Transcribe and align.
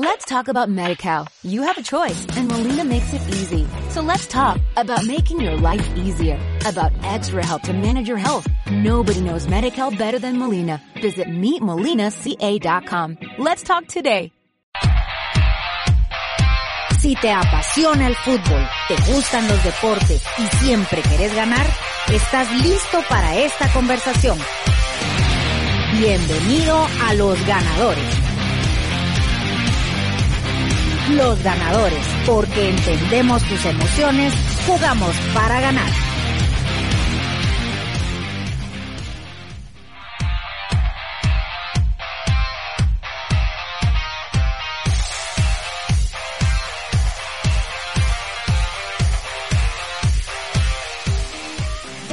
Let's 0.00 0.26
talk 0.26 0.46
about 0.46 0.68
MediCal. 0.68 1.26
You 1.42 1.62
have 1.62 1.76
a 1.76 1.82
choice 1.82 2.24
and 2.36 2.46
Molina 2.46 2.84
makes 2.84 3.12
it 3.12 3.20
easy. 3.34 3.66
So 3.88 4.00
let's 4.00 4.28
talk 4.28 4.60
about 4.76 5.04
making 5.04 5.40
your 5.40 5.56
life 5.56 5.84
easier, 5.96 6.38
about 6.64 6.92
extra 7.02 7.44
help 7.44 7.62
to 7.62 7.72
manage 7.72 8.06
your 8.06 8.16
health. 8.16 8.46
Nobody 8.70 9.20
knows 9.20 9.48
MediCal 9.48 9.98
better 9.98 10.20
than 10.20 10.38
Molina. 10.38 10.80
Visit 11.02 11.26
meetmolinaca.com. 11.26 13.18
Let's 13.38 13.64
talk 13.64 13.88
today. 13.88 14.30
Si 17.00 17.16
te 17.16 17.32
apasiona 17.32 18.06
el 18.06 18.14
fútbol, 18.14 18.68
te 18.86 18.94
gustan 19.12 19.48
los 19.48 19.64
deportes 19.64 20.22
y 20.38 20.46
siempre 20.58 21.02
querés 21.02 21.34
ganar, 21.34 21.66
estás 22.06 22.48
listo 22.62 23.02
para 23.08 23.36
esta 23.36 23.68
conversación. 23.72 24.38
Bienvenido 25.98 26.86
a 27.02 27.14
Los 27.14 27.44
Ganadores. 27.44 28.27
Los 31.10 31.42
Ganadores, 31.42 32.06
porque 32.26 32.68
entendemos 32.68 33.42
tus 33.44 33.64
emociones, 33.64 34.34
jugamos 34.66 35.16
para 35.32 35.58
ganar. 35.58 35.90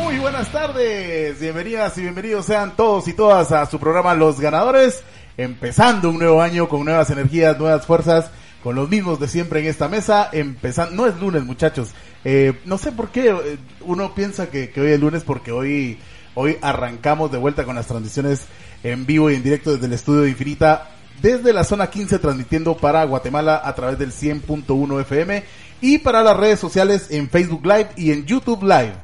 Muy 0.02 0.20
buenas 0.20 0.50
tardes, 0.54 1.38
bienvenidas 1.42 1.98
y 1.98 2.02
bienvenidos 2.02 2.46
sean 2.46 2.78
todos 2.78 3.10
y 3.10 3.14
todas 3.14 3.52
a 3.52 3.66
su 3.66 3.78
programa 3.78 4.14
Los 4.14 4.40
Ganadores, 4.40 5.04
empezando 5.36 6.10
un 6.10 6.20
nuevo 6.20 6.42
año 6.42 6.70
con 6.70 6.86
nuevas 6.86 7.10
energías, 7.10 7.60
nuevas 7.60 7.86
fuerzas, 7.86 8.32
con 8.66 8.76
los 8.76 8.90
mismos 8.90 9.20
de 9.20 9.28
siempre 9.28 9.60
en 9.60 9.68
esta 9.68 9.88
mesa, 9.88 10.28
empezando, 10.32 10.96
no 10.96 11.06
es 11.06 11.16
lunes 11.20 11.44
muchachos, 11.44 11.92
eh, 12.24 12.52
no 12.66 12.80
sé 12.80 12.92
por 12.92 13.10
qué 13.10 13.30
eh, 13.30 13.58
uno 13.82 14.16
piensa 14.16 14.50
que, 14.50 14.74
hoy 14.76 14.88
es 14.88 15.00
lunes 15.00 15.22
porque 15.24 15.52
hoy, 15.52 16.00
hoy 16.34 16.58
arrancamos 16.64 17.32
de 17.32 17.38
vuelta 17.38 17.64
con 17.64 17.76
las 17.76 17.86
transmisiones 17.86 18.48
en 18.82 19.06
vivo 19.06 19.30
y 19.30 19.36
en 19.36 19.44
directo 19.44 19.72
desde 19.72 19.86
el 19.86 19.94
estudio 19.94 20.22
de 20.22 20.32
Infinita, 20.32 20.90
desde 21.22 21.54
la 21.54 21.64
zona 21.64 21.92
15 21.92 22.18
transmitiendo 22.18 22.76
para 22.76 23.04
Guatemala 23.04 23.62
a 23.64 23.76
través 23.76 24.00
del 24.00 24.12
100.1 24.12 25.02
FM 25.02 25.44
y 25.82 26.00
para 26.00 26.24
las 26.24 26.36
redes 26.36 26.60
sociales 26.60 27.10
en 27.12 27.30
Facebook 27.30 27.68
Live 27.68 27.90
y 27.98 28.14
en 28.14 28.26
YouTube 28.26 28.64
Live. 28.64 28.96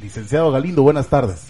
Licenciado 0.00 0.50
Galindo, 0.50 0.84
buenas 0.84 1.08
tardes. 1.08 1.48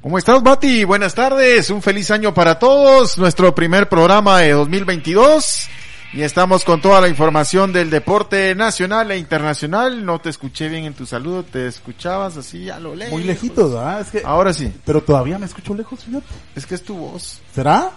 ¿Cómo 0.00 0.18
estás, 0.18 0.40
Bati? 0.40 0.84
Buenas 0.84 1.16
tardes, 1.16 1.68
un 1.70 1.82
feliz 1.82 2.12
año 2.12 2.32
para 2.32 2.60
todos, 2.60 3.18
nuestro 3.18 3.52
primer 3.56 3.88
programa 3.88 4.38
de 4.38 4.52
2022 4.52 5.68
y 6.12 6.22
estamos 6.22 6.64
con 6.64 6.80
toda 6.80 7.00
la 7.00 7.08
información 7.08 7.72
del 7.72 7.88
deporte 7.90 8.54
nacional 8.54 9.10
e 9.12 9.18
internacional. 9.18 10.04
No 10.04 10.20
te 10.20 10.28
escuché 10.30 10.68
bien 10.68 10.84
en 10.84 10.94
tu 10.94 11.06
saludo, 11.06 11.44
te 11.44 11.66
escuchabas 11.66 12.36
así 12.36 12.68
a 12.70 12.80
lo 12.80 12.94
lejos. 12.94 13.12
Muy 13.12 13.24
lejitos, 13.24 13.72
¿verdad? 13.72 14.00
Es 14.00 14.10
que, 14.10 14.22
Ahora 14.24 14.52
sí, 14.52 14.72
pero 14.84 15.02
todavía 15.02 15.38
me 15.38 15.46
escucho 15.46 15.74
lejos, 15.74 16.04
fíjate. 16.04 16.26
es 16.56 16.66
que 16.66 16.74
es 16.74 16.82
tu 16.82 16.96
voz. 16.96 17.40
¿Será? 17.54 17.90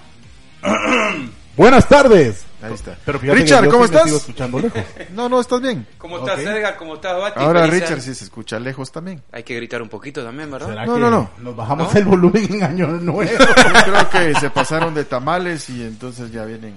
buenas 1.58 1.88
tardes. 1.88 2.44
Ahí 2.61 2.73
está. 2.73 2.97
Pero 3.06 3.19
Richard, 3.19 3.67
¿cómo 3.67 3.86
sí 3.86 3.91
estás? 3.94 4.03
sigo 4.06 4.17
escuchando 4.17 4.59
lejos. 4.59 4.81
No, 5.14 5.28
no, 5.28 5.41
estás 5.41 5.59
bien. 5.61 5.86
¿Cómo 5.97 6.19
estás, 6.19 6.39
Ok. 6.39 6.45
Edgar? 6.47 6.78
¿Cómo 6.78 6.95
estás, 6.95 7.19
Bati? 7.19 7.39
Ahora 7.41 7.67
Richard 7.67 8.00
sí 8.00 8.16
se 8.16 8.23
escucha 8.23 8.58
lejos 8.58 8.89
también. 8.91 9.22
Hay 9.34 9.44
que 9.44 9.53
gritar 9.56 9.81
un 9.81 9.89
poquito 9.89 10.23
también, 10.23 10.50
¿verdad? 10.50 10.69
¿Será 10.69 10.86
No, 10.86 10.94
que 10.95 11.00
no, 11.02 11.09
no. 11.09 11.30
nos 11.39 11.56
bajamos 11.58 11.94
¿No? 11.94 12.00
el 12.00 12.06
volumen 12.06 12.53
en 12.53 12.64
año 12.64 12.88
nuevo? 12.88 13.23
Yo 13.30 13.84
creo 13.84 14.09
que 14.09 14.39
se 14.39 14.50
pasaron 14.50 14.94
de 14.94 15.03
tamales 15.03 15.69
y 15.69 15.84
entonces 15.84 16.31
ya 16.31 16.45
vienen. 16.45 16.75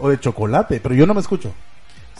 O 0.00 0.08
de 0.10 0.18
chocolate, 0.20 0.80
pero 0.80 0.94
yo 0.94 1.06
no 1.06 1.14
me 1.14 1.20
escucho. 1.20 1.52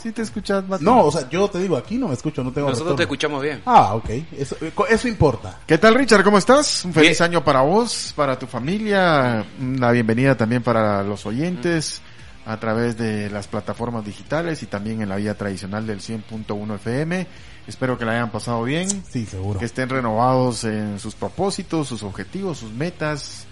Sí 0.01 0.11
te 0.11 0.21
escuchas, 0.21 0.67
Bati. 0.67 0.83
No, 0.83 1.05
o 1.05 1.11
sea, 1.11 1.27
yo 1.29 1.47
te 1.47 1.57
digo, 1.59 1.75
aquí 1.77 1.97
no 1.97 2.07
me 2.09 2.13
escucho, 2.13 2.43
no 2.43 2.51
tengo 2.51 2.69
Nosotros 2.69 2.95
te 2.95 3.03
escuchamos 3.03 3.41
bien. 3.41 3.61
Ah, 3.65 3.95
ok. 3.95 4.09
Eso, 4.37 4.55
eh, 4.61 4.71
eso 4.89 5.07
importa. 5.07 5.59
¿Qué 5.65 5.77
tal, 5.79 5.95
Richard? 5.95 6.23
¿Cómo 6.23 6.37
estás? 6.37 6.85
Un 6.85 6.93
feliz 6.93 7.17
Bien. 7.17 7.31
año 7.31 7.43
para 7.43 7.61
vos, 7.61 8.13
para 8.15 8.37
tu 8.37 8.45
familia. 8.45 9.43
Una 9.59 9.89
bienvenida 9.91 10.35
también 10.37 10.61
para 10.61 11.01
los 11.01 11.25
oyentes 11.25 12.01
a 12.45 12.59
través 12.59 12.95
de 12.97 13.31
las 13.31 13.47
plataformas 13.47 14.05
digitales 14.05 14.61
y 14.61 14.67
también 14.67 15.01
en 15.01 15.09
la 15.09 15.15
vía 15.15 15.35
tradicional 15.35 15.87
del 15.87 16.01
100.1 16.01 16.75
FM. 16.75 17.25
Espero 17.67 17.97
que 17.97 18.05
la 18.05 18.11
hayan 18.11 18.29
pasado 18.29 18.63
bien, 18.63 18.87
Sí, 19.09 19.25
seguro. 19.25 19.57
que 19.57 19.65
estén 19.65 19.89
renovados 19.89 20.65
en 20.65 20.99
sus 20.99 21.15
propósitos, 21.15 21.87
sus 21.87 22.03
objetivos, 22.03 22.59
sus 22.59 22.71
metas 22.71 23.47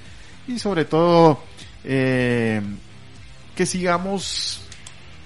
y 0.48 0.60
sobre 0.60 0.86
todo 0.86 1.40
eh, 1.84 2.62
que 3.56 3.66
sigamos 3.66 4.62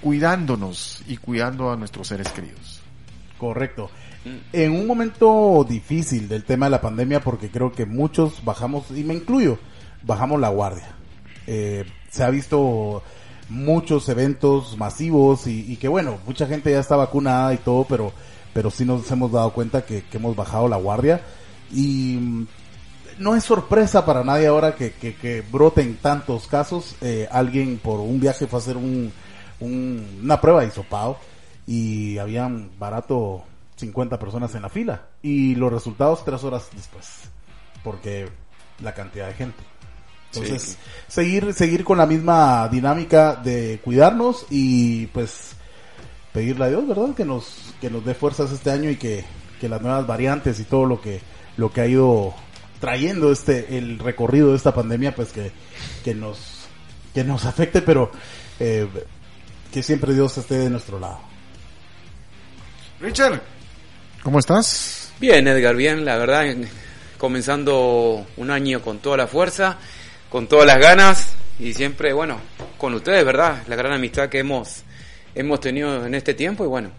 cuidándonos 0.00 1.02
y 1.08 1.16
cuidando 1.16 1.70
a 1.70 1.76
nuestros 1.76 2.08
seres 2.08 2.30
queridos. 2.30 2.80
Correcto. 3.38 3.90
En 4.52 4.72
un 4.72 4.86
momento 4.86 5.64
difícil 5.68 6.28
del 6.28 6.44
tema 6.44 6.66
de 6.66 6.70
la 6.70 6.80
pandemia, 6.80 7.20
porque 7.20 7.50
creo 7.50 7.72
que 7.72 7.86
muchos 7.86 8.44
bajamos, 8.44 8.90
y 8.90 9.04
me 9.04 9.14
incluyo, 9.14 9.58
bajamos 10.02 10.40
la 10.40 10.48
guardia. 10.48 10.88
Eh, 11.46 11.84
se 12.10 12.24
ha 12.24 12.30
visto 12.30 13.02
muchos 13.48 14.08
eventos 14.08 14.76
masivos 14.76 15.46
y, 15.46 15.76
que 15.76 15.88
bueno, 15.88 16.18
mucha 16.26 16.46
gente 16.46 16.70
ya 16.70 16.80
está 16.80 16.96
vacunada 16.96 17.54
y 17.54 17.58
todo, 17.58 17.84
pero, 17.84 18.12
pero 18.52 18.70
sí 18.70 18.84
nos 18.84 19.10
hemos 19.10 19.32
dado 19.32 19.52
cuenta 19.52 19.82
que, 19.82 20.02
que 20.02 20.18
hemos 20.18 20.36
bajado 20.36 20.68
la 20.68 20.76
guardia. 20.76 21.22
Y 21.72 22.18
mm, 22.20 22.46
no 23.18 23.34
es 23.36 23.44
sorpresa 23.44 24.04
para 24.06 24.24
nadie 24.24 24.46
ahora 24.46 24.74
que, 24.74 24.92
que, 24.92 25.14
que 25.14 25.42
broten 25.42 25.96
tantos 25.96 26.46
casos. 26.46 26.96
Eh, 27.00 27.28
alguien 27.30 27.78
por 27.78 28.00
un 28.00 28.20
viaje 28.20 28.46
fue 28.46 28.58
a 28.58 28.62
hacer 28.62 28.76
un, 28.76 29.12
un- 29.60 30.20
una 30.22 30.40
prueba 30.40 30.62
de 30.62 30.68
hisopado 30.68 31.18
y 31.66 32.18
habían 32.18 32.70
barato 32.78 33.42
50 33.76 34.18
personas 34.18 34.54
en 34.54 34.62
la 34.62 34.68
fila. 34.68 35.02
Y 35.22 35.54
los 35.54 35.72
resultados 35.72 36.24
tres 36.24 36.42
horas 36.44 36.68
después 36.74 37.06
porque 37.84 38.28
la 38.82 38.92
cantidad 38.94 39.28
de 39.28 39.34
gente. 39.34 39.62
Entonces 40.32 40.76
seguir 41.06 41.54
seguir 41.54 41.84
con 41.84 41.96
la 41.98 42.04
misma 42.06 42.68
dinámica 42.68 43.34
de 43.36 43.80
cuidarnos 43.82 44.44
y 44.50 45.06
pues 45.06 45.52
pedirle 46.34 46.66
a 46.66 46.68
Dios 46.68 46.86
verdad 46.86 47.14
que 47.14 47.24
nos 47.24 47.72
que 47.80 47.88
nos 47.88 48.04
dé 48.04 48.14
fuerzas 48.14 48.52
este 48.52 48.70
año 48.70 48.90
y 48.90 48.96
que, 48.96 49.24
que 49.58 49.68
las 49.70 49.80
nuevas 49.80 50.06
variantes 50.06 50.60
y 50.60 50.64
todo 50.64 50.84
lo 50.84 51.00
que 51.00 51.20
lo 51.56 51.72
que 51.72 51.80
ha 51.80 51.86
ido 51.86 52.34
trayendo 52.80 53.32
este 53.32 53.76
el 53.78 53.98
recorrido 53.98 54.50
de 54.50 54.56
esta 54.56 54.72
pandemia 54.74 55.14
pues 55.14 55.32
que 55.32 55.50
que 56.04 56.14
nos 56.14 56.38
que 57.14 57.24
nos 57.24 57.44
afecte 57.44 57.82
pero 57.82 58.10
eh, 58.60 58.86
que 59.72 59.82
siempre 59.82 60.14
Dios 60.14 60.36
esté 60.38 60.58
de 60.58 60.70
nuestro 60.70 60.98
lado 61.00 61.20
Richard, 63.00 63.40
¿cómo 64.22 64.38
estás? 64.38 65.12
Bien, 65.20 65.46
Edgar, 65.46 65.76
bien, 65.76 66.04
la 66.04 66.16
verdad, 66.16 66.46
en- 66.46 66.68
comenzando 67.16 68.26
un 68.36 68.50
año 68.50 68.80
con 68.82 68.98
toda 68.98 69.16
la 69.16 69.26
fuerza, 69.26 69.76
con 70.28 70.46
todas 70.48 70.66
las 70.66 70.78
ganas 70.78 71.34
y 71.58 71.72
siempre, 71.74 72.12
bueno, 72.12 72.40
con 72.76 72.94
ustedes, 72.94 73.24
¿verdad? 73.24 73.62
La 73.68 73.76
gran 73.76 73.92
amistad 73.92 74.28
que 74.28 74.40
hemos, 74.40 74.82
hemos 75.34 75.60
tenido 75.60 76.06
en 76.06 76.14
este 76.14 76.34
tiempo 76.34 76.64
y 76.64 76.68
bueno, 76.68 76.90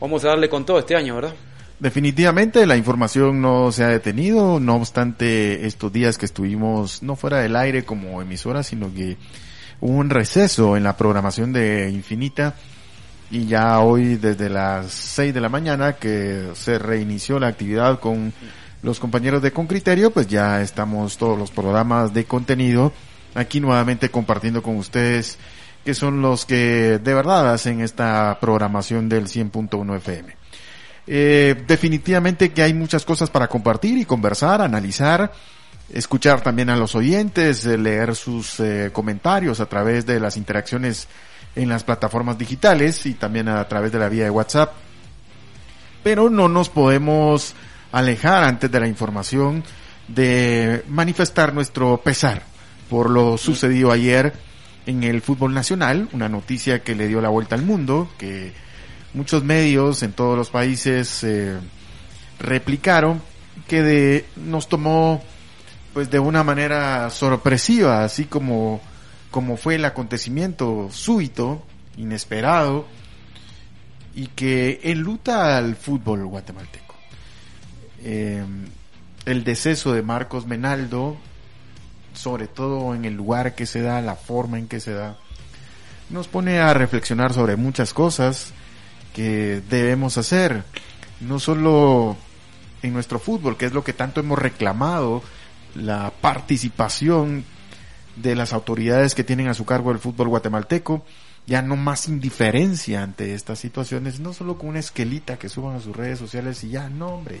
vamos 0.00 0.24
a 0.24 0.28
darle 0.28 0.48
con 0.48 0.64
todo 0.64 0.78
este 0.78 0.96
año, 0.96 1.14
¿verdad? 1.16 1.34
Definitivamente 1.80 2.66
la 2.66 2.76
información 2.76 3.40
no 3.40 3.72
se 3.72 3.84
ha 3.84 3.88
detenido, 3.88 4.60
no 4.60 4.76
obstante 4.76 5.66
estos 5.66 5.92
días 5.92 6.18
que 6.18 6.24
estuvimos 6.24 7.02
no 7.02 7.16
fuera 7.16 7.38
del 7.38 7.56
aire 7.56 7.84
como 7.84 8.22
emisora, 8.22 8.62
sino 8.62 8.92
que 8.94 9.16
hubo 9.80 9.96
un 9.96 10.08
receso 10.08 10.76
en 10.76 10.84
la 10.84 10.96
programación 10.96 11.52
de 11.52 11.90
Infinita 11.90 12.54
y 13.30 13.46
ya 13.46 13.80
hoy 13.80 14.16
desde 14.16 14.48
las 14.48 14.92
6 14.92 15.34
de 15.34 15.40
la 15.40 15.48
mañana 15.48 15.94
que 15.94 16.50
se 16.54 16.78
reinició 16.78 17.40
la 17.40 17.48
actividad 17.48 17.98
con 17.98 18.32
los 18.82 19.00
compañeros 19.00 19.42
de 19.42 19.50
Con 19.50 19.66
Criterio, 19.66 20.12
pues 20.12 20.28
ya 20.28 20.62
estamos 20.62 21.18
todos 21.18 21.36
los 21.36 21.50
programas 21.50 22.14
de 22.14 22.24
contenido 22.24 22.92
aquí 23.34 23.58
nuevamente 23.60 24.10
compartiendo 24.10 24.62
con 24.62 24.76
ustedes 24.76 25.38
que 25.84 25.94
son 25.94 26.22
los 26.22 26.46
que 26.46 26.98
de 27.02 27.14
verdad 27.14 27.52
hacen 27.52 27.80
esta 27.80 28.38
programación 28.40 29.08
del 29.08 29.26
100.1 29.26 29.96
FM. 29.96 30.43
Eh, 31.06 31.62
definitivamente 31.66 32.52
que 32.52 32.62
hay 32.62 32.72
muchas 32.72 33.04
cosas 33.04 33.30
para 33.30 33.48
compartir 33.48 33.98
y 33.98 34.04
conversar, 34.04 34.62
analizar, 34.62 35.32
escuchar 35.92 36.40
también 36.40 36.70
a 36.70 36.76
los 36.76 36.94
oyentes, 36.94 37.66
eh, 37.66 37.76
leer 37.76 38.14
sus 38.14 38.58
eh, 38.60 38.90
comentarios 38.92 39.60
a 39.60 39.66
través 39.66 40.06
de 40.06 40.18
las 40.18 40.36
interacciones 40.36 41.08
en 41.54 41.68
las 41.68 41.84
plataformas 41.84 42.38
digitales 42.38 43.04
y 43.06 43.14
también 43.14 43.48
a 43.48 43.66
través 43.68 43.92
de 43.92 43.98
la 43.98 44.08
vía 44.08 44.24
de 44.24 44.30
WhatsApp. 44.30 44.72
Pero 46.02 46.30
no 46.30 46.48
nos 46.48 46.68
podemos 46.68 47.54
alejar 47.92 48.44
antes 48.44 48.70
de 48.70 48.80
la 48.80 48.88
información 48.88 49.62
de 50.08 50.84
manifestar 50.88 51.54
nuestro 51.54 51.98
pesar 51.98 52.42
por 52.88 53.10
lo 53.10 53.38
sucedido 53.38 53.90
ayer 53.90 54.32
en 54.86 55.02
el 55.02 55.22
fútbol 55.22 55.54
nacional, 55.54 56.08
una 56.12 56.28
noticia 56.28 56.82
que 56.82 56.94
le 56.94 57.08
dio 57.08 57.20
la 57.20 57.30
vuelta 57.30 57.54
al 57.54 57.62
mundo, 57.62 58.10
que 58.18 58.52
muchos 59.14 59.44
medios 59.44 60.02
en 60.02 60.12
todos 60.12 60.36
los 60.36 60.50
países 60.50 61.24
eh, 61.24 61.56
replicaron, 62.38 63.22
que 63.68 63.82
de, 63.82 64.24
nos 64.36 64.68
tomó 64.68 65.22
pues 65.94 66.10
de 66.10 66.18
una 66.18 66.42
manera 66.42 67.08
sorpresiva, 67.10 68.04
así 68.04 68.24
como, 68.24 68.80
como 69.30 69.56
fue 69.56 69.76
el 69.76 69.84
acontecimiento 69.84 70.88
súbito 70.90 71.64
inesperado 71.96 72.86
y 74.14 74.26
que 74.26 74.80
enluta 74.82 75.56
al 75.56 75.76
fútbol 75.76 76.26
guatemalteco. 76.26 76.96
Eh, 78.02 78.44
el 79.24 79.44
deceso 79.44 79.92
de 79.92 80.02
Marcos 80.02 80.46
Menaldo, 80.46 81.16
sobre 82.12 82.48
todo 82.48 82.94
en 82.94 83.04
el 83.04 83.14
lugar 83.14 83.54
que 83.54 83.66
se 83.66 83.80
da, 83.80 84.02
la 84.02 84.16
forma 84.16 84.58
en 84.58 84.66
que 84.66 84.80
se 84.80 84.92
da, 84.92 85.16
nos 86.10 86.26
pone 86.26 86.58
a 86.58 86.74
reflexionar 86.74 87.32
sobre 87.32 87.56
muchas 87.56 87.94
cosas 87.94 88.52
que 89.14 89.62
debemos 89.70 90.18
hacer, 90.18 90.64
no 91.20 91.38
solo 91.38 92.18
en 92.82 92.92
nuestro 92.92 93.18
fútbol, 93.18 93.56
que 93.56 93.64
es 93.64 93.72
lo 93.72 93.82
que 93.82 93.94
tanto 93.94 94.20
hemos 94.20 94.38
reclamado, 94.38 95.22
la 95.74 96.12
participación 96.20 97.44
de 98.16 98.34
las 98.34 98.52
autoridades 98.52 99.14
que 99.14 99.24
tienen 99.24 99.48
a 99.48 99.54
su 99.54 99.64
cargo 99.64 99.90
el 99.90 99.98
fútbol 99.98 100.28
guatemalteco, 100.28 101.04
ya 101.46 101.62
no 101.62 101.76
más 101.76 102.08
indiferencia 102.08 103.02
ante 103.02 103.34
estas 103.34 103.58
situaciones, 103.58 104.20
no 104.20 104.32
solo 104.32 104.58
con 104.58 104.70
una 104.70 104.80
esquelita 104.80 105.38
que 105.38 105.48
suban 105.48 105.76
a 105.76 105.80
sus 105.80 105.96
redes 105.96 106.18
sociales 106.18 106.62
y 106.64 106.70
ya, 106.70 106.88
no 106.88 107.08
hombre, 107.08 107.40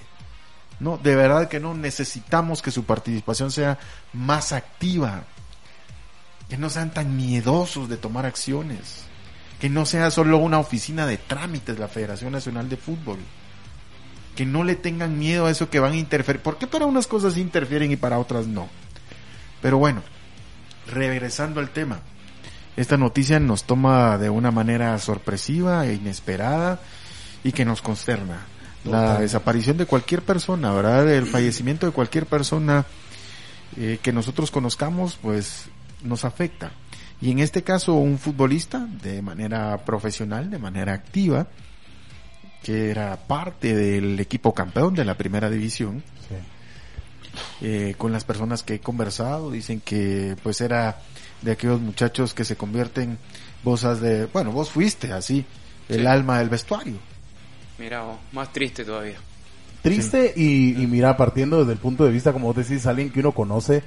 no, 0.80 0.98
de 0.98 1.14
verdad 1.14 1.48
que 1.48 1.60
no 1.60 1.74
necesitamos 1.74 2.62
que 2.62 2.70
su 2.70 2.84
participación 2.84 3.50
sea 3.50 3.78
más 4.12 4.52
activa, 4.52 5.24
que 6.48 6.56
no 6.56 6.70
sean 6.70 6.92
tan 6.92 7.16
miedosos 7.16 7.88
de 7.88 7.96
tomar 7.96 8.26
acciones, 8.26 9.04
que 9.60 9.68
no 9.68 9.86
sea 9.86 10.10
solo 10.10 10.38
una 10.38 10.58
oficina 10.58 11.06
de 11.06 11.16
trámites 11.16 11.78
la 11.78 11.88
Federación 11.88 12.32
Nacional 12.32 12.68
de 12.68 12.76
Fútbol, 12.76 13.18
que 14.34 14.46
no 14.46 14.64
le 14.64 14.74
tengan 14.74 15.18
miedo 15.18 15.46
a 15.46 15.50
eso 15.50 15.70
que 15.70 15.80
van 15.80 15.92
a 15.92 15.96
interferir, 15.96 16.42
porque 16.42 16.66
para 16.66 16.86
unas 16.86 17.06
cosas 17.06 17.36
interfieren 17.36 17.92
y 17.92 17.96
para 17.96 18.18
otras 18.18 18.46
no. 18.46 18.68
Pero 19.62 19.78
bueno, 19.78 20.02
regresando 20.92 21.60
al 21.60 21.70
tema, 21.70 22.00
esta 22.76 22.96
noticia 22.96 23.38
nos 23.38 23.64
toma 23.64 24.18
de 24.18 24.30
una 24.30 24.50
manera 24.50 24.98
sorpresiva 24.98 25.86
e 25.86 25.94
inesperada 25.94 26.80
y 27.44 27.52
que 27.52 27.64
nos 27.64 27.80
consterna 27.80 28.40
la 28.84 29.18
desaparición 29.20 29.78
de 29.78 29.86
cualquier 29.86 30.22
persona, 30.22 30.72
¿verdad? 30.72 31.10
El 31.10 31.26
fallecimiento 31.26 31.86
de 31.86 31.92
cualquier 31.92 32.26
persona 32.26 32.84
eh, 33.76 33.98
que 34.02 34.12
nosotros 34.12 34.50
conozcamos, 34.50 35.18
pues 35.20 35.66
nos 36.02 36.24
afecta. 36.24 36.72
Y 37.24 37.30
en 37.30 37.38
este 37.38 37.62
caso, 37.62 37.94
un 37.94 38.18
futbolista 38.18 38.86
de 39.02 39.22
manera 39.22 39.78
profesional, 39.78 40.50
de 40.50 40.58
manera 40.58 40.92
activa, 40.92 41.46
que 42.62 42.90
era 42.90 43.16
parte 43.16 43.74
del 43.74 44.20
equipo 44.20 44.52
campeón 44.52 44.94
de 44.94 45.06
la 45.06 45.16
primera 45.16 45.48
división, 45.48 46.02
eh, 47.62 47.94
con 47.96 48.12
las 48.12 48.24
personas 48.24 48.62
que 48.62 48.74
he 48.74 48.80
conversado, 48.80 49.50
dicen 49.50 49.80
que 49.80 50.36
pues 50.42 50.60
era 50.60 50.98
de 51.40 51.52
aquellos 51.52 51.80
muchachos 51.80 52.34
que 52.34 52.44
se 52.44 52.56
convierten, 52.56 53.16
vos 53.62 53.80
de, 54.02 54.26
bueno, 54.26 54.52
vos 54.52 54.68
fuiste 54.68 55.14
así, 55.14 55.46
el 55.88 56.06
alma 56.06 56.40
del 56.40 56.50
vestuario. 56.50 56.98
Mira, 57.78 58.04
más 58.32 58.52
triste 58.52 58.84
todavía. 58.84 59.16
Triste 59.80 60.34
y, 60.36 60.78
y, 60.78 60.86
mira, 60.86 61.16
partiendo 61.16 61.60
desde 61.60 61.72
el 61.72 61.78
punto 61.78 62.04
de 62.04 62.12
vista, 62.12 62.34
como 62.34 62.52
vos 62.52 62.56
decís, 62.56 62.84
alguien 62.84 63.08
que 63.08 63.20
uno 63.20 63.32
conoce, 63.32 63.82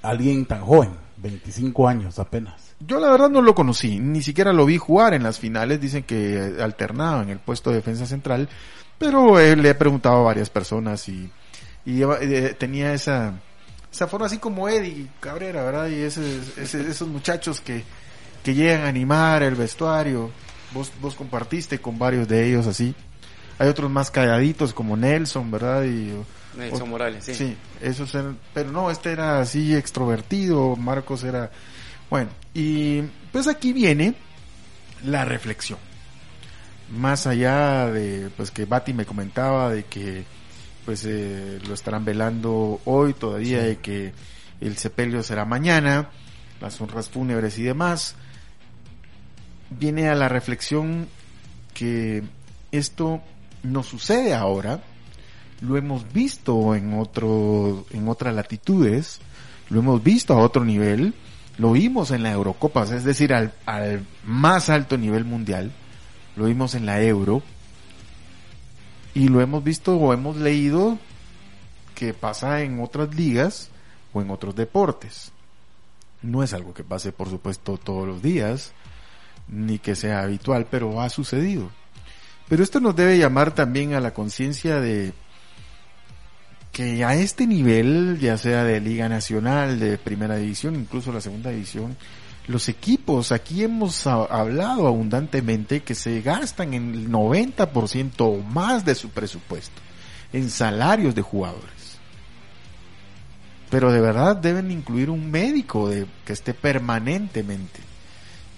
alguien 0.00 0.46
tan 0.46 0.60
joven, 0.60 1.01
25 1.22 1.88
años 1.88 2.18
apenas. 2.18 2.74
Yo 2.80 2.98
la 2.98 3.10
verdad 3.10 3.30
no 3.30 3.40
lo 3.40 3.54
conocí, 3.54 3.98
ni 3.98 4.22
siquiera 4.22 4.52
lo 4.52 4.66
vi 4.66 4.76
jugar 4.76 5.14
en 5.14 5.22
las 5.22 5.38
finales, 5.38 5.80
dicen 5.80 6.02
que 6.02 6.56
alternaba 6.60 7.22
en 7.22 7.30
el 7.30 7.38
puesto 7.38 7.70
de 7.70 7.76
defensa 7.76 8.06
central, 8.06 8.48
pero 8.98 9.38
le 9.38 9.68
he 9.68 9.74
preguntado 9.74 10.16
a 10.16 10.24
varias 10.24 10.50
personas 10.50 11.08
y, 11.08 11.30
y 11.86 12.02
eh, 12.02 12.54
tenía 12.58 12.92
esa, 12.92 13.34
esa 13.90 14.06
forma 14.08 14.26
así 14.26 14.38
como 14.38 14.68
Eddie 14.68 15.08
Cabrera, 15.20 15.62
¿verdad? 15.62 15.88
Y 15.88 16.02
ese, 16.02 16.40
esos 16.56 17.08
muchachos 17.08 17.60
que, 17.60 17.84
que 18.42 18.54
llegan 18.54 18.82
a 18.82 18.88
animar 18.88 19.42
el 19.42 19.54
vestuario, 19.54 20.30
Vos, 20.72 20.90
vos 21.02 21.14
compartiste 21.14 21.80
con 21.80 21.98
varios 21.98 22.26
de 22.26 22.48
ellos 22.48 22.66
así. 22.66 22.94
Hay 23.58 23.68
otros 23.68 23.90
más 23.90 24.10
calladitos 24.10 24.72
como 24.72 24.96
Nelson, 24.96 25.50
¿verdad? 25.50 25.84
Y, 25.84 26.14
Nelson 26.56 26.88
Morales, 26.88 27.24
sí. 27.24 27.34
Sí, 27.34 27.56
esos 27.80 28.14
eran, 28.14 28.38
pero 28.52 28.70
no, 28.70 28.90
este 28.90 29.12
era 29.12 29.40
así 29.40 29.74
extrovertido, 29.74 30.76
Marcos 30.76 31.24
era, 31.24 31.50
bueno, 32.10 32.30
y 32.54 33.02
pues 33.32 33.48
aquí 33.48 33.72
viene 33.72 34.14
la 35.04 35.24
reflexión. 35.24 35.78
Más 36.90 37.26
allá 37.26 37.86
de, 37.86 38.30
pues 38.36 38.50
que 38.50 38.66
Bati 38.66 38.92
me 38.92 39.06
comentaba 39.06 39.70
de 39.70 39.84
que, 39.84 40.24
pues 40.84 41.04
eh, 41.06 41.58
lo 41.66 41.74
estarán 41.74 42.04
velando 42.04 42.80
hoy 42.84 43.14
todavía 43.14 43.68
y 43.70 43.76
que 43.76 44.12
el 44.60 44.76
sepelio 44.76 45.22
será 45.22 45.44
mañana, 45.44 46.10
las 46.60 46.80
honras 46.80 47.08
fúnebres 47.08 47.58
y 47.58 47.62
demás 47.62 48.16
viene 49.78 50.08
a 50.08 50.14
la 50.14 50.28
reflexión 50.28 51.08
que 51.74 52.22
esto 52.70 53.22
no 53.62 53.82
sucede 53.82 54.34
ahora, 54.34 54.82
lo 55.62 55.76
hemos 55.76 56.12
visto 56.12 56.74
en 56.74 56.98
otro, 56.98 57.86
en 57.90 58.08
otras 58.08 58.34
latitudes, 58.34 59.20
lo 59.70 59.80
hemos 59.80 60.02
visto 60.02 60.34
a 60.34 60.38
otro 60.38 60.64
nivel, 60.64 61.14
lo 61.56 61.72
vimos 61.72 62.10
en 62.10 62.24
la 62.24 62.32
Eurocopa, 62.32 62.82
es 62.82 63.04
decir, 63.04 63.32
al, 63.32 63.54
al 63.64 64.04
más 64.24 64.68
alto 64.68 64.98
nivel 64.98 65.24
mundial, 65.24 65.72
lo 66.34 66.46
vimos 66.46 66.74
en 66.74 66.84
la 66.84 67.00
Euro, 67.00 67.42
y 69.14 69.28
lo 69.28 69.40
hemos 69.40 69.62
visto 69.62 69.96
o 69.96 70.12
hemos 70.12 70.36
leído 70.36 70.98
que 71.94 72.12
pasa 72.12 72.62
en 72.62 72.80
otras 72.80 73.14
ligas 73.14 73.70
o 74.12 74.20
en 74.20 74.30
otros 74.30 74.56
deportes. 74.56 75.30
No 76.22 76.42
es 76.42 76.54
algo 76.54 76.74
que 76.74 76.82
pase, 76.82 77.12
por 77.12 77.28
supuesto, 77.28 77.78
todos 77.78 78.06
los 78.06 78.22
días, 78.22 78.72
ni 79.48 79.78
que 79.78 79.94
sea 79.94 80.22
habitual, 80.22 80.66
pero 80.70 81.00
ha 81.00 81.08
sucedido. 81.08 81.70
Pero 82.48 82.64
esto 82.64 82.80
nos 82.80 82.96
debe 82.96 83.18
llamar 83.18 83.54
también 83.54 83.94
a 83.94 84.00
la 84.00 84.14
conciencia 84.14 84.80
de 84.80 85.12
que 86.72 87.04
a 87.04 87.14
este 87.14 87.46
nivel, 87.46 88.18
ya 88.18 88.38
sea 88.38 88.64
de 88.64 88.80
Liga 88.80 89.08
Nacional, 89.08 89.78
de 89.78 89.98
Primera 89.98 90.36
División, 90.36 90.74
incluso 90.74 91.12
la 91.12 91.20
Segunda 91.20 91.50
División, 91.50 91.96
los 92.48 92.68
equipos, 92.68 93.30
aquí 93.30 93.62
hemos 93.62 94.06
hablado 94.06 94.88
abundantemente 94.88 95.82
que 95.82 95.94
se 95.94 96.22
gastan 96.22 96.74
en 96.74 96.94
el 96.94 97.10
90% 97.10 98.14
o 98.20 98.42
más 98.42 98.84
de 98.84 98.94
su 98.94 99.10
presupuesto 99.10 99.80
en 100.32 100.50
salarios 100.50 101.14
de 101.14 101.22
jugadores. 101.22 101.98
Pero 103.70 103.92
de 103.92 104.00
verdad 104.00 104.36
deben 104.36 104.70
incluir 104.70 105.08
un 105.10 105.30
médico 105.30 105.88
de, 105.88 106.06
que 106.24 106.32
esté 106.32 106.52
permanentemente 106.52 107.92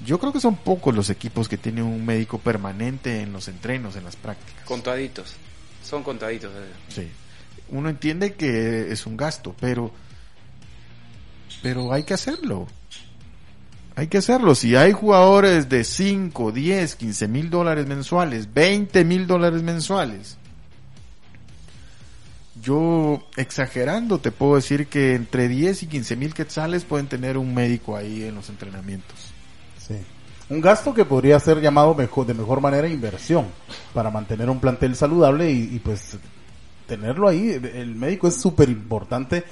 yo 0.05 0.19
creo 0.19 0.33
que 0.33 0.41
son 0.41 0.57
pocos 0.57 0.95
los 0.95 1.11
equipos 1.11 1.49
que 1.49 1.57
tienen 1.57 1.85
un 1.85 2.05
médico 2.05 2.39
permanente 2.39 3.21
en 3.21 3.33
los 3.33 3.49
entrenos, 3.49 3.97
en 3.97 4.05
las 4.05 4.17
prácticas. 4.17 4.65
Contaditos, 4.65 5.35
son 5.83 6.03
contaditos. 6.03 6.53
Sí. 6.89 7.09
Uno 7.69 7.89
entiende 7.89 8.35
que 8.35 8.93
es 8.93 9.07
un 9.07 9.17
gasto, 9.17 9.55
pero, 9.61 9.91
pero 11.63 11.93
hay 11.93 12.05
que 12.05 12.15
hacerlo. 12.15 12.67
Hay 13.97 14.09
que 14.09 14.19
hacerlo. 14.19 14.55
Si 14.55 14.75
hay 14.75 14.93
jugadores 14.93 15.69
de 15.69 15.85
5, 15.85 16.53
10, 16.53 16.97
15 16.97 17.29
mil 17.29 17.51
dólares 17.51 17.87
mensuales, 17.87 18.53
20 18.53 19.05
mil 19.05 19.27
dólares 19.27 19.63
mensuales, 19.63 20.37
yo 22.61 23.23
exagerando 23.37 24.19
te 24.19 24.33
puedo 24.33 24.57
decir 24.57 24.87
que 24.87 25.15
entre 25.15 25.49
10 25.49 25.85
y 25.85 25.87
15 25.87 26.17
mil 26.17 26.35
quetzales 26.35 26.85
pueden 26.85 27.07
tener 27.07 27.37
un 27.37 27.55
médico 27.55 27.97
ahí 27.97 28.25
en 28.25 28.35
los 28.35 28.49
entrenamientos. 28.49 29.33
Sí. 29.79 29.97
Un 30.49 30.61
gasto 30.61 30.93
que 30.93 31.05
podría 31.05 31.39
ser 31.41 31.61
llamado 31.61 31.95
mejor, 31.95 32.27
de 32.27 32.35
mejor 32.35 32.61
manera 32.61 32.89
inversión 32.89 33.47
para 33.93 34.11
mantener 34.11 34.51
un 34.51 34.61
plantel 34.61 34.95
saludable 34.95 35.51
y, 35.51 35.79
pues 35.79 36.19
tenerlo 36.87 37.29
ahí. 37.29 37.51
El 37.51 37.95
médico 37.95 38.29
es 38.29 38.37
súper 38.37 38.69
importante. 38.69 39.45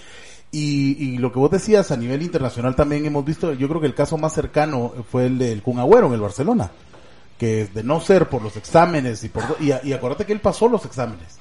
Y, 0.51 0.97
y, 0.99 1.19
lo 1.19 1.33
que 1.33 1.39
vos 1.39 1.51
decías 1.51 1.91
a 1.91 1.97
nivel 1.97 2.23
internacional 2.23 2.77
también 2.77 3.07
hemos 3.07 3.25
visto, 3.25 3.55
yo 3.55 3.69
creo 3.69 3.81
que 3.81 3.87
el 3.87 3.95
caso 3.95 4.19
más 4.19 4.35
cercano 4.35 4.93
fue 5.11 5.27
el 5.27 5.39
del 5.39 5.63
Kun 5.63 5.79
Agüero 5.79 6.09
en 6.09 6.13
el 6.13 6.21
Barcelona, 6.21 6.71
que 7.39 7.67
de 7.73 7.83
no 7.83 8.01
ser 8.01 8.29
por 8.29 8.43
los 8.43 8.57
exámenes 8.59 9.25
y 9.25 9.31
por 9.31 9.43
y, 9.61 9.73
y 9.83 9.93
acuérdate 9.95 10.27
que 10.27 10.35
él 10.35 10.41
pasó 10.41 10.69
los 10.69 10.85
exámenes 10.85 11.39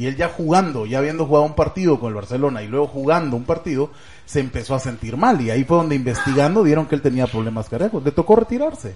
y 0.00 0.06
él 0.06 0.16
ya 0.16 0.28
jugando, 0.28 0.86
ya 0.86 0.96
habiendo 0.96 1.26
jugado 1.26 1.44
un 1.44 1.54
partido 1.54 2.00
con 2.00 2.08
el 2.08 2.14
Barcelona 2.14 2.62
y 2.62 2.68
luego 2.68 2.86
jugando 2.86 3.36
un 3.36 3.44
partido, 3.44 3.90
se 4.24 4.40
empezó 4.40 4.74
a 4.74 4.80
sentir 4.80 5.18
mal 5.18 5.38
y 5.42 5.50
ahí 5.50 5.64
fue 5.64 5.76
donde 5.76 5.94
investigando 5.94 6.64
dieron 6.64 6.86
que 6.86 6.94
él 6.94 7.02
tenía 7.02 7.26
problemas 7.26 7.68
cardíacos. 7.68 8.02
Le 8.02 8.10
tocó 8.12 8.36
retirarse. 8.36 8.94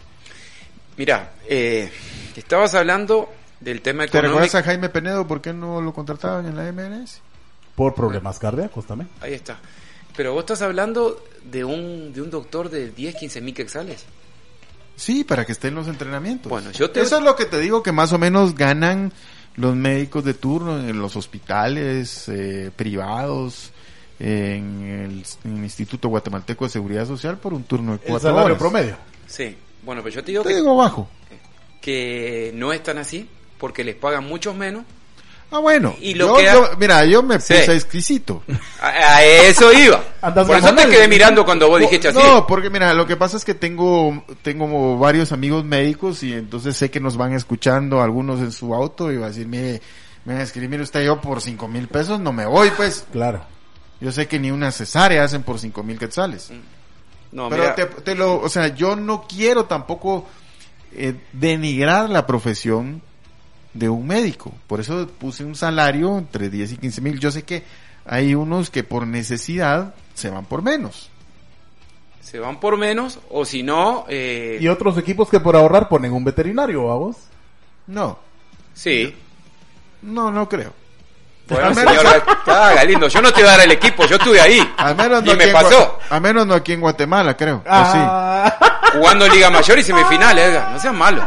Mira, 0.97 1.33
eh, 1.47 1.91
estabas 2.35 2.75
hablando 2.75 3.29
del 3.65 3.81
tema 3.81 4.05
económico. 4.05 4.13
¿Te 4.13 4.21
recuerdas 4.21 4.55
a 4.55 4.63
Jaime 4.63 4.89
Penedo 4.89 5.27
por 5.27 5.41
qué 5.41 5.53
no 5.53 5.81
lo 5.81 5.93
contrataban 5.93 6.47
en 6.47 6.57
la 6.57 6.71
MLS? 6.71 7.21
Por 7.75 7.95
problemas 7.95 8.39
cardíacos 8.39 8.87
también. 8.87 9.11
Ahí 9.21 9.33
está. 9.35 9.59
Pero 10.17 10.33
vos 10.33 10.41
estás 10.41 10.63
hablando 10.63 11.25
de 11.43 11.65
un, 11.65 12.13
de 12.13 12.23
un 12.23 12.31
doctor 12.31 12.71
de 12.71 12.91
10, 12.91 13.17
15 13.17 13.41
mil 13.41 13.55
quexales. 13.55 14.05
Sí, 14.97 15.25
para 15.25 15.45
que 15.45 15.53
esté 15.53 15.69
en 15.69 15.75
los 15.75 15.89
entrenamientos. 15.89 16.49
Bueno, 16.49 16.71
yo 16.71 16.91
te... 16.91 17.01
Eso 17.01 17.17
es 17.17 17.25
lo 17.25 17.35
que 17.35 17.47
te 17.47 17.59
digo 17.59 17.83
que 17.83 17.91
más 17.91 18.13
o 18.13 18.19
menos 18.19 18.55
ganan 18.55 19.13
los 19.57 19.75
médicos 19.75 20.25
de 20.25 20.35
turno 20.35 20.79
en 20.79 20.99
los 21.01 21.17
hospitales 21.17 22.29
eh, 22.29 22.71
privados, 22.75 23.73
en 24.21 25.25
el, 25.45 25.63
Instituto 25.65 26.09
Guatemalteco 26.09 26.65
de 26.65 26.71
Seguridad 26.71 27.07
Social 27.07 27.39
por 27.39 27.53
un 27.53 27.65
turno 27.65 27.93
de 27.93 27.99
cuatro 27.99 28.29
el 28.29 28.35
salario 28.35 28.59
promedio. 28.59 28.97
Sí. 29.27 29.57
Bueno, 29.83 30.03
pero 30.03 30.15
yo 30.15 30.25
te 30.25 30.31
digo 30.31 30.45
Te 30.45 30.51
que, 30.51 30.57
digo 30.57 30.77
bajo. 30.77 31.09
que 31.81 32.53
no 32.55 32.73
es 32.73 32.83
tan 32.83 32.99
así, 32.99 33.29
porque 33.59 33.85
les 33.85 33.95
pagan 33.97 34.25
muchos 34.25 34.55
menos. 34.55 34.85
Ah, 35.51 35.59
bueno. 35.59 35.95
Y 36.01 36.15
lo 36.15 36.29
yo, 36.29 36.37
que 36.37 36.49
ha- 36.49 36.55
yo- 36.55 36.71
mira, 36.79 37.05
yo 37.05 37.23
me 37.23 37.39
Sí. 37.39 37.55
puse 37.55 37.75
exquisito. 37.77 38.43
A, 38.81 38.89
a 38.89 39.25
eso 39.25 39.73
iba. 39.73 40.03
Por 40.35 40.57
eso 40.57 40.75
te 40.75 40.89
quedé 40.89 41.07
mirando 41.07 41.45
cuando 41.45 41.69
vos 41.69 41.79
dijiste 41.81 42.09
así. 42.09 42.19
No, 42.19 42.45
porque 42.47 42.71
mira, 42.71 42.93
lo 42.93 43.07
que 43.07 43.17
pasa 43.17 43.37
es 43.37 43.45
que 43.45 43.55
tengo, 43.55 44.25
tengo 44.43 44.99
varios 44.99 45.31
amigos 45.31 45.65
médicos 45.65 46.23
y 46.25 46.33
entonces 46.33 46.77
sé 46.77 46.91
que 46.91 46.99
nos 46.99 47.17
van 47.17 47.35
escuchando 47.35 48.01
algunos 48.03 48.41
en 48.41 48.51
su 48.51 48.75
auto 48.75 49.13
y 49.13 49.17
va 49.19 49.27
a 49.27 49.29
decir, 49.29 49.47
mire, 49.47 49.81
me 50.25 50.33
van 50.33 50.41
a 50.41 50.45
escribir, 50.45 50.71
mire 50.71 50.83
usted, 50.83 51.05
yo 51.05 51.21
por 51.21 51.41
cinco 51.41 51.69
mil 51.69 51.87
pesos 51.87 52.19
no 52.19 52.33
me 52.33 52.47
voy, 52.47 52.71
pues. 52.77 53.07
Claro. 53.13 53.45
Yo 54.01 54.11
sé 54.11 54.27
que 54.27 54.41
ni 54.41 54.51
una 54.51 54.73
cesárea 54.73 55.23
hacen 55.23 55.45
por 55.45 55.61
cinco 55.61 55.85
mil 55.85 55.99
quetzales. 56.01 56.51
No, 57.31 57.49
Pero 57.49 57.63
mira, 57.63 57.75
te, 57.77 57.87
te 57.87 58.15
lo, 58.17 58.41
o 58.41 58.49
sea, 58.49 58.69
yo 58.69 58.97
no 58.97 59.25
quiero 59.29 59.67
tampoco 59.67 60.27
eh, 60.97 61.15
denigrar 61.33 62.11
la 62.11 62.27
profesión 62.27 63.03
de 63.75 63.89
un 63.89 64.07
médico. 64.07 64.53
Por 64.67 64.81
eso 64.81 65.07
puse 65.19 65.45
un 65.45 65.55
salario 65.55 66.17
entre 66.17 66.49
10 66.49 66.73
y 66.73 66.77
15 66.79 67.01
mil. 67.01 67.21
Yo 67.21 67.31
sé 67.31 67.43
que 67.43 67.63
hay 68.07 68.35
unos 68.35 68.71
que 68.71 68.85
por 68.85 69.07
necesidad 69.07 69.95
se 70.15 70.31
van 70.31 70.45
por 70.47 70.63
menos. 70.63 71.11
se 72.21 72.39
van 72.39 72.59
por 72.59 72.77
menos, 72.77 73.19
o 73.31 73.45
si 73.45 73.63
no, 73.63 74.07
eh, 74.09 74.59
Y 74.61 74.67
otros 74.69 74.97
equipos 74.99 75.29
que 75.29 75.41
por 75.41 75.55
ahorrar 75.57 75.89
ponen 75.89 76.13
un 76.13 76.25
veterinario, 76.25 76.91
¿a 76.91 76.97
vos? 76.97 77.17
No, 77.87 78.19
sí. 78.73 79.15
no, 80.03 80.31
no 80.31 80.49
creo. 80.49 80.73
Bueno, 81.49 81.67
Al 81.67 81.75
menos- 81.75 81.95
señora, 81.97 82.25
ah, 82.47 82.73
Galindo, 82.75 83.07
yo 83.09 83.21
no 83.21 83.31
te 83.33 83.41
voy 83.43 83.49
a 83.51 83.57
dar 83.57 83.61
el 83.61 83.71
equipo, 83.73 84.07
yo 84.07 84.17
estuve 84.17 84.41
ahí. 84.41 84.59
Al 84.79 84.97
menos 84.97 85.23
no 85.23 85.33
y 85.35 85.37
me 85.37 85.49
pasó. 85.49 85.99
Al 86.09 86.21
menos 86.23 86.47
no 86.47 86.55
aquí 86.55 86.73
en 86.73 86.81
Guatemala, 86.81 87.37
creo. 87.37 87.57
¿O 87.57 87.63
Ah, 87.69 88.57
Jugando 88.95 89.29
Liga 89.29 89.51
Mayor 89.51 89.79
y 89.79 89.83
semifinales, 89.83 90.49
Edgar, 90.49 90.71
no 90.73 90.79
seas 90.81 90.95
malo. 90.95 91.23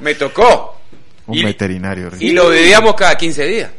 Me 0.00 0.14
tocó. 0.16 0.77
Un 1.28 1.38
y- 1.38 1.44
veterinario. 1.44 2.10
Y 2.18 2.32
lo 2.32 2.50
vivíamos 2.50 2.94
cada 2.94 3.16
15 3.16 3.44
días. 3.46 3.70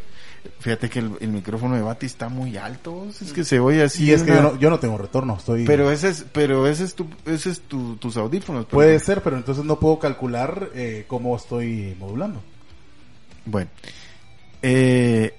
Fíjate 0.60 0.90
que 0.90 1.00
el, 1.00 1.12
el 1.20 1.30
micrófono 1.30 1.76
de 1.76 1.82
Bati 1.82 2.06
está 2.06 2.30
muy 2.30 2.58
alto. 2.58 3.08
Es 3.10 3.34
que 3.34 3.44
se 3.44 3.60
oye 3.60 3.84
así. 3.84 4.06
y 4.06 4.12
es 4.12 4.24
que 4.24 4.32
yo 4.32 4.42
no, 4.42 4.60
yo 4.60 4.70
no 4.70 4.80
tengo 4.80 4.98
retorno, 4.98 5.36
estoy... 5.38 5.66
Pero 5.66 5.92
ese 5.92 6.10
es, 6.10 6.26
pero 6.32 6.68
ese 6.68 6.84
es 6.86 6.96
tu, 6.96 7.08
ese 7.26 7.50
es 7.50 7.62
tu, 7.62 7.96
tus 7.98 8.18
audífonos. 8.18 8.66
Puede 8.66 9.00
ser, 9.00 9.22
pero 9.22 9.38
entonces 9.38 9.64
no 9.66 9.80
puedo 9.80 10.00
calcular 10.00 10.70
eh, 10.76 11.06
cómo 11.08 11.36
estoy 11.36 11.96
modulando. 12.00 12.42
Bueno, 13.46 13.70
eh, 14.62 15.34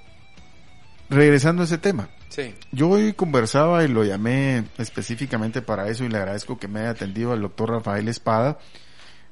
regresando 1.09 1.63
a 1.63 1.65
ese 1.67 1.79
tema. 1.79 2.09
Sí. 2.29 2.55
Yo 2.73 2.89
hoy 2.89 3.13
conversaba 3.13 3.85
y 3.85 3.89
lo 3.89 4.05
llamé 4.05 4.65
específicamente 4.79 5.63
para 5.63 5.89
eso 5.89 6.05
y 6.05 6.09
le 6.09 6.19
agradezco 6.19 6.59
que 6.59 6.69
me 6.69 6.81
haya 6.81 6.91
atendido 6.91 7.33
al 7.33 7.43
doctor 7.43 7.71
Rafael 7.71 8.09
Espada. 8.09 8.59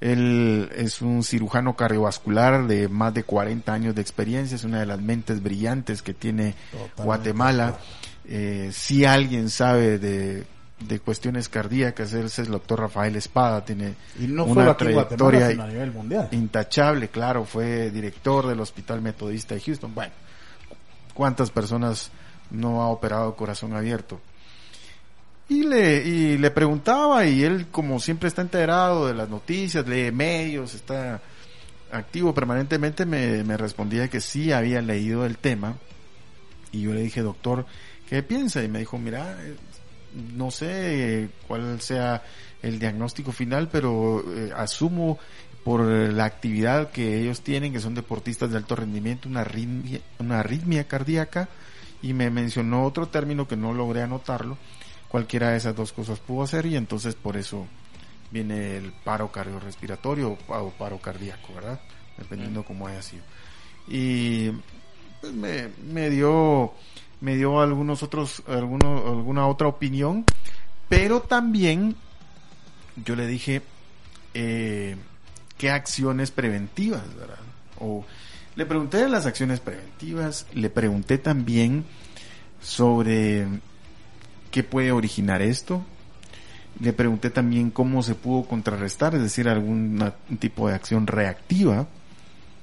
Él 0.01 0.71
es 0.77 1.03
un 1.03 1.25
cirujano 1.25 1.75
cardiovascular 1.75 2.67
de 2.67 2.89
más 2.89 3.13
de 3.15 3.25
40 3.25 3.73
años 3.73 3.95
de 3.95 4.03
experiencia, 4.03 4.55
es 4.55 4.65
una 4.65 4.81
de 4.81 4.87
las 4.87 5.01
mentes 5.01 5.43
brillantes 5.43 6.03
que 6.03 6.15
tiene 6.15 6.55
Totalmente. 6.71 7.03
Guatemala. 7.03 7.79
Eh, 8.31 8.71
si 8.73 9.05
alguien 9.05 9.51
sabe 9.51 9.99
de, 9.99 10.45
de 10.81 11.01
cuestiones 11.01 11.49
cardíacas, 11.49 12.13
ese 12.13 12.27
es 12.27 12.39
el 12.39 12.53
doctor 12.53 12.81
Rafael 12.81 13.17
Espada, 13.17 13.65
tiene 13.65 13.95
Y 14.21 14.27
no 14.27 14.45
una 14.45 14.77
trayectoria 14.77 15.51
sino 15.51 15.65
a 15.65 15.67
nivel 15.67 15.93
mundial. 15.93 16.29
intachable, 16.31 17.09
claro, 17.09 17.45
fue 17.45 17.91
director 17.91 18.47
del 18.47 18.61
Hospital 18.61 19.01
Metodista 19.03 19.55
de 19.55 19.61
Houston. 19.63 19.95
Bueno, 19.95 20.13
¿cuántas 21.15 21.51
personas 21.51 22.11
no 22.51 22.83
ha 22.83 22.89
operado 22.89 23.35
corazón 23.35 23.75
abierto? 23.75 24.21
Y 25.49 25.63
le, 25.63 26.07
y 26.07 26.37
le 26.37 26.51
preguntaba 26.51 27.25
y 27.27 27.43
él 27.43 27.69
como 27.71 28.01
siempre 28.01 28.29
está 28.29 28.43
enterado 28.43 29.07
de 29.07 29.15
las 29.15 29.31
noticias, 29.31 29.87
lee 29.87 30.13
medios, 30.13 30.75
está 30.75 31.23
activo 31.91 32.35
permanentemente, 32.35 33.07
me, 33.07 33.43
me 33.45 33.57
respondía 33.57 34.09
que 34.09 34.21
sí 34.21 34.53
había 34.53 34.83
leído 34.83 35.25
el 35.25 35.39
tema. 35.39 35.77
Y 36.71 36.83
yo 36.83 36.93
le 36.93 37.01
dije, 37.01 37.23
doctor, 37.23 37.65
¿qué 38.09 38.23
piensa? 38.23 38.63
Y 38.63 38.69
me 38.69 38.81
dijo, 38.81 38.99
mira, 38.99 39.39
eh, 39.43 39.57
no 40.37 40.51
sé 40.51 41.31
cuál 41.47 41.81
sea 41.81 42.23
el 42.63 42.79
diagnóstico 42.79 43.33
final, 43.33 43.69
pero 43.71 44.23
eh, 44.35 44.53
asumo 44.55 45.19
por 45.65 45.83
la 45.83 46.25
actividad 46.25 46.91
que 46.91 47.21
ellos 47.21 47.43
tienen, 47.43 47.73
que 47.73 47.81
son 47.81 47.95
deportistas 47.95 48.51
de 48.51 48.57
alto 48.57 48.77
rendimiento, 48.77 49.29
una 49.29 49.41
arritmia, 49.41 50.01
una 50.19 50.41
arritmia 50.41 50.85
cardíaca, 50.85 51.49
y 52.01 52.15
me 52.15 52.31
mencionó 52.31 52.85
otro 52.85 53.09
término 53.09 53.49
que 53.49 53.57
no 53.57 53.75
logré 53.75 54.03
anotarlo. 54.03 54.57
Cualquiera 55.09 55.51
de 55.51 55.57
esas 55.57 55.75
dos 55.75 55.93
cosas 55.93 56.19
pudo 56.21 56.43
hacer 56.43 56.67
y 56.67 56.77
entonces 56.77 57.15
por 57.15 57.37
eso 57.37 57.67
viene 58.31 58.77
el 58.77 58.93
paro 59.05 59.33
cardiorrespiratorio 59.33 60.31
o 60.33 60.37
pa- 60.37 60.61
o 60.61 60.71
paro 60.71 60.99
cardíaco, 60.99 61.55
¿verdad? 61.55 61.81
Dependiendo 62.19 62.63
cómo 62.65 62.87
haya 62.87 63.01
sido. 63.03 63.23
Y 63.87 64.51
pues 65.21 65.33
me, 65.33 65.69
me 65.91 66.11
dio 66.11 66.73
me 67.21 67.37
dio 67.37 67.61
algunos 67.61 68.03
otros 68.03 68.43
alguno, 68.47 68.99
alguna 69.09 69.47
otra 69.49 69.67
opinión, 69.67 70.25
pero 70.89 71.21
también 71.23 71.97
yo 73.05 73.17
le 73.17 73.27
dije 73.27 73.63
eh, 74.35 74.97
qué 75.57 75.71
acciones 75.71 76.31
preventivas, 76.31 77.03
¿verdad? 77.17 77.39
O 77.81 78.05
le 78.57 78.67
pregunté 78.67 78.99
de 78.99 79.09
las 79.09 79.25
acciones 79.25 79.61
preventivas, 79.61 80.47
le 80.53 80.69
pregunté 80.69 81.17
también 81.19 81.85
sobre 82.61 83.47
qué 84.51 84.63
puede 84.63 84.93
originar 84.93 85.43
esto. 85.43 85.83
Le 86.81 86.93
pregunté 86.93 87.31
también 87.31 87.71
cómo 87.71 88.03
se 88.03 88.15
pudo 88.15 88.45
contrarrestar, 88.45 89.15
es 89.15 89.23
decir, 89.23 89.49
algún 89.49 90.13
tipo 90.39 90.69
de 90.69 90.75
acción 90.75 91.07
reactiva 91.07 91.87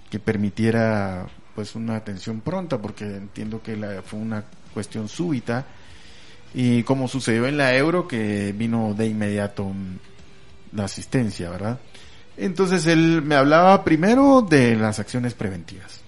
que 0.09 0.19
permitiera 0.19 1.27
pues 1.53 1.75
una 1.75 1.95
atención 1.95 2.41
pronta, 2.41 2.77
porque 2.77 3.05
entiendo 3.05 3.61
que 3.61 3.75
la, 3.75 4.01
fue 4.01 4.19
una 4.19 4.43
cuestión 4.73 5.09
súbita 5.09 5.65
y 6.53 6.83
como 6.83 7.07
sucedió 7.07 7.47
en 7.47 7.57
la 7.57 7.75
Euro 7.75 8.07
que 8.07 8.53
vino 8.53 8.93
de 8.93 9.07
inmediato 9.07 9.65
mm, 9.65 10.77
la 10.77 10.85
asistencia, 10.85 11.49
¿verdad? 11.49 11.79
Entonces 12.37 12.85
él 12.87 13.21
me 13.21 13.35
hablaba 13.35 13.83
primero 13.83 14.41
de 14.41 14.75
las 14.75 14.99
acciones 14.99 15.33
preventivas 15.33 16.04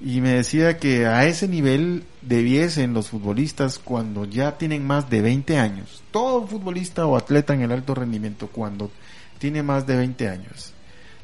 y 0.00 0.20
me 0.20 0.30
decía 0.34 0.78
que 0.78 1.06
a 1.06 1.26
ese 1.26 1.46
nivel 1.46 2.04
debiesen 2.22 2.94
los 2.94 3.08
futbolistas 3.08 3.78
cuando 3.78 4.24
ya 4.24 4.56
tienen 4.56 4.86
más 4.86 5.10
de 5.10 5.20
20 5.20 5.58
años, 5.58 6.02
todo 6.10 6.46
futbolista 6.46 7.06
o 7.06 7.16
atleta 7.16 7.54
en 7.54 7.62
el 7.62 7.72
alto 7.72 7.94
rendimiento 7.94 8.48
cuando 8.48 8.90
tiene 9.38 9.62
más 9.62 9.86
de 9.86 9.96
20 9.96 10.28
años, 10.28 10.72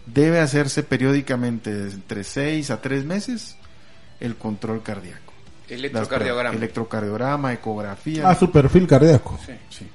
debe 0.06 0.40
hacerse 0.40 0.82
periódicamente 0.82 1.72
de 1.72 1.90
entre 1.90 2.22
6 2.24 2.70
a 2.70 2.80
3 2.80 3.04
meses 3.04 3.56
el 4.20 4.36
control 4.36 4.82
cardíaco. 4.82 5.32
Electrocardiograma. 5.68 6.56
Electrocardiograma, 6.56 7.52
ecografía. 7.52 8.28
Ah, 8.28 8.34
su 8.34 8.50
perfil 8.52 8.86
cardíaco. 8.86 9.38
Sí. 9.44 9.52
Sí. 9.70 9.86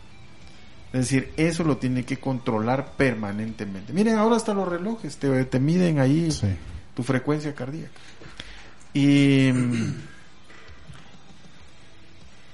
Es 0.93 1.00
decir, 1.01 1.31
eso 1.38 1.63
lo 1.63 1.77
tiene 1.77 2.03
que 2.03 2.17
controlar 2.17 2.91
permanentemente. 2.97 3.93
Miren, 3.93 4.17
ahora 4.17 4.35
hasta 4.35 4.53
los 4.53 4.67
relojes 4.67 5.15
te, 5.17 5.45
te 5.45 5.59
miden 5.59 6.00
ahí 6.00 6.29
Sí. 6.31 6.47
tu 6.93 7.03
frecuencia 7.03 7.55
cardíaca. 7.55 7.91
Y, 8.93 9.50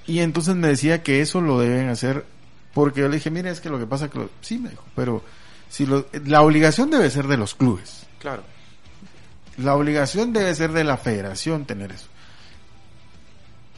y 0.05 0.19
entonces 0.19 0.55
me 0.55 0.67
decía 0.69 1.03
que 1.03 1.21
eso 1.21 1.41
lo 1.41 1.59
deben 1.59 1.89
hacer 1.89 2.25
porque 2.73 3.01
yo 3.01 3.09
le 3.09 3.15
dije, 3.15 3.31
mira, 3.31 3.49
es 3.49 3.59
que 3.59 3.69
lo 3.69 3.79
que 3.79 3.87
pasa 3.87 4.09
que 4.09 4.19
lo- 4.19 4.29
sí 4.41 4.57
me 4.59 4.69
dijo, 4.69 4.83
pero 4.95 5.23
si 5.69 5.85
lo- 5.85 6.07
la 6.25 6.41
obligación 6.41 6.89
debe 6.91 7.09
ser 7.09 7.27
de 7.27 7.37
los 7.37 7.55
clubes. 7.55 8.05
Claro. 8.19 8.43
La 9.57 9.75
obligación 9.75 10.31
debe 10.33 10.53
ser 10.53 10.71
de 10.71 10.83
la 10.83 10.97
federación 10.97 11.65
tener 11.65 11.91
eso. 11.91 12.07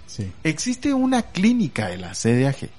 Sí. 0.08 0.32
Existe 0.44 0.94
una 0.94 1.22
clínica 1.24 1.88
de 1.88 1.98
la 1.98 2.14
CDAG 2.14 2.70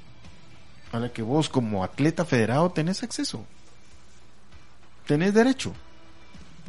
a 0.93 0.99
la 0.99 1.13
que 1.13 1.23
vos 1.23 1.49
como 1.49 1.83
atleta 1.83 2.25
federado 2.25 2.71
tenés 2.73 3.03
acceso. 3.03 3.45
Tenés 5.07 5.33
derecho. 5.33 5.73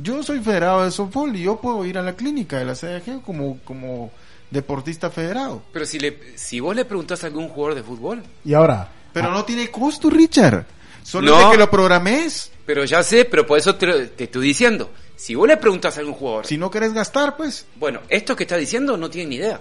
Yo 0.02 0.24
soy 0.24 0.40
federado 0.40 0.84
de 0.86 0.92
softball 0.92 1.36
y 1.36 1.44
yo 1.44 1.58
puedo 1.60 1.86
ir 1.86 1.98
a 1.98 2.02
la 2.02 2.14
clínica 2.14 2.58
de 2.58 2.66
la 2.66 2.76
CDAG 2.76 3.22
como, 3.22 3.60
como 3.64 4.12
deportista 4.50 5.10
federado. 5.10 5.62
Pero 5.74 5.86
si, 5.86 6.00
le, 6.00 6.18
si 6.36 6.60
vos 6.60 6.76
le 6.76 6.86
preguntás 6.86 7.24
a 7.24 7.28
algún 7.28 7.50
jugador 7.50 7.76
de 7.76 7.84
fútbol, 7.84 8.24
Y 8.46 8.54
ahora, 8.54 8.90
Pero 9.14 9.32
no 9.32 9.44
tiene 9.46 9.70
costo, 9.70 10.10
Richard. 10.10 10.66
Solo 11.04 11.32
No. 11.32 11.46
de 11.46 11.52
que 11.52 11.58
lo 11.58 11.70
programes. 11.70 12.52
pero 12.66 12.86
ya 12.86 13.04
sé, 13.04 13.26
pero 13.26 13.46
por 13.46 13.58
eso 13.58 13.76
te, 13.76 14.08
te 14.08 14.26
estoy 14.26 14.44
diciendo. 14.48 14.90
Si 15.16 15.36
vos 15.36 15.48
le 15.48 15.58
preguntás 15.58 15.98
a 15.98 16.00
algún 16.00 16.16
jugador, 16.16 16.46
Si 16.48 16.58
no 16.58 16.72
querés 16.72 16.94
gastar, 16.94 17.38
pues. 17.38 17.66
bueno, 17.76 18.00
esto 18.10 18.36
que 18.36 18.44
está 18.44 18.58
diciendo 18.58 18.98
no 18.98 19.10
tienen 19.10 19.30
ni 19.30 19.36
idea. 19.36 19.60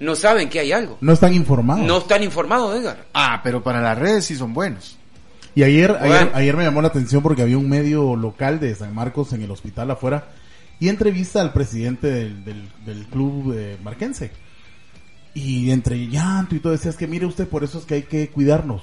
No 0.00 0.14
saben 0.14 0.48
que 0.48 0.60
hay 0.60 0.72
algo. 0.72 0.98
no 1.00 1.12
están 1.12 1.34
informados. 1.34 1.84
No 1.86 1.98
están 1.98 2.22
informados, 2.22 2.76
Edgar. 2.80 3.04
Ah, 3.14 3.40
pero 3.42 3.62
para 3.62 3.80
las 3.80 3.98
redes 3.98 4.24
sí 4.26 4.36
son 4.36 4.52
buenos. 4.54 4.97
Y 5.54 5.62
ayer, 5.62 5.90
ayer, 6.00 6.30
ayer 6.34 6.56
me 6.56 6.64
llamó 6.64 6.82
la 6.82 6.88
atención 6.88 7.22
porque 7.22 7.42
había 7.42 7.58
un 7.58 7.68
medio 7.68 8.14
local 8.16 8.60
de 8.60 8.74
San 8.74 8.94
Marcos 8.94 9.32
en 9.32 9.42
el 9.42 9.50
hospital 9.50 9.90
afuera 9.90 10.28
y 10.78 10.88
entrevista 10.88 11.40
al 11.40 11.52
presidente 11.52 12.06
del, 12.08 12.44
del, 12.44 12.68
del 12.86 13.06
club 13.06 13.54
eh, 13.56 13.76
marquense. 13.82 14.30
Y 15.34 15.70
entre 15.70 16.08
llanto 16.08 16.54
y 16.54 16.60
todo 16.60 16.72
decías 16.72 16.96
que 16.96 17.06
mire 17.06 17.26
usted, 17.26 17.48
por 17.48 17.64
eso 17.64 17.78
es 17.78 17.84
que 17.84 17.94
hay 17.94 18.02
que 18.02 18.28
cuidarnos. 18.28 18.82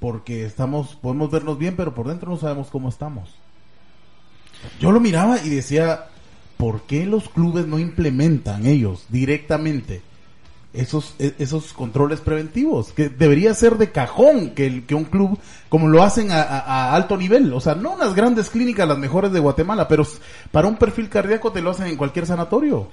porque 0.00 0.44
estamos, 0.46 0.96
podemos 0.96 1.30
vernos 1.30 1.58
bien, 1.58 1.76
pero 1.76 1.94
por 1.94 2.08
dentro 2.08 2.30
no 2.30 2.38
sabemos 2.38 2.68
cómo 2.68 2.88
estamos. 2.88 3.30
Yo 4.80 4.90
lo 4.92 5.00
miraba 5.00 5.40
y 5.42 5.50
decía, 5.50 6.06
¿por 6.56 6.82
qué 6.82 7.06
los 7.06 7.28
clubes 7.28 7.66
no 7.66 7.78
implementan 7.78 8.66
ellos 8.66 9.04
directamente 9.10 10.02
esos, 10.72 11.14
e- 11.18 11.34
esos 11.38 11.72
controles 11.72 12.20
preventivos? 12.20 12.92
Que 12.92 13.08
debería 13.08 13.52
ser 13.54 13.76
de 13.76 13.90
cajón 13.90 14.50
que, 14.50 14.66
el- 14.66 14.86
que 14.86 14.94
un 14.94 15.04
club, 15.04 15.38
como 15.68 15.88
lo 15.88 16.02
hacen 16.02 16.30
a, 16.30 16.42
a- 16.42 16.60
a 16.60 16.94
alto 16.94 17.16
nivel, 17.16 17.52
o 17.52 17.60
sea, 17.60 17.74
no 17.74 17.92
unas 17.94 18.14
grandes 18.14 18.50
clínicas, 18.50 18.86
las 18.88 18.98
mejores 18.98 19.32
de 19.32 19.40
Guatemala, 19.40 19.88
pero 19.88 20.06
para 20.52 20.68
un 20.68 20.76
perfil 20.76 21.08
cardíaco 21.08 21.50
te 21.52 21.60
lo 21.62 21.70
hacen 21.70 21.86
en 21.86 21.96
cualquier 21.96 22.26
sanatorio. 22.26 22.88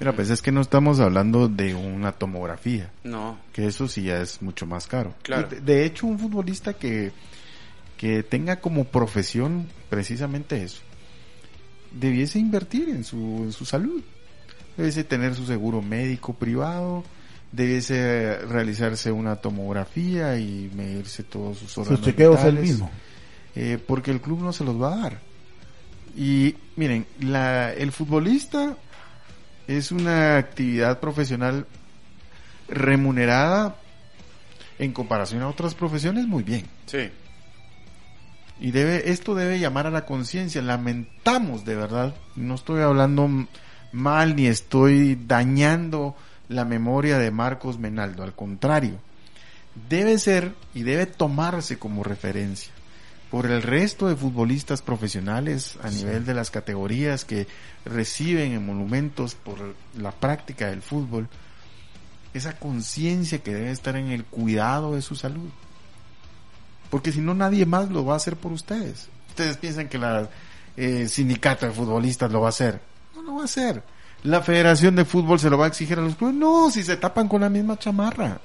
Mira, 0.00 0.12
pues 0.16 0.30
es 0.30 0.40
que 0.40 0.50
no 0.50 0.62
estamos 0.62 0.98
hablando 0.98 1.46
de 1.46 1.74
una 1.74 2.12
tomografía, 2.12 2.90
No, 3.04 3.36
que 3.52 3.66
eso 3.66 3.86
sí 3.86 4.04
ya 4.04 4.20
es 4.22 4.40
mucho 4.40 4.64
más 4.66 4.86
caro. 4.86 5.12
Claro. 5.22 5.48
De 5.62 5.84
hecho, 5.84 6.06
un 6.06 6.18
futbolista 6.18 6.72
que, 6.72 7.12
que 7.98 8.22
tenga 8.22 8.56
como 8.60 8.84
profesión 8.84 9.66
precisamente 9.90 10.62
eso, 10.62 10.80
debiese 11.92 12.38
invertir 12.38 12.88
en 12.88 13.04
su, 13.04 13.16
en 13.44 13.52
su 13.52 13.64
salud. 13.64 14.02
Debiese 14.76 15.04
tener 15.04 15.34
su 15.34 15.44
seguro 15.44 15.82
médico 15.82 16.32
privado, 16.32 17.04
debiese 17.52 18.38
realizarse 18.48 19.10
una 19.12 19.36
tomografía 19.36 20.38
y 20.38 20.70
medirse 20.74 21.22
todos 21.24 21.58
sus 21.58 21.76
órganos 21.78 21.98
Sus 22.00 22.06
chequeos 22.08 22.38
él 22.44 22.52
vitales, 22.52 22.70
mismo. 22.70 22.90
eh, 23.56 23.78
porque 23.86 24.10
el 24.10 24.20
club 24.20 24.40
no 24.42 24.52
se 24.52 24.64
los 24.64 24.80
va 24.80 24.92
a 24.94 24.96
dar. 24.98 25.18
Y 26.16 26.56
miren, 26.76 27.06
la, 27.20 27.72
el 27.72 27.92
futbolista 27.92 28.76
es 29.68 29.92
una 29.92 30.36
actividad 30.38 30.98
profesional 31.00 31.66
remunerada 32.68 33.76
en 34.78 34.92
comparación 34.92 35.42
a 35.42 35.48
otras 35.48 35.74
profesiones 35.74 36.26
muy 36.26 36.42
bien. 36.42 36.64
sí, 36.86 37.10
Y 38.60 38.70
debe, 38.72 39.10
esto 39.10 39.34
debe 39.34 39.58
llamar 39.58 39.86
a 39.86 39.90
la 39.90 40.04
conciencia. 40.06 40.62
Lamentamos 40.62 41.64
de 41.64 41.76
verdad, 41.76 42.14
no 42.36 42.54
estoy 42.54 42.82
hablando 42.82 43.28
mal 43.92 44.36
ni 44.36 44.46
estoy 44.46 45.18
dañando 45.26 46.16
la 46.50 46.64
memoria 46.64 47.16
de 47.18 47.30
Marcos 47.30 47.78
Menaldo, 47.78 48.24
al 48.24 48.34
contrario, 48.34 48.98
debe 49.88 50.18
ser 50.18 50.52
y 50.74 50.82
debe 50.82 51.06
tomarse 51.06 51.78
como 51.78 52.02
referencia 52.02 52.72
por 53.30 53.46
el 53.46 53.62
resto 53.62 54.08
de 54.08 54.16
futbolistas 54.16 54.82
profesionales 54.82 55.78
a 55.84 55.90
nivel 55.90 56.26
de 56.26 56.34
las 56.34 56.50
categorías 56.50 57.24
que 57.24 57.46
reciben 57.84 58.50
en 58.50 58.66
monumentos 58.66 59.36
por 59.36 59.76
la 59.96 60.10
práctica 60.10 60.66
del 60.66 60.82
fútbol, 60.82 61.28
esa 62.34 62.58
conciencia 62.58 63.38
que 63.38 63.54
debe 63.54 63.70
estar 63.70 63.94
en 63.94 64.08
el 64.08 64.24
cuidado 64.24 64.96
de 64.96 65.02
su 65.02 65.14
salud. 65.14 65.48
Porque 66.90 67.12
si 67.12 67.20
no, 67.20 67.32
nadie 67.34 67.64
más 67.64 67.90
lo 67.90 68.04
va 68.04 68.14
a 68.14 68.16
hacer 68.16 68.34
por 68.34 68.50
ustedes. 68.50 69.08
Ustedes 69.28 69.56
piensan 69.58 69.88
que 69.88 69.98
la 69.98 70.28
eh, 70.76 71.06
sindicato 71.06 71.66
de 71.66 71.72
futbolistas 71.72 72.32
lo 72.32 72.40
va 72.40 72.48
a 72.48 72.50
hacer. 72.50 72.80
No 73.14 73.22
lo 73.22 73.34
va 73.36 73.42
a 73.42 73.44
hacer. 73.44 73.84
La 74.22 74.42
Federación 74.42 74.96
de 74.96 75.04
Fútbol 75.04 75.38
se 75.40 75.48
lo 75.48 75.56
va 75.56 75.64
a 75.64 75.68
exigir 75.68 75.98
a 75.98 76.02
los 76.02 76.16
clubes. 76.16 76.34
No, 76.34 76.70
si 76.70 76.82
se 76.82 76.96
tapan 76.96 77.28
con 77.28 77.40
la 77.40 77.48
misma 77.48 77.78
chamarra. 77.78 78.40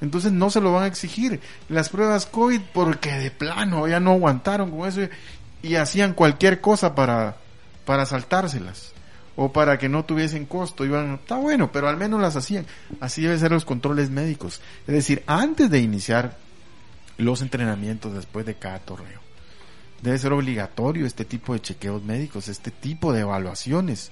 Entonces 0.00 0.32
no 0.32 0.50
se 0.50 0.60
lo 0.60 0.72
van 0.72 0.84
a 0.84 0.86
exigir. 0.86 1.40
Las 1.68 1.88
pruebas 1.88 2.26
COVID 2.26 2.60
porque 2.72 3.12
de 3.12 3.30
plano 3.30 3.88
ya 3.88 4.00
no 4.00 4.12
aguantaron 4.12 4.70
con 4.70 4.88
eso 4.88 5.00
y, 5.62 5.74
hacían 5.74 6.14
cualquier 6.14 6.60
cosa 6.60 6.94
para, 6.94 7.36
para 7.84 8.06
saltárselas. 8.06 8.92
O 9.34 9.52
para 9.52 9.78
que 9.78 9.88
no 9.88 10.04
tuviesen 10.04 10.46
costo. 10.46 10.84
Iban, 10.84 11.14
está 11.14 11.36
bueno, 11.36 11.70
pero 11.72 11.88
al 11.88 11.96
menos 11.96 12.20
las 12.20 12.36
hacían. 12.36 12.66
Así 13.00 13.22
deben 13.22 13.38
ser 13.38 13.52
los 13.52 13.64
controles 13.64 14.10
médicos. 14.10 14.60
Es 14.86 14.94
decir, 14.94 15.22
antes 15.26 15.70
de 15.70 15.78
iniciar 15.78 16.36
los 17.18 17.40
entrenamientos 17.40 18.14
después 18.14 18.44
de 18.46 18.54
cada 18.54 18.80
torneo. 18.80 19.27
Debe 20.02 20.18
ser 20.18 20.32
obligatorio 20.32 21.06
este 21.06 21.24
tipo 21.24 21.52
de 21.52 21.60
chequeos 21.60 22.02
médicos, 22.02 22.48
este 22.48 22.70
tipo 22.70 23.12
de 23.12 23.20
evaluaciones 23.20 24.10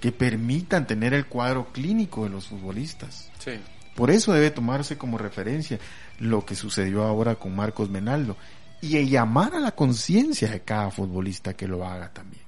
que 0.00 0.12
permitan 0.12 0.86
tener 0.86 1.14
el 1.14 1.26
cuadro 1.26 1.72
clínico 1.72 2.24
de 2.24 2.30
los 2.30 2.48
futbolistas. 2.48 3.30
sí. 3.38 3.52
Por 3.98 4.12
eso 4.12 4.32
debe 4.32 4.52
tomarse 4.52 4.96
como 4.96 5.18
referencia 5.18 5.80
lo 6.20 6.46
que 6.46 6.54
sucedió 6.54 7.02
ahora 7.02 7.34
con 7.34 7.56
Marcos 7.56 7.90
Menaldo 7.90 8.36
y 8.80 9.04
llamar 9.08 9.56
a 9.56 9.58
la 9.58 9.72
conciencia 9.72 10.48
de 10.48 10.60
cada 10.60 10.92
futbolista 10.92 11.54
que 11.54 11.66
lo 11.66 11.84
haga 11.84 12.12
también. 12.12 12.42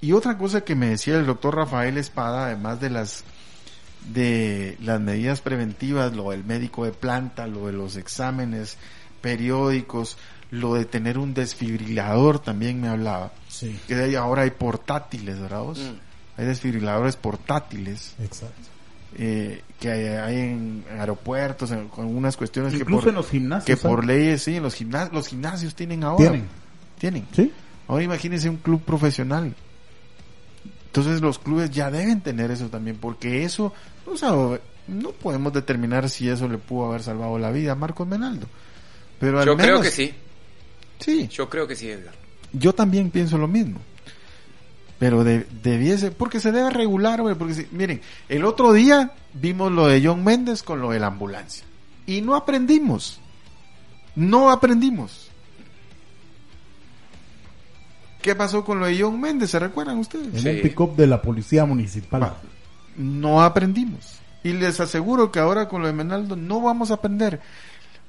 Y 0.00 0.12
otra 0.12 0.38
cosa 0.38 0.62
que 0.62 0.74
me 0.74 0.88
decía 0.88 1.18
el 1.18 1.26
doctor 1.26 1.56
Rafael 1.56 1.98
Espada, 1.98 2.46
además 2.46 2.80
de 2.80 2.88
las 2.88 3.24
de 4.12 4.78
las 4.80 4.98
medidas 4.98 5.42
preventivas, 5.42 6.14
lo 6.14 6.30
del 6.30 6.44
médico 6.44 6.86
de 6.86 6.92
planta, 6.92 7.46
lo 7.46 7.66
de 7.66 7.72
los 7.72 7.96
exámenes 7.96 8.78
periódicos, 9.20 10.16
lo 10.54 10.74
de 10.74 10.84
tener 10.84 11.18
un 11.18 11.34
desfibrilador 11.34 12.38
también 12.38 12.80
me 12.80 12.88
hablaba. 12.88 13.32
Sí, 13.48 13.78
Que 13.86 13.94
de 13.94 14.04
ahí 14.04 14.14
ahora 14.14 14.42
hay 14.42 14.50
portátiles, 14.50 15.38
¿verdad? 15.40 15.62
vos? 15.62 15.78
Mm. 15.78 16.40
Hay 16.40 16.46
desfibriladores 16.46 17.16
portátiles 17.16 18.14
exacto. 18.20 18.54
eh, 19.16 19.62
que 19.78 19.90
hay, 19.90 20.06
hay 20.06 20.36
en 20.36 20.84
aeropuertos, 20.98 21.70
en, 21.70 21.88
con 21.88 22.06
algunas 22.06 22.36
cuestiones 22.36 22.72
Incluso 22.74 22.88
que 23.00 23.02
por, 23.04 23.08
en 23.10 23.14
los 23.14 23.28
gimnasios. 23.30 23.64
que 23.66 23.76
por 23.88 24.00
¿sabes? 24.00 24.06
leyes, 24.16 24.42
sí, 24.42 24.56
en 24.56 24.62
los 24.64 24.74
gimnasios, 24.74 25.12
los 25.12 25.28
gimnasios 25.28 25.74
tienen 25.74 26.02
ahora. 26.04 26.18
Tienen. 26.30 26.46
Tienen. 26.98 27.26
Sí, 27.34 27.52
Ahora 27.86 28.02
imagínense 28.02 28.48
un 28.48 28.56
club 28.56 28.82
profesional. 28.82 29.54
Entonces 30.86 31.20
los 31.20 31.38
clubes 31.38 31.70
ya 31.70 31.90
deben 31.90 32.20
tener 32.20 32.50
eso 32.50 32.68
también, 32.68 32.96
porque 33.00 33.44
eso, 33.44 33.72
o 34.06 34.16
sea, 34.16 34.30
no 34.88 35.10
podemos 35.10 35.52
determinar 35.52 36.08
si 36.08 36.28
eso 36.28 36.48
le 36.48 36.58
pudo 36.58 36.86
haber 36.86 37.02
salvado 37.02 37.38
la 37.38 37.50
vida 37.50 37.72
a 37.72 37.74
Marcos 37.74 38.06
Menaldo. 38.06 38.46
Pero 39.18 39.40
al 39.40 39.46
Yo 39.46 39.56
creo 39.56 39.66
menos- 39.78 39.82
que 39.82 39.90
sí, 39.90 40.14
Sí, 40.98 41.28
yo 41.28 41.48
creo 41.50 41.66
que 41.66 41.76
sí, 41.76 41.88
Edgar. 41.90 42.14
yo 42.52 42.72
también 42.74 43.10
pienso 43.10 43.36
lo 43.38 43.48
mismo. 43.48 43.80
Pero 44.98 45.24
de- 45.24 45.44
debiese, 45.62 46.12
porque 46.12 46.40
se 46.40 46.52
debe 46.52 46.70
regular, 46.70 47.20
güey, 47.20 47.34
porque 47.34 47.54
si- 47.54 47.66
miren, 47.72 48.00
el 48.28 48.44
otro 48.44 48.72
día 48.72 49.12
vimos 49.34 49.70
lo 49.72 49.86
de 49.88 50.00
John 50.04 50.22
Méndez 50.24 50.62
con 50.62 50.80
lo 50.80 50.90
de 50.92 51.00
la 51.00 51.08
ambulancia. 51.08 51.64
Y 52.06 52.20
no 52.22 52.36
aprendimos. 52.36 53.18
No 54.14 54.50
aprendimos. 54.50 55.28
¿Qué 58.22 58.34
pasó 58.34 58.64
con 58.64 58.80
lo 58.80 58.86
de 58.86 58.98
John 59.00 59.20
Méndez? 59.20 59.50
¿Se 59.50 59.58
recuerdan 59.58 59.98
ustedes? 59.98 60.28
en 60.34 60.40
Sí. 60.40 60.48
un 60.48 60.62
pick-up 60.62 60.96
de 60.96 61.06
la 61.06 61.20
policía 61.20 61.64
municipal. 61.66 62.22
Va. 62.22 62.36
No 62.96 63.42
aprendimos. 63.42 64.18
Y 64.42 64.52
les 64.52 64.80
aseguro 64.80 65.30
que 65.30 65.40
ahora 65.40 65.68
con 65.68 65.82
lo 65.82 65.88
de 65.88 65.92
Menaldo 65.92 66.36
no 66.36 66.60
vamos 66.60 66.90
a 66.90 66.94
aprender. 66.94 67.40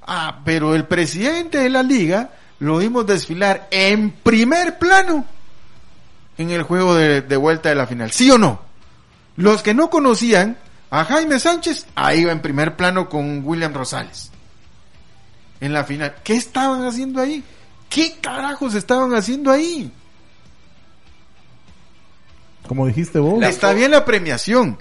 Ah, 0.06 0.42
pero 0.46 0.76
el 0.76 0.86
presidente 0.86 1.58
de 1.58 1.70
la 1.70 1.82
liga 1.84 2.30
lo 2.60 2.78
vimos 2.78 3.06
desfilar 3.06 3.68
en 3.72 4.12
primer 4.12 4.78
plano 4.78 5.26
en 6.38 6.50
el 6.50 6.64
juego 6.64 6.96
de, 6.96 7.22
de 7.22 7.38
vuelta 7.38 7.70
de 7.70 7.76
la 7.76 7.88
final. 7.88 8.12
¿Sí 8.12 8.30
o 8.32 8.38
no? 8.38 8.62
Los 9.38 9.62
que 9.62 9.74
no 9.74 9.90
conocían 9.90 10.58
a 10.90 11.04
Jaime 11.06 11.40
Sánchez, 11.40 11.88
ahí 11.96 12.24
va 12.24 12.32
en 12.32 12.42
primer 12.42 12.76
plano 12.76 13.10
con 13.10 13.42
William 13.44 13.74
Rosales. 13.74 14.32
En 15.60 15.74
la 15.74 15.84
final. 15.84 16.16
¿Qué 16.24 16.34
estaban 16.36 16.86
haciendo 16.86 17.22
ahí? 17.22 17.44
¿Qué 17.90 18.18
carajos 18.22 18.76
estaban 18.76 19.14
haciendo 19.14 19.52
ahí? 19.52 19.92
Como 22.68 22.88
dijiste 22.88 23.20
vos. 23.20 23.44
Está 23.44 23.74
bien 23.74 23.92
la 23.92 24.06
premiación. 24.06 24.78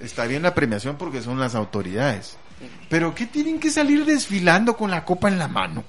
Está 0.00 0.26
bien 0.26 0.42
la 0.42 0.54
premiación 0.54 0.96
porque 0.96 1.22
son 1.22 1.38
las 1.40 1.54
autoridades. 1.54 2.36
Pero 2.88 3.14
¿qué 3.14 3.26
tienen 3.26 3.60
que 3.60 3.70
salir 3.70 4.04
desfilando 4.04 4.76
con 4.76 4.90
la 4.90 5.04
copa 5.04 5.28
en 5.28 5.38
la 5.38 5.48
mano? 5.48 5.84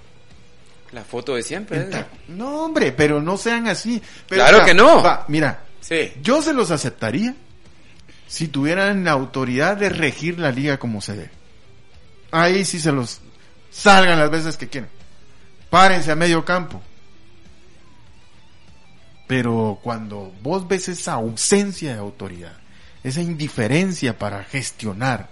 La 0.91 1.04
foto 1.04 1.36
de 1.36 1.43
siempre, 1.43 1.78
Edgar. 1.78 2.10
No, 2.28 2.65
hombre, 2.65 2.91
pero 2.91 3.21
no 3.21 3.38
sean 3.38 3.67
así. 3.67 4.02
Pero, 4.28 4.41
Claro 4.41 4.58
o 4.58 4.60
sea, 4.62 4.65
que 4.67 4.73
no. 4.73 5.04
va, 5.04 5.25
mira, 5.28 5.63
Sí, 5.82 6.12
yo 6.21 6.41
se 6.41 6.54
los 6.54 6.71
aceptaría 6.71 7.36
si 8.28 8.47
tuvieran 8.47 9.04
la 9.04 9.12
autoridad 9.12 9.78
de 9.78 9.89
regir 9.89 10.39
la 10.39 10.52
liga 10.52 10.78
como 10.78 11.02
se 11.02 11.13
debe. 11.13 11.32
Ahí 12.32 12.63
sí 12.65 12.80
se 12.80 12.91
los 12.91 13.21
salgan 13.71 14.19
las 14.19 14.30
veces 14.30 14.58
que 14.58 14.67
quieran. 14.67 14.89
Párense 15.69 16.12
a 16.12 16.15
medio 16.15 16.45
campo. 16.45 16.82
Pero 19.28 19.80
cuando 19.82 20.34
vos 20.41 20.67
ves 20.67 20.89
esa 20.89 21.13
ausencia 21.13 21.93
de 21.93 21.99
autoridad, 21.99 22.54
esa 23.04 23.21
indiferencia 23.21 24.17
para 24.17 24.43
gestionar 24.43 25.30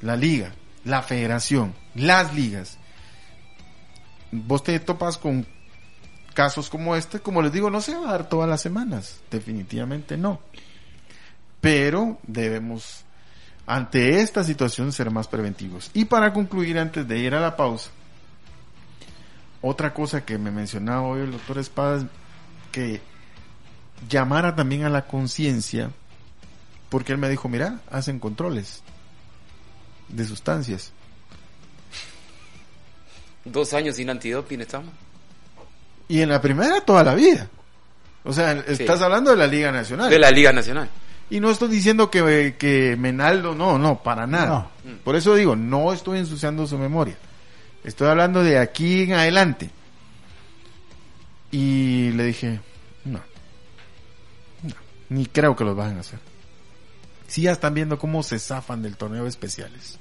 la 0.00 0.16
liga, 0.16 0.52
la 0.84 1.02
federación, 1.02 1.74
las 1.94 2.34
ligas, 2.34 2.78
vos 4.30 4.62
te 4.62 4.78
topas 4.80 5.16
con 5.16 5.46
casos 6.34 6.70
como 6.70 6.94
este, 6.94 7.20
como 7.20 7.42
les 7.42 7.52
digo, 7.52 7.70
no 7.70 7.80
se 7.80 7.94
va 7.96 8.08
a 8.08 8.12
dar 8.12 8.28
todas 8.28 8.48
las 8.48 8.60
semanas, 8.60 9.20
definitivamente 9.30 10.16
no. 10.16 10.40
Pero 11.60 12.18
debemos, 12.22 13.04
ante 13.66 14.20
esta 14.20 14.44
situación, 14.44 14.92
ser 14.92 15.10
más 15.10 15.26
preventivos. 15.26 15.90
Y 15.94 16.04
para 16.04 16.32
concluir, 16.32 16.78
antes 16.78 17.08
de 17.08 17.18
ir 17.18 17.34
a 17.34 17.40
la 17.40 17.56
pausa, 17.56 17.90
otra 19.60 19.92
cosa 19.92 20.24
que 20.24 20.38
me 20.38 20.52
mencionaba 20.52 21.02
hoy 21.02 21.22
el 21.22 21.32
doctor 21.32 21.58
Espadas, 21.58 22.04
que 22.70 23.00
llamara 24.08 24.54
también 24.54 24.84
a 24.84 24.90
la 24.90 25.06
conciencia, 25.06 25.90
porque 26.88 27.12
él 27.12 27.18
me 27.18 27.28
dijo, 27.28 27.48
mira, 27.48 27.80
hacen 27.90 28.20
controles 28.20 28.82
de 30.08 30.24
sustancias. 30.24 30.92
Dos 33.52 33.72
años 33.74 33.96
sin 33.96 34.10
antidoping 34.10 34.60
estamos. 34.60 34.90
Y 36.08 36.22
en 36.22 36.28
la 36.30 36.40
primera 36.40 36.80
toda 36.80 37.04
la 37.04 37.14
vida. 37.14 37.48
O 38.24 38.32
sea, 38.32 38.52
estás 38.52 39.00
hablando 39.00 39.30
de 39.30 39.36
la 39.36 39.46
Liga 39.46 39.70
Nacional. 39.70 40.10
De 40.10 40.18
la 40.18 40.30
Liga 40.30 40.52
Nacional. 40.52 40.88
Y 41.30 41.40
no 41.40 41.50
estoy 41.50 41.68
diciendo 41.68 42.10
que, 42.10 42.56
que 42.58 42.96
Menaldo, 42.96 43.54
no, 43.54 43.78
no, 43.78 44.02
para 44.02 44.26
nada. 44.26 44.70
Por 45.04 45.14
eso 45.14 45.34
digo, 45.34 45.54
no 45.54 45.92
estoy 45.92 46.18
ensuciando 46.18 46.66
su 46.66 46.78
memoria. 46.78 47.16
Estoy 47.84 48.08
hablando 48.08 48.42
de 48.42 48.58
aquí 48.58 49.02
en 49.02 49.12
adelante. 49.12 49.70
Y 51.50 52.10
le 52.12 52.24
dije, 52.24 52.60
no, 53.04 53.20
no, 54.62 54.74
ni 55.10 55.26
creo 55.26 55.54
que 55.56 55.64
los 55.64 55.76
van 55.76 55.96
a 55.96 56.00
hacer. 56.00 56.18
Si 57.26 57.42
ya 57.42 57.52
están 57.52 57.74
viendo 57.74 57.98
cómo 57.98 58.22
se 58.22 58.38
zafan 58.38 58.82
del 58.82 58.96
torneo 58.96 59.24
de 59.24 59.28
especiales. 59.28 59.98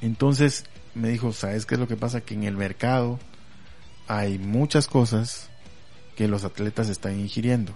Entonces 0.00 0.64
me 0.94 1.08
dijo, 1.08 1.32
¿sabes 1.32 1.66
qué 1.66 1.74
es 1.74 1.80
lo 1.80 1.88
que 1.88 1.96
pasa? 1.96 2.20
Que 2.20 2.34
en 2.34 2.44
el 2.44 2.56
mercado 2.56 3.18
hay 4.06 4.38
muchas 4.38 4.86
cosas 4.86 5.50
que 6.16 6.28
los 6.28 6.44
atletas 6.44 6.88
están 6.88 7.18
ingiriendo. 7.18 7.74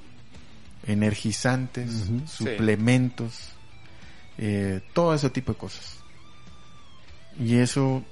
Energizantes, 0.87 2.11
suplementos, 2.27 3.51
eh, 4.39 4.81
todo 4.93 5.15
ese 5.15 5.31
tipo 5.31 5.53
de 5.53 5.59
cosas. 5.59 5.99
Y 7.39 7.57
eso 7.57 8.05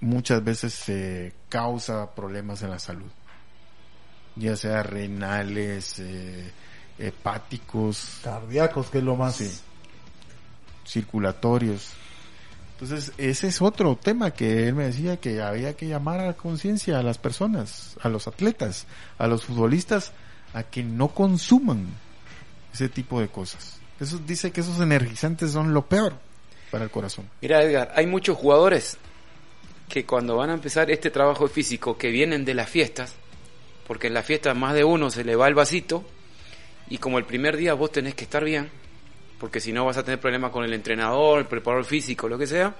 muchas 0.00 0.42
veces 0.44 0.74
se 0.74 1.32
causa 1.48 2.14
problemas 2.14 2.62
en 2.62 2.70
la 2.70 2.78
salud, 2.78 3.10
ya 4.36 4.56
sea 4.56 4.82
renales, 4.82 5.98
eh, 5.98 6.50
hepáticos, 6.98 8.20
cardíacos, 8.22 8.90
que 8.90 8.98
es 8.98 9.04
lo 9.04 9.16
más 9.16 9.62
circulatorios. 10.86 11.92
Entonces, 12.80 13.12
ese 13.18 13.48
es 13.48 13.60
otro 13.60 13.94
tema 13.94 14.30
que 14.30 14.66
él 14.66 14.74
me 14.74 14.84
decía 14.84 15.18
que 15.18 15.42
había 15.42 15.76
que 15.76 15.86
llamar 15.86 16.20
a 16.20 16.26
la 16.28 16.32
conciencia 16.32 16.98
a 16.98 17.02
las 17.02 17.18
personas, 17.18 17.98
a 18.00 18.08
los 18.08 18.26
atletas, 18.26 18.86
a 19.18 19.26
los 19.26 19.44
futbolistas, 19.44 20.12
a 20.54 20.62
que 20.62 20.82
no 20.82 21.08
consuman 21.08 21.88
ese 22.72 22.88
tipo 22.88 23.20
de 23.20 23.28
cosas. 23.28 23.78
Eso 24.00 24.18
dice 24.26 24.50
que 24.50 24.62
esos 24.62 24.80
energizantes 24.80 25.50
son 25.52 25.74
lo 25.74 25.84
peor 25.84 26.14
para 26.70 26.84
el 26.84 26.90
corazón. 26.90 27.28
Mira, 27.42 27.62
Edgar, 27.62 27.92
hay 27.94 28.06
muchos 28.06 28.38
jugadores 28.38 28.96
que 29.86 30.06
cuando 30.06 30.36
van 30.36 30.48
a 30.48 30.54
empezar 30.54 30.90
este 30.90 31.10
trabajo 31.10 31.48
físico 31.48 31.98
que 31.98 32.08
vienen 32.08 32.46
de 32.46 32.54
las 32.54 32.70
fiestas, 32.70 33.14
porque 33.86 34.06
en 34.06 34.14
las 34.14 34.24
fiestas 34.24 34.56
más 34.56 34.72
de 34.72 34.84
uno 34.84 35.10
se 35.10 35.22
le 35.22 35.36
va 35.36 35.48
el 35.48 35.54
vasito, 35.54 36.02
y 36.88 36.96
como 36.96 37.18
el 37.18 37.26
primer 37.26 37.58
día 37.58 37.74
vos 37.74 37.92
tenés 37.92 38.14
que 38.14 38.24
estar 38.24 38.42
bien, 38.42 38.70
porque 39.40 39.58
si 39.58 39.72
no 39.72 39.86
vas 39.86 39.96
a 39.96 40.04
tener 40.04 40.20
problemas 40.20 40.50
con 40.50 40.64
el 40.64 40.74
entrenador, 40.74 41.38
el 41.38 41.46
preparador 41.46 41.86
físico, 41.86 42.28
lo 42.28 42.38
que 42.38 42.46
sea, 42.46 42.74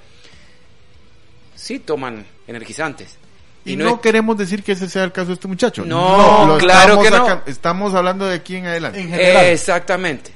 sí 1.55 1.79
toman 1.79 2.27
energizantes. 2.47 3.17
Y, 3.65 3.77
no, 3.77 4.01
queremos 4.01 4.37
decir 4.37 4.63
que 4.63 4.73
ese 4.73 4.89
sea 4.89 5.05
el 5.05 5.13
caso 5.13 5.29
de 5.29 5.35
este 5.35 5.49
muchacho. 5.49 5.85
No, 5.85 6.57
claro 6.59 7.01
que 7.01 7.11
no. 7.11 7.43
estamos 7.47 7.95
hablando 7.95 8.27
de 8.27 8.37
aquí 8.37 8.57
en 8.57 8.67
adelante. 8.67 9.53
Exactamente. 9.53 10.33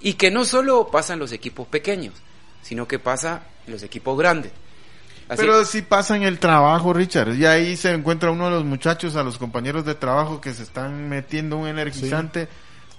Y 0.00 0.14
que 0.14 0.30
no 0.30 0.44
solo 0.44 0.88
pasan 0.90 1.18
los 1.18 1.32
equipos 1.32 1.68
pequeños, 1.68 2.14
sino 2.62 2.88
que 2.88 2.98
pasa 2.98 3.42
en 3.66 3.74
los 3.74 3.82
equipos 3.82 4.18
grandes. 4.18 4.52
Pero 5.36 5.64
si 5.64 5.82
pasa 5.82 6.16
en 6.16 6.22
el 6.24 6.38
trabajo, 6.38 6.92
Richard. 6.92 7.34
Y 7.34 7.46
ahí 7.46 7.76
se 7.76 7.92
encuentra 7.92 8.30
uno 8.30 8.46
de 8.46 8.52
los 8.52 8.64
muchachos, 8.64 9.16
a 9.16 9.22
los 9.22 9.38
compañeros 9.38 9.84
de 9.84 9.94
trabajo 9.94 10.40
que 10.40 10.52
se 10.52 10.62
están 10.62 11.08
metiendo 11.08 11.56
un 11.58 11.68
energizante. 11.68 12.48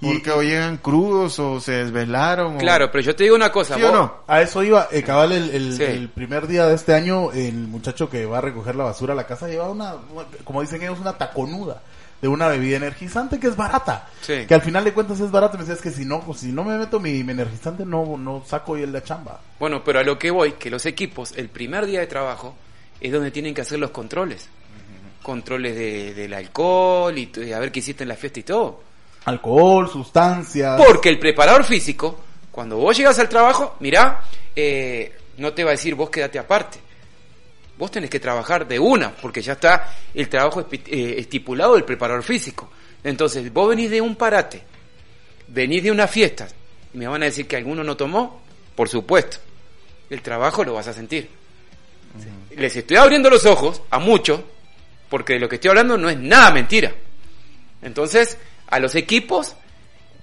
Porque 0.03 0.31
o 0.31 0.41
llegan 0.41 0.77
crudos 0.77 1.39
o 1.39 1.59
se 1.59 1.71
desvelaron. 1.71 2.57
Claro, 2.57 2.91
pero 2.91 3.03
yo 3.03 3.15
te 3.15 3.23
digo 3.23 3.35
una 3.35 3.51
cosa. 3.51 3.75
¿Sí 3.75 3.83
o 3.83 3.91
no? 3.91 4.23
A 4.27 4.41
eso 4.41 4.63
iba, 4.63 4.87
eh, 4.91 5.03
cabal, 5.03 5.31
el, 5.31 5.81
el, 5.81 6.09
primer 6.09 6.47
día 6.47 6.67
de 6.67 6.75
este 6.75 6.93
año, 6.93 7.31
el 7.31 7.53
muchacho 7.53 8.09
que 8.09 8.25
va 8.25 8.39
a 8.39 8.41
recoger 8.41 8.75
la 8.75 8.83
basura 8.85 9.13
a 9.13 9.15
la 9.15 9.25
casa 9.25 9.47
lleva 9.47 9.69
una, 9.69 9.95
como 10.43 10.61
dicen 10.61 10.81
ellos, 10.81 10.99
una 10.99 11.17
taconuda 11.17 11.81
de 12.21 12.29
una 12.29 12.47
bebida 12.47 12.77
energizante 12.77 13.37
que 13.37 13.47
es 13.47 13.55
barata. 13.57 14.07
Que 14.25 14.53
al 14.53 14.61
final 14.61 14.85
de 14.85 14.93
cuentas 14.93 15.19
es 15.19 15.29
barata. 15.29 15.57
Me 15.57 15.65
decías 15.65 15.81
que 15.81 15.91
si 15.91 16.05
no, 16.05 16.21
pues, 16.21 16.39
si 16.39 16.53
no 16.53 16.63
me 16.63 16.77
meto 16.77 16.97
mi, 16.99 17.19
energizante, 17.19 17.85
no, 17.85 18.17
no 18.17 18.43
saco 18.45 18.77
y 18.77 18.81
el 18.81 18.93
de 18.93 19.03
chamba. 19.03 19.41
Bueno, 19.59 19.83
pero 19.83 19.99
a 19.99 20.03
lo 20.03 20.17
que 20.17 20.31
voy, 20.31 20.53
que 20.53 20.69
los 20.69 20.85
equipos, 20.85 21.33
el 21.35 21.49
primer 21.49 21.85
día 21.85 21.99
de 21.99 22.07
trabajo, 22.07 22.55
es 23.01 23.11
donde 23.11 23.29
tienen 23.29 23.53
que 23.53 23.59
hacer 23.59 23.77
los 23.77 23.91
controles. 23.91 24.47
Controles 25.21 25.75
de, 25.75 26.13
del 26.13 26.33
alcohol 26.33 27.17
y 27.17 27.51
a 27.51 27.59
ver 27.59 27.73
qué 27.73 27.79
hiciste 27.79 28.03
en 28.03 28.09
la 28.09 28.15
fiesta 28.15 28.39
y 28.39 28.43
todo 28.43 28.92
alcohol, 29.25 29.89
sustancias. 29.89 30.81
Porque 30.85 31.09
el 31.09 31.19
preparador 31.19 31.63
físico, 31.63 32.19
cuando 32.51 32.77
vos 32.77 32.95
llegas 32.95 33.19
al 33.19 33.29
trabajo, 33.29 33.75
mirá, 33.79 34.21
eh, 34.55 35.15
no 35.37 35.53
te 35.53 35.63
va 35.63 35.71
a 35.71 35.73
decir 35.73 35.95
vos 35.95 36.09
quédate 36.09 36.39
aparte. 36.39 36.79
Vos 37.77 37.89
tenés 37.89 38.09
que 38.09 38.19
trabajar 38.19 38.67
de 38.67 38.79
una, 38.79 39.11
porque 39.15 39.41
ya 39.41 39.53
está 39.53 39.95
el 40.13 40.29
trabajo 40.29 40.67
eh, 40.71 41.15
estipulado 41.17 41.73
del 41.73 41.83
preparador 41.83 42.23
físico. 42.23 42.69
Entonces, 43.03 43.51
vos 43.51 43.69
venís 43.69 43.89
de 43.89 43.99
un 43.99 44.15
parate, 44.15 44.63
venís 45.47 45.83
de 45.83 45.91
una 45.91 46.07
fiesta, 46.07 46.47
y 46.93 46.97
me 46.97 47.07
van 47.07 47.23
a 47.23 47.25
decir 47.25 47.47
que 47.47 47.57
alguno 47.57 47.83
no 47.83 47.97
tomó, 47.97 48.41
por 48.75 48.89
supuesto. 48.89 49.37
El 50.09 50.21
trabajo 50.21 50.63
lo 50.63 50.75
vas 50.75 50.87
a 50.87 50.93
sentir. 50.93 51.29
Les 52.55 52.75
estoy 52.75 52.97
abriendo 52.97 53.29
los 53.29 53.45
ojos 53.45 53.81
a 53.89 53.97
muchos, 53.97 54.41
porque 55.09 55.33
de 55.33 55.39
lo 55.39 55.49
que 55.49 55.55
estoy 55.55 55.69
hablando 55.69 55.97
no 55.97 56.09
es 56.09 56.17
nada 56.17 56.51
mentira. 56.51 56.93
Entonces, 57.81 58.37
a 58.73 58.79
los 58.79 58.95
equipos, 58.95 59.55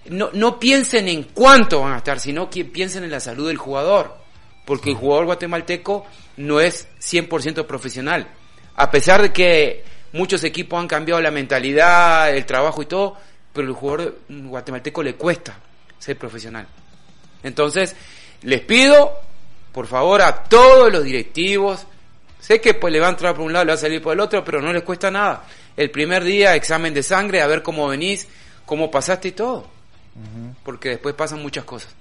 no, 0.06 0.30
no 0.32 0.58
piensen 0.58 1.06
en 1.06 1.22
cuánto 1.22 1.82
van 1.82 1.92
a 1.92 1.98
estar, 1.98 2.18
sino 2.18 2.50
que 2.50 2.64
piensen 2.64 3.04
en 3.04 3.12
la 3.12 3.20
salud 3.20 3.46
del 3.46 3.58
jugador. 3.58 4.16
Porque 4.64 4.90
el 4.90 4.96
jugador 4.96 5.26
guatemalteco 5.26 6.04
no 6.36 6.58
es 6.58 6.88
100% 6.98 7.64
profesional. 7.64 8.26
A 8.74 8.90
pesar 8.90 9.22
de 9.22 9.32
que 9.32 9.84
muchos 10.12 10.42
equipos 10.42 10.80
han 10.80 10.88
cambiado 10.88 11.20
la 11.20 11.30
mentalidad, 11.30 12.34
el 12.34 12.44
trabajo 12.44 12.82
y 12.82 12.86
todo, 12.86 13.16
pero 13.52 13.68
el 13.68 13.74
jugador 13.74 14.18
guatemalteco 14.28 15.04
le 15.04 15.14
cuesta 15.14 15.56
ser 16.00 16.18
profesional. 16.18 16.66
Entonces, 17.44 17.94
les 18.42 18.62
pido, 18.62 19.12
por 19.70 19.86
favor, 19.86 20.22
a 20.22 20.42
todos 20.42 20.90
los 20.90 21.04
directivos, 21.04 21.86
sé 22.40 22.60
que 22.60 22.74
pues 22.74 22.92
le 22.92 22.98
va 22.98 23.06
a 23.06 23.10
entrar 23.10 23.36
por 23.36 23.44
un 23.44 23.52
lado, 23.52 23.64
le 23.64 23.70
va 23.70 23.74
a 23.74 23.80
salir 23.80 24.02
por 24.02 24.12
el 24.12 24.20
otro, 24.20 24.42
pero 24.44 24.60
no 24.60 24.72
les 24.72 24.82
cuesta 24.82 25.08
nada. 25.08 25.44
El 25.80 25.90
primer 25.90 26.24
día, 26.24 26.56
examen 26.56 26.92
de 26.92 27.02
sangre, 27.02 27.40
a 27.40 27.46
ver 27.46 27.62
cómo 27.62 27.88
venís, 27.88 28.28
cómo 28.66 28.90
pasaste 28.90 29.28
y 29.28 29.32
todo. 29.32 29.66
Porque 30.62 30.90
después 30.90 31.14
pasan 31.14 31.40
muchas 31.40 31.64
cosas. 31.64 31.94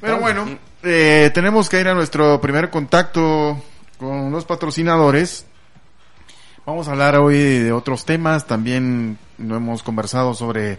Pero 0.00 0.20
bueno, 0.20 0.46
eh, 0.84 1.32
tenemos 1.34 1.68
que 1.68 1.80
ir 1.80 1.88
a 1.88 1.94
nuestro 1.94 2.40
primer 2.40 2.70
contacto 2.70 3.60
con 3.98 4.30
los 4.30 4.44
patrocinadores. 4.44 5.46
Vamos 6.64 6.86
a 6.86 6.92
hablar 6.92 7.16
hoy 7.16 7.38
de 7.38 7.72
otros 7.72 8.04
temas. 8.04 8.46
También 8.46 9.18
no 9.36 9.56
hemos 9.56 9.82
conversado 9.82 10.32
sobre 10.32 10.78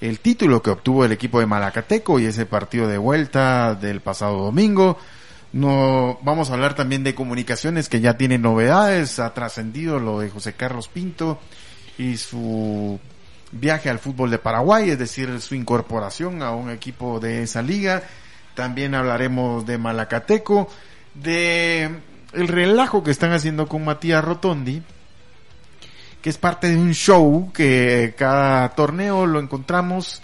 el 0.00 0.20
título 0.20 0.62
que 0.62 0.70
obtuvo 0.70 1.04
el 1.04 1.10
equipo 1.10 1.40
de 1.40 1.46
Malacateco 1.46 2.20
y 2.20 2.26
ese 2.26 2.46
partido 2.46 2.86
de 2.86 2.98
vuelta 2.98 3.74
del 3.74 4.00
pasado 4.00 4.44
domingo. 4.44 4.96
No, 5.56 6.18
vamos 6.20 6.50
a 6.50 6.52
hablar 6.52 6.74
también 6.74 7.02
de 7.02 7.14
comunicaciones 7.14 7.88
que 7.88 8.02
ya 8.02 8.18
tienen 8.18 8.42
novedades. 8.42 9.18
Ha 9.18 9.32
trascendido 9.32 9.98
lo 9.98 10.20
de 10.20 10.28
José 10.28 10.52
Carlos 10.52 10.88
Pinto 10.88 11.40
y 11.96 12.18
su 12.18 13.00
viaje 13.52 13.88
al 13.88 13.98
fútbol 13.98 14.30
de 14.30 14.36
Paraguay, 14.36 14.90
es 14.90 14.98
decir, 14.98 15.40
su 15.40 15.54
incorporación 15.54 16.42
a 16.42 16.50
un 16.50 16.68
equipo 16.68 17.20
de 17.20 17.42
esa 17.42 17.62
liga. 17.62 18.02
También 18.54 18.94
hablaremos 18.94 19.64
de 19.64 19.78
Malacateco, 19.78 20.68
de 21.14 22.00
el 22.34 22.48
relajo 22.48 23.02
que 23.02 23.10
están 23.10 23.32
haciendo 23.32 23.66
con 23.66 23.82
Matías 23.82 24.22
Rotondi, 24.22 24.82
que 26.20 26.28
es 26.28 26.36
parte 26.36 26.68
de 26.68 26.76
un 26.76 26.92
show 26.92 27.50
que 27.54 28.14
cada 28.18 28.68
torneo 28.74 29.24
lo 29.24 29.40
encontramos. 29.40 30.20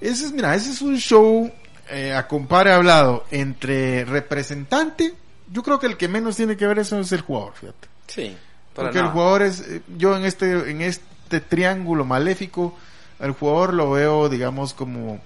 Ese 0.00 0.26
es, 0.26 0.32
mira, 0.32 0.54
ese 0.54 0.70
es 0.70 0.82
un 0.82 0.98
show 0.98 1.52
eh, 1.90 2.14
a 2.14 2.26
compare 2.26 2.72
hablado 2.72 3.24
entre 3.30 4.04
representante. 4.04 5.14
Yo 5.50 5.62
creo 5.62 5.78
que 5.78 5.86
el 5.86 5.96
que 5.96 6.08
menos 6.08 6.36
tiene 6.36 6.56
que 6.56 6.66
ver 6.66 6.78
eso 6.78 6.98
es 7.00 7.12
el 7.12 7.22
jugador, 7.22 7.54
fíjate. 7.54 7.88
Sí. 8.06 8.36
Porque 8.74 8.98
el 8.98 9.08
jugador 9.08 9.42
es, 9.42 9.60
eh, 9.60 9.82
yo 9.96 10.16
en 10.16 10.24
este, 10.24 10.70
en 10.70 10.82
este 10.82 11.08
este 11.28 11.40
triángulo 11.40 12.06
maléfico, 12.06 12.74
al 13.18 13.32
jugador 13.32 13.74
lo 13.74 13.90
veo, 13.90 14.30
digamos, 14.30 14.72
como 14.72 15.20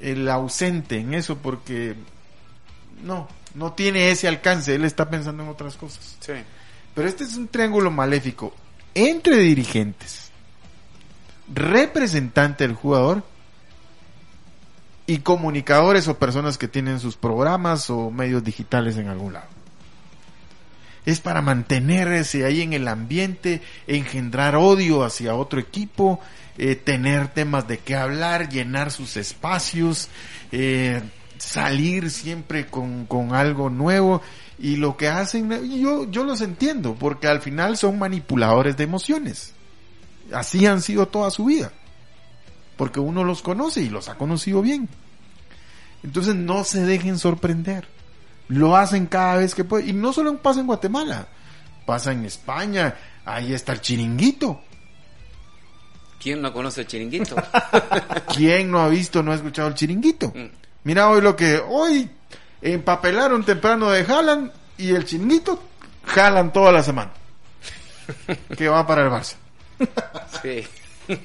el 0.00 0.26
ausente 0.30 0.96
en 0.96 1.12
eso, 1.12 1.36
porque 1.36 1.94
no, 3.04 3.28
no 3.54 3.74
tiene 3.74 4.10
ese 4.10 4.26
alcance, 4.26 4.74
él 4.74 4.86
está 4.86 5.10
pensando 5.10 5.42
en 5.42 5.50
otras 5.50 5.76
cosas. 5.76 6.16
Sí. 6.20 6.32
Pero 6.94 7.06
este 7.06 7.24
es 7.24 7.36
un 7.36 7.48
triángulo 7.48 7.90
maléfico 7.90 8.54
entre 8.94 9.36
dirigentes, 9.36 10.30
representante 11.52 12.66
del 12.66 12.74
jugador 12.74 13.22
y 15.10 15.18
comunicadores 15.18 16.06
o 16.06 16.18
personas 16.18 16.56
que 16.56 16.68
tienen 16.68 17.00
sus 17.00 17.16
programas 17.16 17.90
o 17.90 18.12
medios 18.12 18.44
digitales 18.44 18.96
en 18.96 19.08
algún 19.08 19.32
lado 19.32 19.48
es 21.04 21.18
para 21.18 21.42
mantenerse 21.42 22.44
ahí 22.44 22.60
en 22.60 22.72
el 22.74 22.86
ambiente, 22.86 23.62
engendrar 23.88 24.54
odio 24.54 25.02
hacia 25.02 25.34
otro 25.34 25.58
equipo, 25.58 26.20
eh, 26.58 26.76
tener 26.76 27.28
temas 27.28 27.66
de 27.66 27.78
qué 27.78 27.96
hablar, 27.96 28.48
llenar 28.50 28.92
sus 28.92 29.16
espacios, 29.16 30.08
eh, 30.52 31.02
salir 31.38 32.10
siempre 32.10 32.66
con, 32.66 33.06
con 33.06 33.34
algo 33.34 33.70
nuevo 33.70 34.22
y 34.58 34.76
lo 34.76 34.96
que 34.96 35.08
hacen, 35.08 35.50
yo, 35.80 36.08
yo 36.08 36.22
los 36.22 36.42
entiendo, 36.42 36.94
porque 36.94 37.26
al 37.26 37.40
final 37.40 37.76
son 37.78 37.98
manipuladores 37.98 38.76
de 38.76 38.84
emociones. 38.84 39.54
Así 40.32 40.66
han 40.66 40.82
sido 40.82 41.08
toda 41.08 41.30
su 41.30 41.46
vida. 41.46 41.72
Porque 42.76 43.00
uno 43.00 43.24
los 43.24 43.42
conoce 43.42 43.82
y 43.82 43.88
los 43.88 44.08
ha 44.08 44.14
conocido 44.14 44.62
bien. 44.62 44.88
Entonces 46.02 46.34
no 46.34 46.64
se 46.64 46.80
dejen 46.82 47.18
sorprender. 47.18 47.86
Lo 48.48 48.76
hacen 48.76 49.06
cada 49.06 49.36
vez 49.36 49.54
que 49.54 49.64
pueden. 49.64 49.88
Y 49.88 49.92
no 49.92 50.12
solo 50.12 50.36
pasa 50.38 50.60
en 50.60 50.66
Guatemala, 50.66 51.28
pasa 51.86 52.12
en 52.12 52.24
España. 52.24 52.94
Ahí 53.24 53.52
está 53.52 53.72
el 53.72 53.80
chiringuito. 53.80 54.60
¿Quién 56.20 56.42
no 56.42 56.52
conoce 56.52 56.82
el 56.82 56.86
chiringuito? 56.86 57.36
¿Quién 58.34 58.70
no 58.70 58.80
ha 58.80 58.88
visto, 58.88 59.22
no 59.22 59.32
ha 59.32 59.36
escuchado 59.36 59.68
el 59.68 59.74
chiringuito? 59.74 60.32
Mm. 60.34 60.50
Mira 60.84 61.08
hoy 61.08 61.20
lo 61.20 61.36
que 61.36 61.58
hoy 61.58 62.10
empapelaron 62.60 63.44
temprano 63.44 63.90
de 63.90 64.04
Jalan 64.04 64.52
y 64.76 64.90
el 64.90 65.04
chiringuito 65.04 65.62
jalan 66.04 66.52
toda 66.52 66.72
la 66.72 66.82
semana. 66.82 67.12
que 68.56 68.68
va 68.68 68.86
para 68.86 69.02
el 69.02 69.10
Barça. 69.10 69.36
sí, 70.42 70.66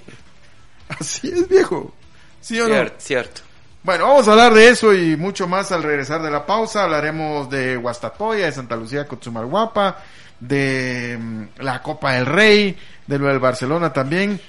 Así 1.00 1.30
es, 1.30 1.48
viejo. 1.48 1.94
¿Sí 2.42 2.60
o 2.60 2.68
no? 2.68 2.74
cierto, 2.76 2.96
cierto. 3.00 3.42
Bueno, 3.86 4.08
vamos 4.08 4.28
a 4.28 4.32
hablar 4.32 4.52
de 4.56 4.70
eso 4.70 4.96
y 4.96 5.16
mucho 5.16 5.48
más 5.48 5.72
al 5.72 5.84
regresar 5.84 6.20
de 6.24 6.32
la 6.32 6.44
pausa. 6.44 6.86
Hablaremos 6.86 7.52
de 7.52 7.78
Guastatoya, 7.78 8.46
de 8.48 8.52
Santa 8.52 8.76
Lucía 8.76 9.08
Cotzumalguapa, 9.08 10.00
de 10.40 11.16
mm, 11.22 11.62
la 11.62 11.84
Copa 11.84 12.14
del 12.14 12.26
Rey, 12.26 12.76
de 13.06 13.20
lo 13.20 13.28
del 13.28 13.38
Barcelona 13.38 13.94
también. 13.94 14.42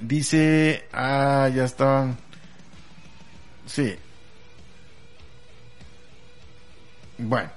Dice, 0.00 0.88
ah, 0.92 1.48
ya 1.54 1.64
estaban. 1.64 2.16
Sí. 3.66 3.94
Bueno, 7.18 7.48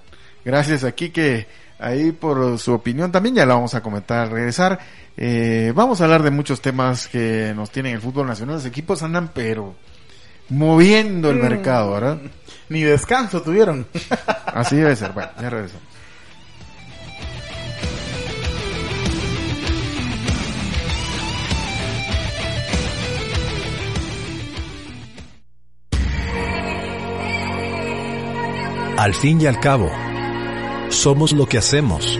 gracias 0.45 0.83
aquí 0.83 1.09
que 1.09 1.47
ahí 1.79 2.11
por 2.11 2.59
su 2.59 2.71
opinión 2.71 3.11
también 3.11 3.33
ya 3.33 3.47
la 3.47 3.55
vamos 3.55 3.73
a 3.73 3.81
comentar 3.81 4.19
al 4.19 4.29
regresar. 4.29 4.77
Eh, 5.17 5.73
vamos 5.73 6.01
a 6.01 6.03
hablar 6.03 6.21
de 6.21 6.29
muchos 6.29 6.61
temas 6.61 7.07
que 7.07 7.51
nos 7.55 7.71
tienen 7.71 7.95
el 7.95 8.01
fútbol 8.01 8.27
nacional. 8.27 8.57
Los 8.57 8.65
equipos 8.67 9.01
andan 9.01 9.31
pero 9.33 9.73
moviendo 10.49 11.29
el 11.29 11.37
mercado, 11.37 11.93
¿verdad? 11.93 12.17
Ni 12.69 12.81
descanso 12.81 13.41
tuvieron. 13.41 13.87
Así 14.45 14.75
debe 14.75 14.95
ser. 14.95 15.11
Bueno, 15.11 15.31
ya 15.41 15.49
regresamos. 15.49 15.89
Al 28.97 29.13
fin 29.13 29.39
y 29.39 29.45
al 29.45 29.61
cabo, 29.61 29.89
somos 30.89 31.31
lo 31.31 31.47
que 31.47 31.57
hacemos 31.57 32.19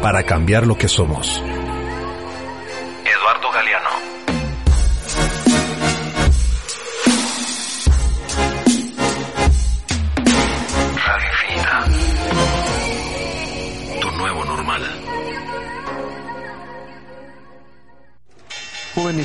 para 0.00 0.22
cambiar 0.22 0.64
lo 0.64 0.78
que 0.78 0.86
somos. 0.86 1.42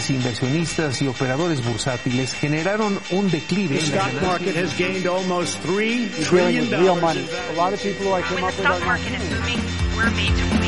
Jóvenes 0.06 0.10
inversionistas 0.10 1.02
y 1.02 1.08
operadores 1.08 1.64
bursátiles 1.66 2.34
generaron 2.34 3.00
un 3.12 3.30
declive 3.32 3.80
en 3.80 3.96
la 3.96 4.08
stock 4.10 4.22
market 4.22 4.56
has 4.56 4.78
gained 4.78 5.08
almost 5.08 5.60
three 5.62 6.08
dealing 6.08 6.24
trillion 6.24 6.70
with 6.70 6.80
real 6.80 6.96
money. 6.96 7.26
A 7.52 7.56
lot 7.56 7.74
of 7.74 7.82
people 7.82 8.06
who 8.06 8.14
I 8.14 8.22
came 8.22 8.36
When 8.36 8.44
up 8.44 8.52
the 8.52 8.62
with 8.62 8.68
stock 8.68 8.82
are 8.82 8.86
market 8.86 9.14
is 9.14 9.30
moving, 9.30 9.60
we're 9.96 10.12
made 10.12 10.36
to 10.36 10.60
the. 10.60 10.65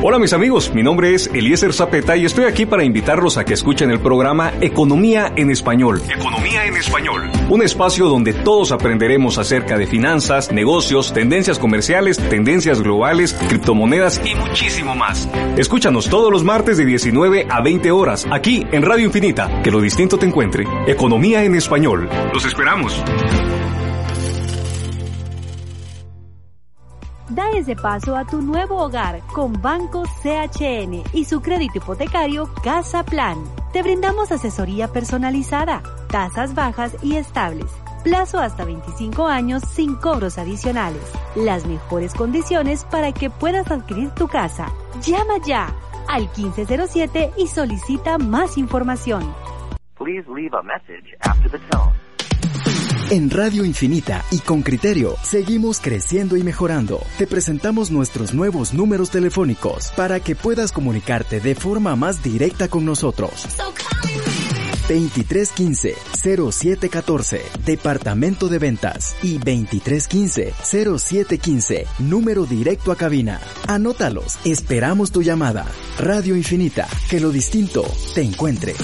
Hola 0.00 0.20
mis 0.20 0.32
amigos, 0.32 0.72
mi 0.72 0.84
nombre 0.84 1.12
es 1.12 1.26
Eliezer 1.26 1.72
Zapeta 1.72 2.16
y 2.16 2.24
estoy 2.24 2.44
aquí 2.44 2.66
para 2.66 2.84
invitarlos 2.84 3.36
a 3.36 3.44
que 3.44 3.54
escuchen 3.54 3.90
el 3.90 3.98
programa 3.98 4.52
Economía 4.60 5.32
en 5.34 5.50
Español. 5.50 6.00
Economía 6.08 6.66
en 6.66 6.76
Español. 6.76 7.28
Un 7.48 7.62
espacio 7.62 8.06
donde 8.06 8.32
todos 8.32 8.70
aprenderemos 8.70 9.38
acerca 9.38 9.76
de 9.76 9.88
finanzas, 9.88 10.52
negocios, 10.52 11.12
tendencias 11.12 11.58
comerciales, 11.58 12.16
tendencias 12.16 12.80
globales, 12.80 13.34
criptomonedas 13.48 14.20
y 14.24 14.36
muchísimo 14.36 14.94
más. 14.94 15.28
Escúchanos 15.56 16.08
todos 16.08 16.30
los 16.30 16.44
martes 16.44 16.78
de 16.78 16.84
19 16.84 17.48
a 17.50 17.60
20 17.60 17.90
horas 17.90 18.24
aquí 18.30 18.64
en 18.70 18.82
Radio 18.82 19.06
Infinita. 19.06 19.62
Que 19.64 19.72
lo 19.72 19.80
distinto 19.80 20.16
te 20.16 20.26
encuentre. 20.26 20.64
Economía 20.86 21.42
en 21.42 21.56
Español. 21.56 22.08
Los 22.32 22.44
esperamos. 22.44 23.02
Da 27.38 27.50
ese 27.50 27.76
paso 27.76 28.16
a 28.16 28.24
tu 28.24 28.42
nuevo 28.42 28.82
hogar 28.82 29.20
con 29.32 29.62
Banco 29.62 30.02
CHN 30.02 31.04
y 31.12 31.24
su 31.24 31.40
crédito 31.40 31.78
hipotecario 31.78 32.52
Casa 32.64 33.04
Plan. 33.04 33.36
Te 33.72 33.84
brindamos 33.84 34.32
asesoría 34.32 34.88
personalizada, 34.88 35.80
tasas 36.08 36.56
bajas 36.56 36.96
y 37.00 37.14
estables, 37.14 37.70
plazo 38.02 38.40
hasta 38.40 38.64
25 38.64 39.28
años 39.28 39.62
sin 39.62 39.94
cobros 39.94 40.36
adicionales, 40.36 41.12
las 41.36 41.64
mejores 41.64 42.12
condiciones 42.12 42.82
para 42.82 43.12
que 43.12 43.30
puedas 43.30 43.70
adquirir 43.70 44.10
tu 44.16 44.26
casa. 44.26 44.72
Llama 45.00 45.34
ya 45.46 45.72
al 46.08 46.22
1507 46.22 47.34
y 47.36 47.46
solicita 47.46 48.18
más 48.18 48.58
información. 48.58 49.32
Please 49.96 50.28
leave 50.28 50.56
a 50.58 50.62
message 50.64 51.16
after 51.20 51.48
the 51.48 51.58
tone. 51.70 52.07
En 53.10 53.30
Radio 53.30 53.64
Infinita 53.64 54.22
y 54.30 54.40
con 54.40 54.60
criterio, 54.60 55.16
seguimos 55.22 55.80
creciendo 55.80 56.36
y 56.36 56.42
mejorando. 56.42 57.00
Te 57.16 57.26
presentamos 57.26 57.90
nuestros 57.90 58.34
nuevos 58.34 58.74
números 58.74 59.08
telefónicos 59.08 59.92
para 59.96 60.20
que 60.20 60.36
puedas 60.36 60.72
comunicarte 60.72 61.40
de 61.40 61.54
forma 61.54 61.96
más 61.96 62.22
directa 62.22 62.68
con 62.68 62.84
nosotros. 62.84 63.46
2315-0714, 64.90 67.40
Departamento 67.64 68.48
de 68.48 68.58
Ventas 68.58 69.16
y 69.22 69.38
2315-0715, 69.38 71.86
número 72.00 72.44
directo 72.44 72.92
a 72.92 72.96
cabina. 72.96 73.40
Anótalos, 73.66 74.38
esperamos 74.44 75.12
tu 75.12 75.22
llamada. 75.22 75.64
Radio 75.98 76.36
Infinita, 76.36 76.86
que 77.08 77.20
lo 77.20 77.30
distinto 77.30 77.90
te 78.14 78.20
encuentre. 78.20 78.74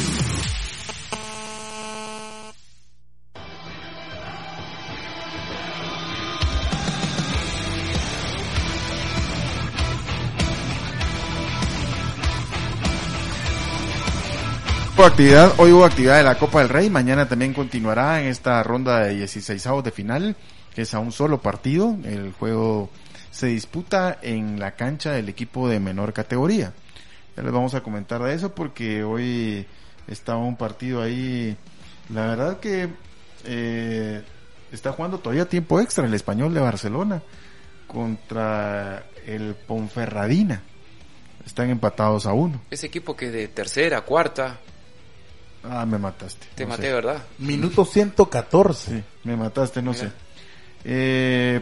Actividad, 15.05 15.53
hoy 15.59 15.71
hubo 15.71 15.85
actividad 15.85 16.17
de 16.17 16.25
la 16.25 16.39
Copa 16.39 16.61
del 16.61 16.71
Rey, 16.71 16.89
mañana 16.89 17.29
también 17.29 17.53
continuará 17.53 18.23
en 18.23 18.29
esta 18.29 18.63
ronda 18.63 19.01
de 19.01 19.15
16 19.17 19.63
de 19.85 19.91
final, 19.91 20.35
que 20.75 20.83
es 20.83 20.95
a 20.95 20.99
un 20.99 21.13
solo 21.13 21.43
partido. 21.43 21.95
El 22.05 22.33
juego 22.33 22.89
se 23.31 23.49
disputa 23.49 24.19
en 24.23 24.59
la 24.59 24.73
cancha 24.77 25.13
del 25.13 25.29
equipo 25.29 25.69
de 25.69 25.79
menor 25.79 26.15
categoría. 26.15 26.73
Ya 27.37 27.43
les 27.43 27.53
vamos 27.53 27.75
a 27.75 27.83
comentar 27.83 28.23
de 28.23 28.33
eso 28.33 28.55
porque 28.55 29.05
hoy 29.05 29.67
estaba 30.09 30.39
un 30.39 30.57
partido 30.57 31.03
ahí, 31.03 31.55
la 32.09 32.27
verdad 32.27 32.59
que 32.59 32.89
eh, 33.45 34.23
está 34.73 34.93
jugando 34.93 35.19
todavía 35.19 35.47
tiempo 35.47 35.81
extra 35.81 36.07
el 36.07 36.15
español 36.15 36.55
de 36.55 36.61
Barcelona 36.61 37.23
contra 37.87 39.05
el 39.27 39.55
Ponferradina. 39.55 40.63
Están 41.45 41.69
empatados 41.69 42.25
a 42.25 42.33
uno. 42.33 42.63
Ese 42.71 42.87
equipo 42.87 43.15
que 43.15 43.31
de 43.31 43.49
tercera, 43.49 44.01
cuarta, 44.01 44.61
Ah, 45.71 45.87
me 45.87 45.99
mataste. 45.99 46.47
te 46.55 46.65
no 46.65 46.71
maté, 46.71 46.83
sé. 46.89 46.93
¿verdad? 46.93 47.23
Minuto 47.39 47.85
114. 47.85 48.91
Sí, 48.91 49.05
me 49.25 49.37
mataste, 49.37 49.81
no 49.83 49.93
Mira. 49.93 50.05
sé. 50.05 50.13
Eh, 50.85 51.61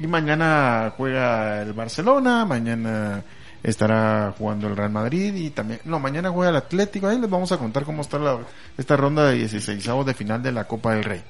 y 0.00 0.06
mañana 0.06 0.92
juega 0.96 1.62
el 1.62 1.72
Barcelona, 1.72 2.44
mañana 2.44 3.22
estará 3.62 4.32
jugando 4.38 4.68
el 4.68 4.76
Real 4.76 4.90
Madrid 4.90 5.34
y 5.34 5.50
también, 5.50 5.80
no, 5.84 5.98
mañana 5.98 6.30
juega 6.30 6.50
el 6.50 6.56
Atlético. 6.56 7.08
Ahí 7.08 7.18
les 7.18 7.30
vamos 7.30 7.50
a 7.52 7.58
contar 7.58 7.84
cómo 7.84 8.02
está 8.02 8.18
la, 8.18 8.38
esta 8.76 8.96
ronda 8.96 9.26
de 9.26 9.36
16 9.36 9.84
de 10.06 10.14
final 10.14 10.42
de 10.42 10.52
la 10.52 10.64
Copa 10.64 10.94
del 10.94 11.04
Rey. 11.04 11.22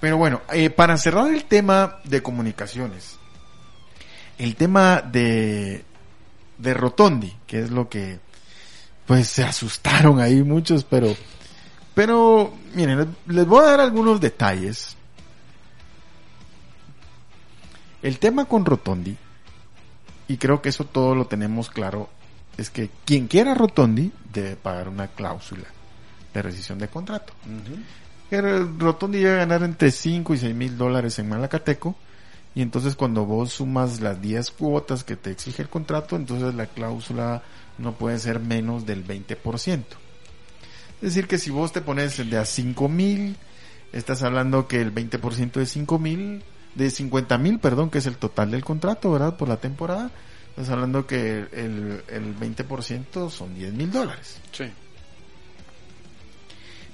Pero 0.00 0.16
bueno, 0.16 0.42
eh, 0.52 0.70
para 0.70 0.96
cerrar 0.96 1.32
el 1.32 1.44
tema 1.44 1.98
de 2.04 2.22
comunicaciones, 2.22 3.16
el 4.38 4.56
tema 4.56 5.00
de, 5.00 5.84
de 6.58 6.74
Rotondi, 6.74 7.34
que 7.46 7.60
es 7.60 7.70
lo 7.70 7.88
que, 7.88 8.18
pues 9.06 9.28
se 9.28 9.44
asustaron 9.44 10.20
ahí 10.20 10.42
muchos, 10.42 10.84
pero, 10.84 11.14
pero, 11.94 12.52
miren, 12.74 13.14
les, 13.26 13.46
voy 13.46 13.60
a 13.60 13.70
dar 13.70 13.80
algunos 13.80 14.20
detalles. 14.20 14.96
El 18.02 18.18
tema 18.18 18.44
con 18.44 18.64
Rotondi, 18.64 19.16
y 20.28 20.36
creo 20.36 20.60
que 20.60 20.70
eso 20.70 20.84
todo 20.84 21.14
lo 21.14 21.26
tenemos 21.26 21.70
claro, 21.70 22.08
es 22.56 22.70
que 22.70 22.90
quien 23.04 23.28
quiera 23.28 23.54
Rotondi 23.54 24.12
debe 24.32 24.56
pagar 24.56 24.88
una 24.88 25.08
cláusula 25.08 25.64
de 26.32 26.42
rescisión 26.42 26.78
de 26.78 26.88
contrato. 26.88 27.32
el 28.30 28.78
Rotondi 28.78 29.18
llega 29.18 29.34
a 29.34 29.38
ganar 29.38 29.62
entre 29.62 29.90
5 29.90 30.34
y 30.34 30.38
6 30.38 30.54
mil 30.54 30.76
dólares 30.76 31.18
en 31.18 31.28
Malacateco. 31.28 31.94
Y 32.54 32.62
entonces 32.62 32.94
cuando 32.94 33.24
vos 33.24 33.52
sumas 33.52 34.00
las 34.00 34.20
10 34.20 34.50
cuotas 34.52 35.02
que 35.02 35.16
te 35.16 35.30
exige 35.30 35.62
el 35.62 35.68
contrato, 35.68 36.16
entonces 36.16 36.54
la 36.54 36.66
cláusula 36.66 37.42
no 37.78 37.94
puede 37.94 38.18
ser 38.18 38.38
menos 38.38 38.86
del 38.86 39.04
20%. 39.06 39.82
Es 41.02 41.14
decir, 41.14 41.26
que 41.26 41.38
si 41.38 41.50
vos 41.50 41.72
te 41.72 41.80
pones 41.80 42.16
de 42.30 42.38
a 42.38 42.44
5 42.44 42.88
mil, 42.88 43.36
estás 43.92 44.22
hablando 44.22 44.68
que 44.68 44.80
el 44.80 44.94
20% 44.94 45.52
de 45.52 45.66
5 45.66 45.98
mil, 45.98 46.44
de 46.74 46.90
50 46.90 47.38
mil, 47.38 47.58
perdón, 47.58 47.90
que 47.90 47.98
es 47.98 48.06
el 48.06 48.16
total 48.16 48.52
del 48.52 48.64
contrato, 48.64 49.10
¿verdad? 49.10 49.36
Por 49.36 49.48
la 49.48 49.56
temporada, 49.56 50.10
estás 50.50 50.70
hablando 50.70 51.06
que 51.06 51.46
el, 51.52 52.04
el 52.08 52.38
20% 52.38 53.30
son 53.30 53.54
10 53.54 53.72
mil 53.74 53.90
dólares. 53.90 54.38
Sí. 54.52 54.64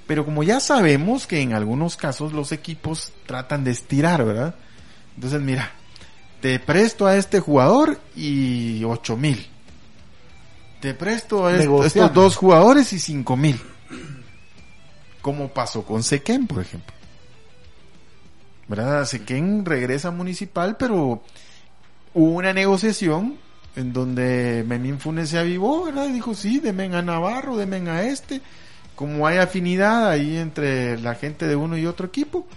Pero 0.07 0.25
como 0.25 0.43
ya 0.43 0.59
sabemos 0.59 1.27
que 1.27 1.39
en 1.39 1.53
algunos 1.53 1.95
casos 1.95 2.33
los 2.33 2.51
equipos 2.51 3.13
tratan 3.25 3.63
de 3.63 3.71
estirar, 3.71 4.25
¿verdad? 4.25 4.55
Entonces, 5.15 5.41
mira, 5.41 5.71
te 6.41 6.59
presto 6.59 7.05
a 7.07 7.15
este 7.17 7.39
jugador 7.39 7.99
y 8.15 8.83
8 8.83 9.17
mil. 9.17 9.47
Te 10.79 10.93
presto 10.93 11.45
a 11.45 11.51
est- 11.53 11.67
estos 11.87 12.13
dos 12.13 12.35
jugadores 12.35 12.91
y 12.93 12.99
5 12.99 13.37
mil. 13.37 13.59
Como 15.21 15.49
pasó 15.49 15.83
con 15.83 16.01
Sequén, 16.01 16.47
por 16.47 16.61
ejemplo. 16.61 16.93
¿Verdad? 18.67 19.05
Sequén 19.05 19.65
regresa 19.65 20.07
a 20.07 20.11
Municipal, 20.11 20.77
pero 20.77 21.21
hubo 22.13 22.31
una 22.31 22.53
negociación 22.53 23.35
en 23.75 23.93
donde 23.93 24.63
Memín 24.67 24.99
Funes 24.99 25.29
se 25.29 25.37
avivó, 25.39 25.85
¿verdad? 25.85 26.07
Y 26.07 26.13
dijo, 26.13 26.33
sí, 26.33 26.59
demen 26.59 26.95
a 26.95 27.01
Navarro, 27.01 27.57
demen 27.57 27.87
a 27.89 28.03
este. 28.03 28.41
Como 28.95 29.27
hay 29.27 29.37
afinidad 29.37 30.09
ahí 30.09 30.37
entre 30.37 30.97
la 30.99 31.15
gente 31.15 31.47
de 31.47 31.55
uno 31.55 31.77
y 31.77 31.85
otro 31.85 32.07
equipo. 32.07 32.47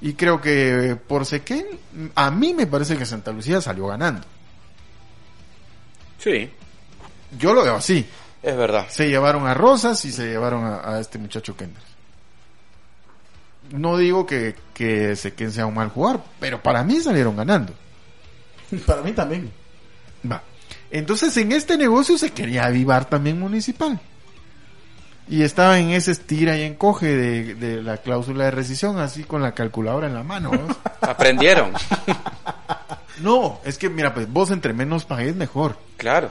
Y 0.00 0.12
creo 0.14 0.40
que 0.40 0.96
por 1.08 1.24
Sequén, 1.24 1.66
a 2.14 2.30
mí 2.30 2.52
me 2.54 2.66
parece 2.66 2.96
que 2.98 3.06
Santa 3.06 3.32
Lucía 3.32 3.60
salió 3.60 3.86
ganando. 3.86 4.26
Sí, 6.18 6.50
Yo 7.38 7.54
lo 7.54 7.62
veo 7.64 7.76
así. 7.76 8.06
es 8.42 8.56
verdad. 8.56 8.86
Se 8.88 9.08
llevaron 9.08 9.46
a 9.46 9.54
Rosas 9.54 10.04
y 10.04 10.12
se 10.12 10.26
llevaron 10.28 10.64
a, 10.64 10.96
a 10.96 11.00
este 11.00 11.18
muchacho 11.18 11.56
Kenders. 11.56 11.84
No 13.70 13.96
digo 13.96 14.26
que, 14.26 14.54
que 14.74 15.16
Sequén 15.16 15.50
sea 15.50 15.66
un 15.66 15.74
mal 15.74 15.88
jugador, 15.88 16.22
pero 16.38 16.62
para 16.62 16.84
mí 16.84 17.00
salieron 17.00 17.36
ganando. 17.36 17.72
Para 18.86 19.02
mí 19.02 19.12
también. 19.12 19.50
Va. 20.30 20.42
Entonces 20.90 21.36
en 21.36 21.52
este 21.52 21.76
negocio 21.76 22.16
se 22.18 22.30
quería 22.32 22.64
avivar 22.66 23.04
también 23.08 23.38
municipal. 23.40 24.00
Y 25.28 25.42
estaba 25.42 25.78
en 25.78 25.90
ese 25.90 26.12
estira 26.12 26.56
y 26.56 26.62
encoge 26.62 27.06
de, 27.06 27.54
de 27.56 27.82
la 27.82 27.96
cláusula 27.98 28.44
de 28.44 28.50
rescisión, 28.52 28.98
así 29.00 29.24
con 29.24 29.42
la 29.42 29.52
calculadora 29.52 30.06
en 30.06 30.14
la 30.14 30.22
mano. 30.22 30.50
¿no? 30.52 30.76
Aprendieron. 31.08 31.72
no, 33.20 33.60
es 33.64 33.78
que 33.78 33.88
mira, 33.88 34.14
pues 34.14 34.30
vos 34.32 34.50
entre 34.50 34.72
menos 34.72 35.04
pagues 35.04 35.34
mejor. 35.36 35.78
claro. 35.96 36.30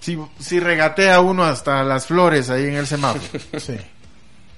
Si, 0.00 0.18
si 0.38 0.58
regatea 0.60 1.20
uno 1.20 1.44
hasta 1.44 1.82
las 1.84 2.06
flores 2.06 2.48
ahí 2.48 2.64
en 2.68 2.74
el 2.76 2.86
semáforo, 2.86 3.22
Sí. 3.58 3.76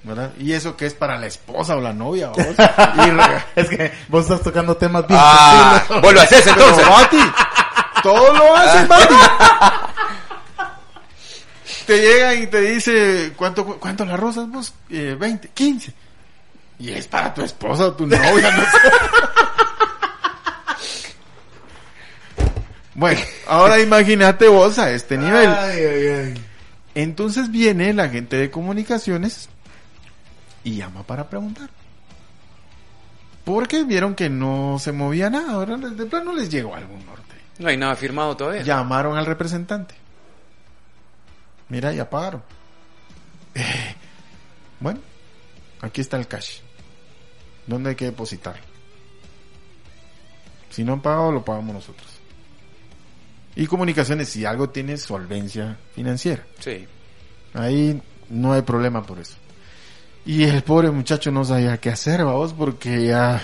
¿verdad? 0.03 0.31
Y 0.39 0.53
eso 0.53 0.77
que 0.77 0.85
es 0.85 0.93
para 0.93 1.17
la 1.17 1.25
esposa 1.25 1.75
o 1.75 1.81
la 1.81 1.91
novia, 1.91 2.29
vos. 2.29 2.37
Y 2.37 3.59
Es 3.59 3.67
que 3.67 3.91
vos 4.07 4.21
estás 4.23 4.41
tocando 4.41 4.77
temas 4.77 5.05
bien 5.05 5.19
Ah, 5.21 5.83
vos 6.01 6.13
lo 6.13 6.21
haces 6.21 6.47
entonces. 6.47 6.77
Pero, 6.77 6.91
Mati, 6.91 7.17
todo 8.03 8.33
lo 8.37 8.55
hace, 8.55 8.87
Mati. 8.87 9.13
Te 11.85 11.97
llega 11.99 12.33
y 12.35 12.47
te 12.47 12.61
dice, 12.61 13.33
¿cuánto, 13.35 13.65
cu- 13.65 13.77
cuánto 13.79 14.05
las 14.05 14.19
rosas 14.19 14.49
vos? 14.49 14.73
Eh, 14.89 15.15
20, 15.19 15.49
15. 15.49 15.93
Y 16.79 16.89
es 16.91 17.07
para 17.07 17.33
tu 17.33 17.41
esposa 17.43 17.87
o 17.87 17.93
tu 17.93 18.05
novia, 18.07 18.51
no 18.51 18.63
sé. 18.63 18.77
Bueno, 22.95 23.19
ahora 23.47 23.79
imagínate 23.79 24.47
vos 24.47 24.77
a 24.77 24.91
este 24.91 25.17
nivel. 25.17 25.49
Ay, 25.49 25.79
ay, 25.83 26.07
ay. 26.07 26.45
Entonces 26.93 27.49
viene 27.51 27.91
la 27.91 28.07
gente 28.07 28.35
de 28.37 28.51
comunicaciones 28.51 29.49
y 30.63 30.75
llama 30.77 31.01
para 31.01 31.27
preguntar. 31.27 31.69
Porque 33.45 33.83
vieron 33.83 34.13
que 34.13 34.29
no 34.29 34.77
se 34.79 34.91
movía 34.91 35.29
nada, 35.31 35.53
ahora 35.53 35.75
de 35.77 36.05
plano 36.05 36.33
les 36.33 36.49
llegó 36.49 36.75
algún 36.75 37.03
norte. 37.05 37.33
No 37.57 37.67
hay 37.67 37.77
nada 37.77 37.95
firmado 37.95 38.37
todavía. 38.37 38.61
Llamaron 38.61 39.17
al 39.17 39.25
representante. 39.25 39.95
Mira, 41.73 41.91
ya 41.91 42.07
pagaron. 42.07 42.43
Eh, 43.55 43.95
bueno, 44.79 44.99
aquí 45.81 46.01
está 46.01 46.17
el 46.17 46.27
cash. 46.27 46.59
¿Dónde 47.65 47.89
hay 47.89 47.95
que 47.95 48.05
depositarlo? 48.05 48.61
Si 50.69 50.83
no 50.83 50.93
han 50.93 51.01
pagado, 51.01 51.31
lo 51.31 51.43
pagamos 51.43 51.73
nosotros. 51.73 52.07
Y 53.55 53.65
comunicaciones, 53.65 54.29
si 54.29 54.45
algo 54.45 54.69
tiene 54.69 54.97
solvencia 54.97 55.75
financiera. 55.95 56.45
Sí. 56.59 56.87
Ahí 57.55 57.99
no 58.29 58.53
hay 58.53 58.61
problema 58.61 59.03
por 59.03 59.17
eso. 59.17 59.37
Y 60.27 60.43
el 60.43 60.61
pobre 60.61 60.91
muchacho 60.91 61.31
no 61.31 61.43
sabía 61.43 61.79
qué 61.79 61.89
hacer, 61.89 62.23
vamos, 62.23 62.53
porque 62.53 63.07
ya 63.07 63.41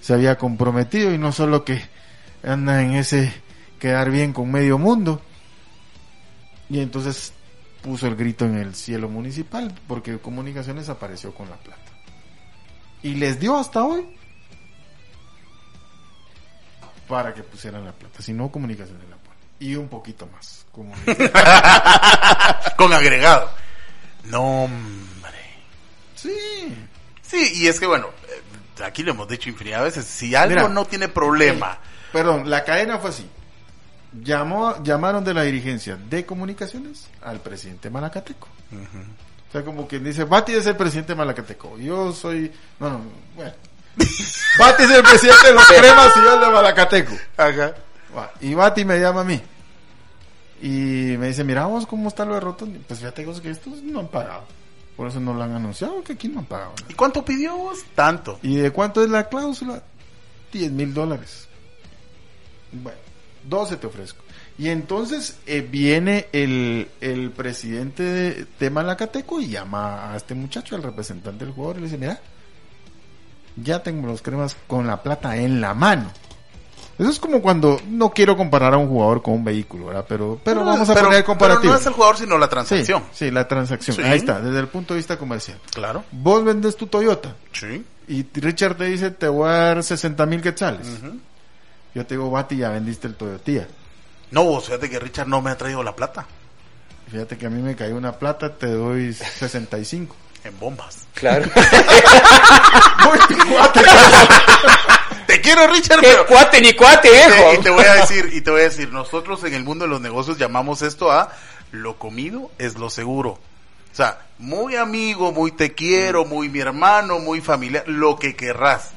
se 0.00 0.12
había 0.12 0.36
comprometido 0.36 1.14
y 1.14 1.18
no 1.18 1.30
solo 1.30 1.64
que 1.64 1.80
anda 2.42 2.82
en 2.82 2.94
ese 2.94 3.32
quedar 3.78 4.10
bien 4.10 4.32
con 4.32 4.50
medio 4.50 4.78
mundo. 4.78 5.22
Y 6.68 6.80
entonces 6.80 7.34
puso 7.82 8.06
el 8.06 8.16
grito 8.16 8.44
en 8.44 8.56
el 8.56 8.74
cielo 8.74 9.08
municipal 9.08 9.72
porque 9.88 10.18
comunicaciones 10.18 10.88
apareció 10.88 11.34
con 11.34 11.50
la 11.50 11.56
plata. 11.56 11.80
Y 13.02 13.14
les 13.16 13.40
dio 13.40 13.56
hasta 13.58 13.84
hoy 13.84 14.06
para 17.08 17.34
que 17.34 17.42
pusieran 17.42 17.84
la 17.84 17.92
plata. 17.92 18.22
Si 18.22 18.32
no, 18.32 18.50
comunicaciones 18.50 19.08
la 19.08 19.16
pone. 19.16 19.36
Y 19.58 19.74
un 19.74 19.88
poquito 19.88 20.26
más. 20.28 20.64
Como 20.72 20.94
Con 22.76 22.92
agregado. 22.92 23.50
No, 24.24 24.64
hombre. 24.64 25.38
Sí. 26.14 26.32
Sí, 27.20 27.52
y 27.56 27.66
es 27.66 27.80
que 27.80 27.86
bueno, 27.86 28.08
eh, 28.28 28.82
aquí 28.84 29.02
lo 29.02 29.12
hemos 29.12 29.28
dicho 29.28 29.48
infinidad 29.48 29.82
veces. 29.82 30.06
Si 30.06 30.34
algo 30.34 30.54
Mira. 30.54 30.68
no 30.68 30.84
tiene 30.84 31.08
problema, 31.08 31.78
Perdón, 32.12 32.48
la 32.50 32.62
cadena 32.62 32.98
fue 32.98 33.10
así. 33.10 33.26
Llamó, 34.12 34.82
llamaron 34.82 35.24
de 35.24 35.32
la 35.32 35.42
dirigencia 35.42 35.96
de 35.96 36.26
comunicaciones 36.26 37.08
al 37.22 37.40
presidente 37.40 37.88
Malacateco. 37.88 38.48
O 39.48 39.52
sea, 39.52 39.64
como 39.64 39.86
quien 39.86 40.04
dice, 40.04 40.24
Bati 40.24 40.52
es 40.52 40.66
el 40.66 40.76
presidente 40.76 41.14
Malacateco. 41.14 41.78
Yo 41.78 42.12
soy... 42.12 42.50
No, 42.78 42.90
no, 42.90 43.00
bueno. 43.36 43.52
Bati 44.58 44.82
es 44.82 44.90
el 44.90 45.02
presidente 45.02 45.46
de 45.46 45.54
los 45.54 45.66
cremas 45.66 46.12
y 46.16 46.20
yo 46.20 46.34
el 46.34 46.40
de 46.40 46.50
Malacateco. 46.50 47.12
Ajá. 47.36 47.74
Y 48.40 48.54
Bati 48.54 48.84
me 48.84 48.98
llama 48.98 49.22
a 49.22 49.24
mí. 49.24 49.40
Y 50.62 51.16
me 51.18 51.28
dice, 51.28 51.42
mira 51.42 51.66
vos 51.66 51.86
cómo 51.86 52.08
está 52.08 52.24
lo 52.24 52.34
de 52.34 52.40
Rotondi. 52.40 52.78
Pues 52.80 53.00
fíjate 53.00 53.24
que 53.42 53.50
estos 53.50 53.82
no 53.82 54.00
han 54.00 54.08
pagado. 54.08 54.44
Por 54.96 55.08
eso 55.08 55.18
no 55.20 55.34
lo 55.34 55.42
han 55.42 55.54
anunciado, 55.54 56.02
que 56.04 56.12
aquí 56.12 56.28
no 56.28 56.40
han 56.40 56.46
pagado. 56.46 56.74
¿y 56.88 56.94
cuánto 56.94 57.24
pidió 57.24 57.56
vos? 57.56 57.80
Tanto. 57.94 58.38
¿Y 58.42 58.56
de 58.56 58.70
cuánto 58.70 59.02
es 59.02 59.10
la 59.10 59.28
cláusula? 59.28 59.82
10 60.52 60.70
mil 60.70 60.94
dólares. 60.94 61.48
Bueno, 62.70 62.98
12 63.44 63.76
te 63.76 63.86
ofrezco. 63.86 64.22
Y 64.58 64.68
entonces 64.68 65.38
eh, 65.46 65.60
viene 65.68 66.26
el, 66.32 66.88
el 67.00 67.30
presidente 67.30 68.02
de, 68.02 68.46
de 68.60 68.70
Malacateco 68.70 69.40
y 69.40 69.48
llama 69.48 70.12
a 70.12 70.16
este 70.16 70.34
muchacho, 70.34 70.76
al 70.76 70.82
representante 70.82 71.44
del 71.44 71.54
jugador, 71.54 71.76
y 71.76 71.80
le 71.80 71.86
dice, 71.86 71.98
mira, 71.98 72.20
ya 73.56 73.82
tengo 73.82 74.06
los 74.06 74.22
cremas 74.22 74.56
con 74.66 74.86
la 74.86 75.02
plata 75.02 75.36
en 75.36 75.60
la 75.60 75.74
mano. 75.74 76.10
Eso 76.98 77.08
es 77.10 77.18
como 77.18 77.40
cuando, 77.40 77.80
no 77.88 78.10
quiero 78.10 78.36
comparar 78.36 78.74
a 78.74 78.76
un 78.76 78.86
jugador 78.88 79.22
con 79.22 79.34
un 79.34 79.44
vehículo, 79.44 79.86
¿verdad? 79.86 80.04
Pero, 80.08 80.38
pero 80.44 80.64
vamos 80.64 80.88
a 80.88 80.94
pero- 80.94 81.06
poner 81.06 81.20
el 81.20 81.24
comparativo. 81.24 81.62
pero 81.62 81.72
no 81.72 81.78
es 81.80 81.86
el 81.86 81.92
jugador, 81.94 82.16
sino 82.18 82.38
la 82.38 82.48
transacción. 82.48 83.02
sí, 83.12 83.30
la 83.30 83.48
transacción. 83.48 83.96
Sí. 83.96 84.02
Ahí 84.02 84.18
está, 84.18 84.40
desde 84.40 84.60
el 84.60 84.68
punto 84.68 84.94
de 84.94 84.98
vista 84.98 85.16
comercial. 85.16 85.58
Claro. 85.74 86.04
Vos 86.12 86.44
vendes 86.44 86.76
tu 86.76 86.86
Toyota 86.86 87.34
Sí. 87.52 87.84
y 88.08 88.26
Richard 88.34 88.76
te 88.76 88.84
dice, 88.84 89.10
te 89.10 89.26
voy 89.26 89.48
a 89.48 89.52
dar 89.52 89.82
60 89.82 90.26
mil 90.26 90.42
quetzales. 90.42 90.86
Yo 91.94 92.06
te 92.06 92.14
digo, 92.14 92.30
Bati, 92.30 92.56
ya 92.56 92.70
vendiste 92.70 93.06
el 93.06 93.16
Toyotía. 93.16 93.68
No, 94.30 94.44
vos 94.44 94.64
fíjate 94.66 94.88
que 94.88 94.98
Richard 94.98 95.28
no 95.28 95.42
me 95.42 95.50
ha 95.50 95.58
traído 95.58 95.82
la 95.82 95.94
plata. 95.94 96.26
Fíjate 97.10 97.36
que 97.36 97.46
a 97.46 97.50
mí 97.50 97.60
me 97.60 97.76
cayó 97.76 97.96
una 97.96 98.12
plata, 98.12 98.54
te 98.56 98.68
doy 98.68 99.12
65. 99.12 100.16
En 100.44 100.58
bombas. 100.58 101.06
Claro. 101.14 101.48
Te 105.26 105.40
quiero, 105.40 105.66
Richard, 105.68 106.00
¿Qué 106.00 106.08
pero... 106.08 106.26
cuate 106.26 106.60
ni 106.60 106.72
cuate, 106.74 107.08
Te- 107.08 107.14
viejo? 107.14 107.54
y 107.54 107.58
te 107.62 107.70
voy 107.70 107.84
a 107.84 107.94
decir, 107.94 108.30
y 108.32 108.40
te 108.40 108.50
voy 108.50 108.60
a 108.60 108.64
decir, 108.64 108.92
nosotros 108.92 109.42
en 109.44 109.54
el 109.54 109.64
mundo 109.64 109.84
de 109.84 109.90
los 109.90 110.00
negocios 110.00 110.38
llamamos 110.38 110.82
esto 110.82 111.10
a 111.12 111.30
lo 111.70 111.98
comido 111.98 112.50
es 112.58 112.76
lo 112.76 112.90
seguro. 112.90 113.30
O 113.30 113.94
sea, 113.94 114.18
muy 114.38 114.76
amigo, 114.76 115.32
muy 115.32 115.52
te 115.52 115.74
quiero, 115.74 116.24
muy 116.24 116.48
mi 116.48 116.60
hermano, 116.60 117.18
muy 117.18 117.40
familiar, 117.40 117.84
lo 117.86 118.18
que 118.18 118.34
querrás. 118.36 118.90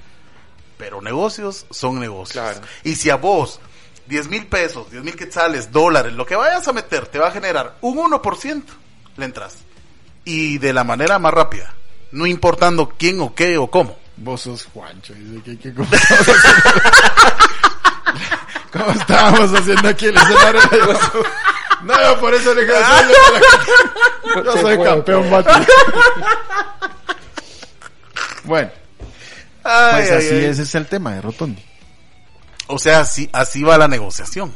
Pero 0.78 1.01
negocios 1.01 1.65
son 1.69 1.99
negocios. 1.99 2.43
Claro. 2.43 2.61
Y 2.84 2.95
si 2.95 3.09
a 3.09 3.15
vos 3.15 3.59
10 4.07 4.28
mil 4.28 4.45
pesos, 4.47 4.91
10 4.91 5.03
mil 5.03 5.15
quetzales, 5.15 5.71
dólares, 5.71 6.13
lo 6.13 6.26
que 6.26 6.36
vayas 6.36 6.67
a 6.67 6.73
meter 6.73 7.07
te 7.07 7.17
va 7.19 7.28
a 7.30 7.32
generar 7.32 7.78
un 7.82 7.97
1%, 7.97 8.63
le 9.17 9.26
entras. 9.26 9.57
Y 10.26 10.57
de 10.57 10.73
la 10.73 10.84
manera 10.84 11.17
más 11.19 11.34
rápida. 11.34 11.73
No 12.11 12.26
importando 12.26 12.93
quién 12.97 13.19
o 13.21 13.34
qué 13.36 13.57
o 13.57 13.67
cómo. 13.69 13.97
Vos 14.17 14.41
sos 14.41 14.65
Juancho. 14.73 15.13
Dice 15.13 15.43
que, 15.43 15.57
que- 15.59 15.73
¿cómo, 15.73 15.88
estábamos 15.91 16.28
haciendo, 16.30 16.82
¿Cómo 18.71 18.91
estábamos 18.91 19.53
haciendo 19.53 19.89
aquí 19.89 20.05
el 20.07 20.17
escenario? 20.17 20.61
No, 21.84 22.01
yo 22.01 22.19
por 22.19 22.34
eso 22.34 22.51
hacerle 22.51 22.73
para 22.73 23.01
la- 23.01 24.43
Yo 24.43 24.61
soy 24.61 24.78
campeón, 24.84 25.30
Mati. 25.30 25.49
Bueno, 28.43 28.69
Ay, 29.66 29.93
pues 30.07 30.11
así 30.11 30.36
ay. 30.36 30.45
ese 30.45 30.61
es 30.63 30.76
el 30.76 30.86
tema 30.88 31.13
de 31.16 31.22
Rotondi. 31.22 31.63
O 32.68 32.80
sea, 32.80 33.01
así, 33.01 33.30
así 33.34 33.63
va 33.63 33.78
la 33.78 33.88
negociación. 33.88 34.53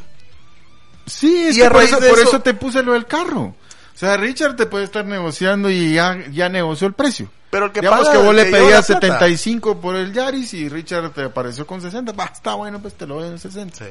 Sí, 1.06 1.44
es 1.48 1.56
Y 1.56 1.60
que 1.62 1.70
por, 1.70 1.82
eso, 1.82 1.98
por 1.98 2.06
eso- 2.18 2.22
eso 2.22 2.40
te 2.40 2.54
puse 2.54 2.82
lo 2.82 2.92
del 2.92 3.06
carro. 3.06 3.42
O 3.42 3.98
sea, 4.00 4.16
Richard 4.16 4.56
te 4.56 4.66
puede 4.66 4.84
estar 4.84 5.04
negociando 5.04 5.68
y 5.68 5.92
ya, 5.94 6.16
ya 6.30 6.48
negoció 6.48 6.86
el 6.86 6.94
precio. 6.94 7.30
Pero 7.50 7.66
el 7.66 7.72
que 7.72 7.80
Digamos 7.80 8.06
paga, 8.06 8.18
que 8.18 8.24
vos 8.24 8.34
le 8.34 8.44
pedías 8.46 8.88
la 8.88 9.00
plata. 9.00 9.18
75 9.18 9.80
por 9.80 9.96
el 9.96 10.12
Yaris 10.12 10.54
y 10.54 10.68
Richard 10.68 11.10
te 11.12 11.24
apareció 11.24 11.66
con 11.66 11.82
60. 11.82 12.12
Bah, 12.12 12.30
está 12.32 12.54
bueno, 12.54 12.80
pues 12.80 12.94
te 12.94 13.06
lo 13.06 13.16
doy 13.20 13.28
en 13.28 13.38
60. 13.38 13.84
Sí. 13.84 13.90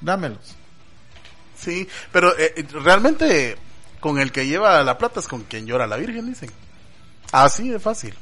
Dámelos. 0.00 0.56
Sí, 1.58 1.86
pero 2.10 2.36
eh, 2.38 2.54
eh, 2.56 2.66
realmente 2.72 3.56
con 4.00 4.18
el 4.18 4.32
que 4.32 4.46
lleva 4.46 4.82
la 4.82 4.96
plata 4.96 5.20
es 5.20 5.28
con 5.28 5.42
quien 5.42 5.66
llora 5.66 5.86
la 5.86 5.96
Virgen, 5.98 6.26
dicen. 6.26 6.50
Así 7.32 7.68
de 7.68 7.78
fácil. 7.78 8.14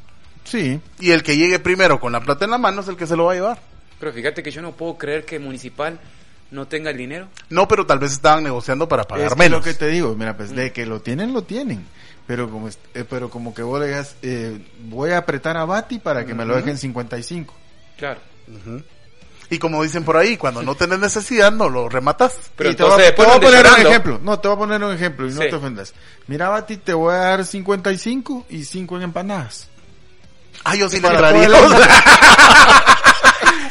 Sí. 0.48 0.80
Y 1.00 1.10
el 1.10 1.22
que 1.22 1.36
llegue 1.36 1.58
primero 1.58 2.00
con 2.00 2.12
la 2.12 2.20
plata 2.20 2.44
en 2.44 2.50
la 2.50 2.58
mano 2.58 2.80
es 2.80 2.88
el 2.88 2.96
que 2.96 3.06
se 3.06 3.16
lo 3.16 3.24
va 3.26 3.32
a 3.32 3.34
llevar. 3.36 3.58
Pero 4.00 4.12
fíjate 4.12 4.42
que 4.42 4.50
yo 4.50 4.62
no 4.62 4.72
puedo 4.72 4.96
creer 4.96 5.24
que 5.24 5.38
Municipal 5.38 5.98
no 6.50 6.66
tenga 6.66 6.90
el 6.90 6.96
dinero. 6.96 7.28
No, 7.50 7.68
pero 7.68 7.84
tal 7.84 7.98
vez 7.98 8.12
estaban 8.12 8.44
negociando 8.44 8.88
para 8.88 9.04
pagar 9.04 9.26
es 9.26 9.32
que 9.34 9.38
menos. 9.38 9.58
lo 9.58 9.64
que 9.64 9.74
te 9.74 9.88
digo, 9.88 10.14
mira, 10.16 10.36
pues 10.36 10.50
de 10.54 10.72
que 10.72 10.86
lo 10.86 11.00
tienen, 11.00 11.32
lo 11.32 11.42
tienen. 11.42 11.84
Pero 12.26 12.50
como, 12.50 12.68
eh, 12.68 13.04
pero 13.08 13.30
como 13.30 13.54
que 13.54 13.62
vos 13.62 13.80
le 13.80 13.86
digas, 13.86 14.16
eh, 14.22 14.58
voy 14.84 15.10
a 15.10 15.18
apretar 15.18 15.56
a 15.56 15.64
Bati 15.64 15.98
para 15.98 16.24
que 16.26 16.34
me 16.34 16.44
lo 16.44 16.56
dejen 16.56 16.76
55. 16.78 17.54
Claro. 17.96 18.20
Ujú. 18.48 18.82
Y 19.50 19.58
como 19.58 19.82
dicen 19.82 20.04
por 20.04 20.18
ahí, 20.18 20.36
cuando 20.36 20.62
no 20.62 20.74
tenés 20.74 20.98
necesidad, 20.98 21.50
no 21.50 21.70
lo 21.70 21.88
rematas. 21.88 22.34
Pero 22.54 22.70
Y 22.70 22.74
te 22.74 22.82
voy 22.82 22.92
a- 22.92 22.94
entonces 22.96 23.14
te 23.16 23.22
después 23.22 23.28
voy 23.28 23.36
a 23.36 23.40
poner 23.62 23.66
un 23.80 23.86
ejemplo. 23.86 24.20
No, 24.22 24.38
te 24.38 24.48
voy 24.48 24.56
a 24.56 24.58
poner 24.58 24.84
un 24.84 24.94
ejemplo 24.94 25.26
y 25.26 25.32
no 25.32 25.40
Sí. 25.42 25.48
te 25.48 25.56
ofendas. 25.56 25.94
Mira, 26.26 26.50
Bati, 26.50 26.76
te 26.76 26.92
voy 26.92 27.14
a 27.14 27.18
dar 27.18 27.44
55 27.46 28.44
y 28.50 28.64
5 28.64 28.96
en 28.98 29.02
empanadas. 29.04 29.68
Ah, 30.64 30.74
yo 30.74 30.88
sí 30.88 31.00
le 31.00 31.08
entraría. 31.08 31.48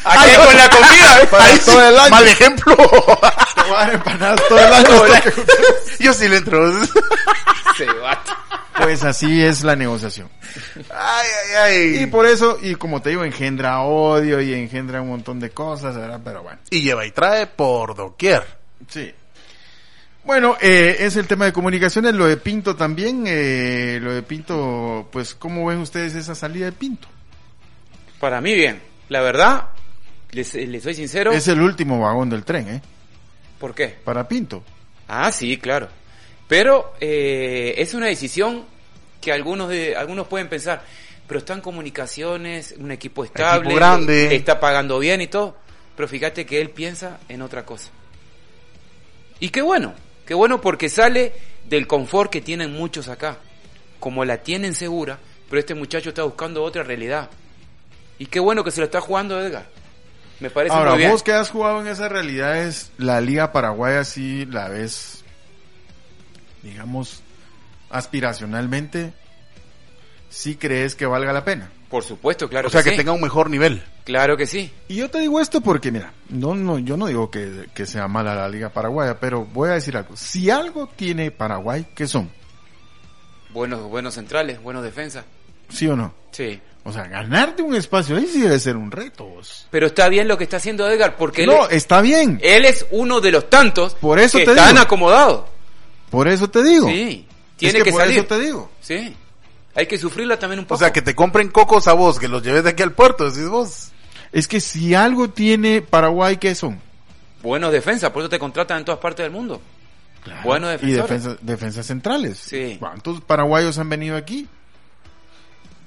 Aquí 0.07 0.35
con 0.35 0.55
la 0.55 0.69
comida, 0.69 1.21
¿eh? 1.21 1.27
Para 1.27 1.43
Ahí 1.43 1.59
todo 1.59 1.79
sí, 1.81 1.87
el 1.87 1.99
año. 1.99 2.09
Mal 2.09 2.27
ejemplo. 2.27 2.75
Te 2.75 2.83
voy 2.83 3.75
a 3.75 3.79
dar 3.79 3.93
empanadas 3.93 4.41
todo 4.47 4.59
el 4.59 4.73
año. 4.73 4.89
yo 5.99 6.13
sí 6.13 6.29
le 6.29 6.37
entro. 6.37 6.71
Se 7.77 7.85
bate. 7.85 8.31
Pues 8.81 9.03
así 9.03 9.43
es 9.43 9.63
la 9.63 9.75
negociación. 9.75 10.29
Ay, 10.91 11.27
ay, 11.41 11.55
ay. 11.55 12.03
Y 12.03 12.05
por 12.05 12.25
eso, 12.25 12.57
y 12.61 12.75
como 12.75 13.01
te 13.01 13.09
digo, 13.09 13.23
engendra 13.23 13.81
odio 13.81 14.39
y 14.39 14.53
engendra 14.53 15.01
un 15.01 15.09
montón 15.09 15.39
de 15.39 15.49
cosas, 15.49 15.97
¿verdad? 15.97 16.21
Pero 16.23 16.43
bueno. 16.43 16.59
Y 16.69 16.81
lleva 16.81 17.05
y 17.05 17.11
trae 17.11 17.47
por 17.47 17.95
doquier. 17.95 18.45
Sí. 18.87 19.13
Bueno, 20.27 20.57
eh, 20.59 20.97
es 20.99 21.15
el 21.15 21.25
tema 21.25 21.45
de 21.45 21.53
comunicaciones, 21.53 22.13
lo 22.13 22.27
de 22.27 22.35
Pinto 22.35 22.75
también, 22.75 23.23
eh, 23.25 23.97
lo 24.01 24.13
de 24.13 24.21
Pinto, 24.23 25.07
pues, 25.09 25.33
¿cómo 25.33 25.65
ven 25.65 25.77
ustedes 25.79 26.15
esa 26.15 26.35
salida 26.35 26.65
de 26.65 26.73
Pinto? 26.73 27.07
Para 28.19 28.41
mí 28.41 28.53
bien. 28.53 28.81
La 29.07 29.21
verdad, 29.21 29.69
les, 30.31 30.53
les 30.53 30.83
soy 30.83 30.95
sincero. 30.95 31.31
Es 31.31 31.47
el 31.47 31.61
último 31.61 32.01
vagón 32.01 32.29
del 32.29 32.43
tren, 32.43 32.67
¿eh? 32.67 32.81
¿Por 33.57 33.73
qué? 33.73 33.87
Para 34.03 34.27
Pinto. 34.27 34.65
Ah, 35.07 35.31
sí, 35.31 35.57
claro. 35.59 35.87
Pero 36.49 36.93
eh, 36.99 37.75
es 37.77 37.93
una 37.93 38.07
decisión 38.07 38.65
que 39.21 39.31
algunos 39.31 39.69
de 39.69 39.95
algunos 39.95 40.27
pueden 40.27 40.49
pensar, 40.49 40.83
pero 41.25 41.37
está 41.39 41.53
en 41.53 41.61
comunicaciones, 41.61 42.75
un 42.77 42.91
equipo 42.91 43.23
estable, 43.23 43.61
Equipo 43.69 43.75
grande. 43.77 44.35
está 44.35 44.59
pagando 44.59 44.99
bien 44.99 45.21
y 45.21 45.27
todo. 45.27 45.55
Pero 45.95 46.09
fíjate 46.09 46.45
que 46.45 46.59
él 46.59 46.69
piensa 46.71 47.17
en 47.29 47.41
otra 47.41 47.65
cosa. 47.65 47.91
Y 49.39 49.49
qué 49.49 49.61
bueno, 49.61 49.93
qué 50.27 50.33
bueno 50.35 50.61
porque 50.61 50.89
sale 50.89 51.33
del 51.65 51.87
confort 51.87 52.29
que 52.31 52.41
tienen 52.41 52.73
muchos 52.73 53.07
acá. 53.07 53.37
Como 53.99 54.25
la 54.25 54.37
tienen 54.37 54.75
segura, 54.75 55.17
pero 55.49 55.59
este 55.59 55.73
muchacho 55.73 56.09
está 56.09 56.23
buscando 56.23 56.63
otra 56.63 56.83
realidad. 56.83 57.29
Y 58.19 58.27
qué 58.27 58.39
bueno 58.39 58.63
que 58.63 58.71
se 58.71 58.81
lo 58.81 58.85
está 58.85 59.01
jugando 59.01 59.39
Edgar. 59.39 59.65
Me 60.39 60.51
parece 60.51 60.75
Ahora, 60.75 60.91
muy 60.91 60.99
bien. 60.99 61.11
vos 61.11 61.23
que 61.23 61.31
has 61.31 61.49
jugado 61.49 61.81
en 61.81 61.87
esas 61.87 62.11
realidades, 62.11 62.91
la 62.97 63.21
Liga 63.21 63.51
Paraguaya 63.51 64.03
sí 64.03 64.45
la 64.45 64.69
ves, 64.69 65.23
digamos, 66.61 67.23
aspiracionalmente, 67.89 69.13
sí 70.29 70.55
crees 70.55 70.95
que 70.95 71.05
valga 71.05 71.33
la 71.33 71.43
pena. 71.45 71.71
Por 71.89 72.03
supuesto, 72.03 72.49
claro 72.49 72.67
o 72.67 72.71
sea, 72.71 72.83
que, 72.83 72.89
sí. 72.91 72.97
tenga 72.97 73.13
un 73.13 73.21
mejor 73.21 73.49
nivel. 73.49 73.81
Claro 74.03 74.35
que 74.35 74.45
sí. 74.45 74.71
Y 74.89 74.95
yo 74.95 75.09
te 75.09 75.19
digo 75.19 75.39
esto 75.39 75.61
porque, 75.61 75.89
mira, 75.91 76.11
no, 76.29 76.53
no, 76.53 76.79
yo 76.79 76.97
no 76.97 77.07
digo 77.07 77.31
que, 77.31 77.67
que 77.73 77.85
sea 77.85 78.07
mala 78.09 78.35
la 78.35 78.49
Liga 78.49 78.69
Paraguaya, 78.69 79.19
pero 79.19 79.45
voy 79.45 79.69
a 79.69 79.73
decir 79.73 79.95
algo. 79.95 80.15
Si 80.17 80.49
algo 80.49 80.87
tiene 80.87 81.31
Paraguay, 81.31 81.85
¿qué 81.95 82.05
son? 82.07 82.29
Buenos, 83.53 83.81
buenos 83.89 84.13
centrales, 84.15 84.61
buenos 84.61 84.83
defensas. 84.83 85.23
¿Sí 85.69 85.87
o 85.87 85.95
no? 85.95 86.13
Sí. 86.31 86.59
O 86.83 86.91
sea, 86.93 87.03
ganarte 87.07 87.61
un 87.61 87.75
espacio 87.75 88.15
ahí 88.17 88.25
sí 88.27 88.41
debe 88.41 88.59
ser 88.59 88.77
un 88.77 88.91
reto. 88.91 89.25
vos. 89.25 89.67
Pero 89.71 89.87
está 89.87 90.07
bien 90.09 90.27
lo 90.27 90.37
que 90.37 90.43
está 90.45 90.57
haciendo 90.57 90.87
Edgar, 90.89 91.15
porque 91.17 91.43
él, 91.43 91.47
No, 91.49 91.65
es, 91.67 91.73
está 91.77 92.01
bien. 92.01 92.39
él 92.41 92.65
es 92.65 92.85
uno 92.91 93.19
de 93.21 93.31
los 93.31 93.49
tantos 93.49 93.93
Por 93.95 94.19
eso 94.19 94.37
que 94.37 94.45
te 94.45 94.51
están 94.51 94.69
digo. 94.71 94.81
acomodados. 94.81 95.45
Por 96.09 96.27
eso 96.27 96.49
te 96.49 96.63
digo. 96.63 96.87
Sí. 96.87 97.25
Es 97.29 97.57
Tiene 97.57 97.81
que, 97.81 97.91
por 97.91 98.01
salir. 98.01 98.19
eso 98.19 98.27
te 98.27 98.39
digo. 98.39 98.71
Sí. 98.81 99.15
Hay 99.77 99.85
que 99.87 99.97
sufrirla 99.97 100.37
también 100.39 100.59
un 100.59 100.65
poco. 100.65 100.75
O 100.75 100.77
sea, 100.77 100.91
que 100.91 101.01
te 101.01 101.15
compren 101.15 101.49
cocos 101.49 101.87
a 101.87 101.93
vos, 101.93 102.19
que 102.19 102.27
los 102.27 102.41
lleves 102.43 102.63
de 102.65 102.71
aquí 102.71 102.81
al 102.83 102.91
puerto, 102.93 103.29
decís 103.29 103.47
vos. 103.47 103.91
Es 104.33 104.47
que 104.49 104.59
si 104.59 104.93
algo 104.95 105.29
tiene 105.29 105.81
Paraguay, 105.81 106.35
¿qué 106.37 106.53
son? 106.55 106.81
Buenos 107.43 107.71
defensas, 107.71 108.09
por 108.11 108.23
eso 108.23 108.29
te 108.29 108.39
contratan 108.39 108.79
en 108.79 108.85
todas 108.85 108.99
partes 108.99 109.23
del 109.23 109.31
mundo. 109.31 109.61
Buenos 110.43 110.73
Y 110.83 110.87
defensores. 110.91 111.23
defensa- 111.23 111.37
defensas 111.41 111.85
centrales. 111.85 112.37
Sí. 112.39 112.75
¿Cuántos 112.79 113.21
paraguayos 113.21 113.77
han 113.77 113.87
venido 113.87 114.17
aquí? 114.17 114.47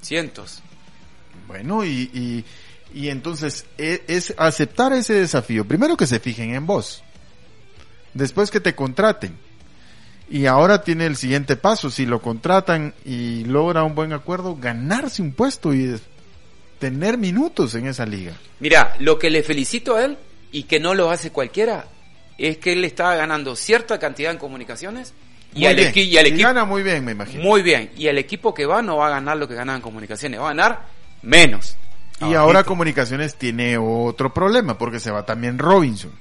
Cientos. 0.01 0.61
Bueno, 1.47 1.83
y, 1.85 2.09
y, 2.13 2.45
y 2.93 3.09
entonces 3.09 3.65
e- 3.77 4.03
es, 4.07 4.33
aceptar 4.37 4.93
ese 4.93 5.13
desafío. 5.13 5.65
Primero 5.65 5.95
que 5.97 6.07
se 6.07 6.19
fijen 6.19 6.55
en 6.55 6.65
vos. 6.65 7.03
Después 8.13 8.49
que 8.49 8.59
te 8.59 8.73
contraten. 8.73 9.37
Y 10.31 10.45
ahora 10.45 10.81
tiene 10.81 11.05
el 11.05 11.17
siguiente 11.17 11.57
paso. 11.57 11.89
Si 11.89 12.05
lo 12.05 12.21
contratan 12.21 12.93
y 13.03 13.43
logra 13.43 13.83
un 13.83 13.95
buen 13.95 14.13
acuerdo, 14.13 14.55
ganarse 14.55 15.21
un 15.21 15.33
puesto 15.33 15.73
y 15.73 15.99
tener 16.79 17.17
minutos 17.17 17.75
en 17.75 17.85
esa 17.85 18.05
liga. 18.05 18.31
Mira, 18.61 18.95
lo 18.99 19.19
que 19.19 19.29
le 19.29 19.43
felicito 19.43 19.97
a 19.97 20.05
él 20.05 20.17
y 20.53 20.63
que 20.63 20.79
no 20.79 20.93
lo 20.93 21.11
hace 21.11 21.31
cualquiera 21.31 21.85
es 22.37 22.57
que 22.57 22.73
él 22.73 22.85
está 22.85 23.13
ganando 23.15 23.57
cierta 23.57 23.99
cantidad 23.99 24.31
en 24.31 24.37
comunicaciones 24.37 25.13
y 25.53 25.65
al, 25.65 25.75
bien. 25.75 25.91
y 25.95 26.17
al 26.17 26.25
equipo 26.27 26.47
gana 26.47 26.63
muy 26.63 26.81
bien, 26.81 27.03
me 27.03 27.11
imagino. 27.11 27.43
muy 27.43 27.61
bien 27.61 27.91
y 27.97 28.07
el 28.07 28.17
equipo 28.17 28.53
que 28.53 28.65
va 28.65 28.81
no 28.81 28.97
va 28.97 29.07
a 29.07 29.09
ganar 29.09 29.35
lo 29.35 29.49
que 29.49 29.53
ganaba 29.53 29.75
en 29.75 29.81
comunicaciones, 29.81 30.39
va 30.39 30.45
a 30.45 30.53
ganar 30.53 30.87
menos. 31.21 31.75
Y 32.21 32.35
ahora 32.35 32.63
Comunicaciones 32.63 33.35
tiene 33.35 33.77
otro 33.77 34.33
problema 34.33 34.77
porque 34.77 34.99
se 34.99 35.11
va 35.11 35.25
también 35.25 35.57
Robinson. 35.57 36.11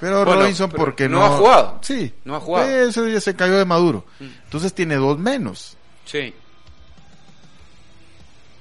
Pero 0.00 0.24
Bueno, 0.24 0.40
Robinson 0.40 0.70
pero 0.70 0.84
porque 0.84 1.08
no 1.08 1.18
no, 1.18 1.24
ha 1.26 1.28
jugado. 1.36 1.78
Sí, 1.82 2.12
No 2.24 2.36
ha 2.36 2.40
jugado. 2.40 2.68
Eso 2.68 3.06
ya 3.06 3.20
se 3.20 3.36
cayó 3.36 3.58
de 3.58 3.64
Maduro. 3.66 4.04
Mm. 4.18 4.24
Entonces 4.44 4.72
tiene 4.74 4.96
dos 4.96 5.18
menos. 5.18 5.76
Sí, 6.06 6.34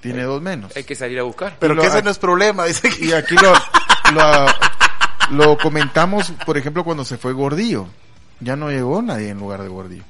Tiene 0.02 0.24
dos 0.24 0.42
menos. 0.42 0.76
hay 0.76 0.84
que 0.84 0.96
salir 0.96 1.20
a 1.20 1.24
buscar. 1.24 1.58
Pero 1.60 1.74
lo- 1.74 1.82
que 1.82 1.88
ese 1.88 2.02
no 2.04 2.10
es 2.10 2.18
problema, 2.20 2.66
dice 2.66 2.90
que... 2.90 3.06
Y 3.06 3.12
aquí 3.14 3.36
lo, 3.36 3.54
lo, 4.14 5.46
lo 5.48 5.58
comentamos, 5.58 6.32
por 6.46 6.58
ejemplo, 6.58 6.84
cuando 6.84 7.04
se 7.06 7.18
fue 7.18 7.34
Gordillo. 7.34 7.88
Ya 8.40 8.56
no 8.56 8.70
llegó 8.70 9.02
nadie 9.02 9.30
en 9.30 9.40
lugar 9.40 9.62
de 9.62 9.68
Gordillo. 9.70 10.04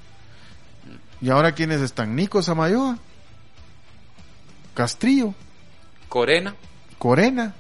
Y 1.22 1.30
ahora 1.32 1.54
quiénes 1.54 1.82
están? 1.82 2.16
Nico 2.16 2.42
Samayoa, 2.42 2.98
Castrillo, 4.74 5.34
Corena 6.08 6.56
Corena. 6.98 7.54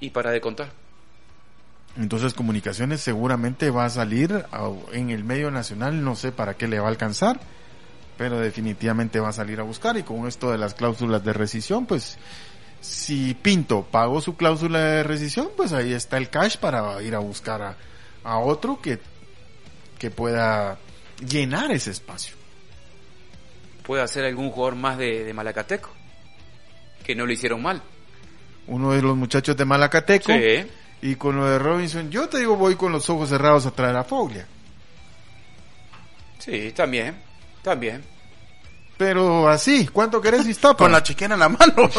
y 0.00 0.10
para 0.10 0.30
de 0.30 0.40
contar. 0.40 0.70
Entonces 1.96 2.34
comunicaciones 2.34 3.00
seguramente 3.00 3.70
va 3.70 3.86
a 3.86 3.90
salir 3.90 4.32
a- 4.52 4.70
en 4.92 5.10
el 5.10 5.24
medio 5.24 5.50
nacional, 5.50 6.04
no 6.04 6.14
sé 6.14 6.30
para 6.32 6.54
qué 6.54 6.68
le 6.68 6.78
va 6.78 6.86
a 6.86 6.90
alcanzar, 6.90 7.40
pero 8.16 8.38
definitivamente 8.38 9.18
va 9.20 9.30
a 9.30 9.32
salir 9.32 9.58
a 9.60 9.64
buscar 9.64 9.96
y 9.96 10.02
con 10.04 10.26
esto 10.28 10.50
de 10.52 10.58
las 10.58 10.74
cláusulas 10.74 11.24
de 11.24 11.32
rescisión, 11.32 11.86
pues 11.86 12.18
si 12.80 13.34
Pinto 13.34 13.82
pagó 13.90 14.20
su 14.20 14.36
cláusula 14.36 14.78
de 14.78 15.02
rescisión, 15.02 15.48
pues 15.56 15.72
ahí 15.72 15.92
está 15.92 16.16
el 16.18 16.30
cash 16.30 16.56
para 16.58 17.02
ir 17.02 17.14
a 17.16 17.18
buscar 17.18 17.62
a, 17.62 17.76
a 18.22 18.38
otro 18.38 18.80
que, 18.80 19.00
que 19.98 20.10
pueda 20.10 20.78
llenar 21.28 21.72
ese 21.72 21.90
espacio. 21.90 22.36
Puede 23.84 24.02
hacer 24.02 24.24
algún 24.24 24.50
jugador 24.50 24.76
más 24.76 24.98
de, 24.98 25.24
de 25.24 25.32
Malacateco 25.34 25.90
que 27.04 27.14
no 27.16 27.24
lo 27.26 27.32
hicieron 27.32 27.62
mal. 27.62 27.82
Uno 28.66 28.92
de 28.92 29.00
los 29.02 29.16
muchachos 29.16 29.56
de 29.56 29.64
Malacateco 29.64 30.30
Sí. 30.30 30.66
Y 31.02 31.14
con 31.16 31.36
lo 31.36 31.46
de 31.48 31.58
Robinson, 31.58 32.10
yo 32.10 32.28
te 32.28 32.38
digo 32.38 32.56
voy 32.56 32.74
con 32.76 32.92
los 32.92 33.08
ojos 33.10 33.28
cerrados 33.28 33.66
a 33.66 33.70
traer 33.70 33.96
a 33.96 34.04
Foglia. 34.04 34.46
Sí, 36.38 36.72
también, 36.74 37.16
también. 37.62 38.02
Pero 38.96 39.48
así, 39.48 39.86
¿cuánto 39.88 40.20
querés 40.20 40.46
Iztapa? 40.48 40.76
Con 40.84 40.92
la 40.92 41.02
chequera 41.02 41.34
en 41.34 41.40
la 41.40 41.48
mano. 41.48 41.90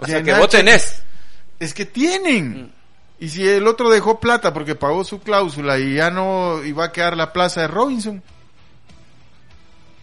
O 0.00 0.06
sea 0.06 0.22
que 0.22 0.32
vos 0.32 0.48
tenés. 0.48 1.02
Es 1.58 1.74
que 1.74 1.84
tienen. 1.84 2.72
Y 3.18 3.28
si 3.28 3.46
el 3.46 3.66
otro 3.66 3.90
dejó 3.90 4.20
plata 4.20 4.52
porque 4.54 4.76
pagó 4.76 5.02
su 5.02 5.20
cláusula 5.20 5.76
y 5.78 5.94
ya 5.96 6.08
no 6.10 6.62
iba 6.64 6.84
a 6.84 6.92
quedar 6.92 7.16
la 7.16 7.32
plaza 7.32 7.62
de 7.62 7.66
Robinson, 7.68 8.22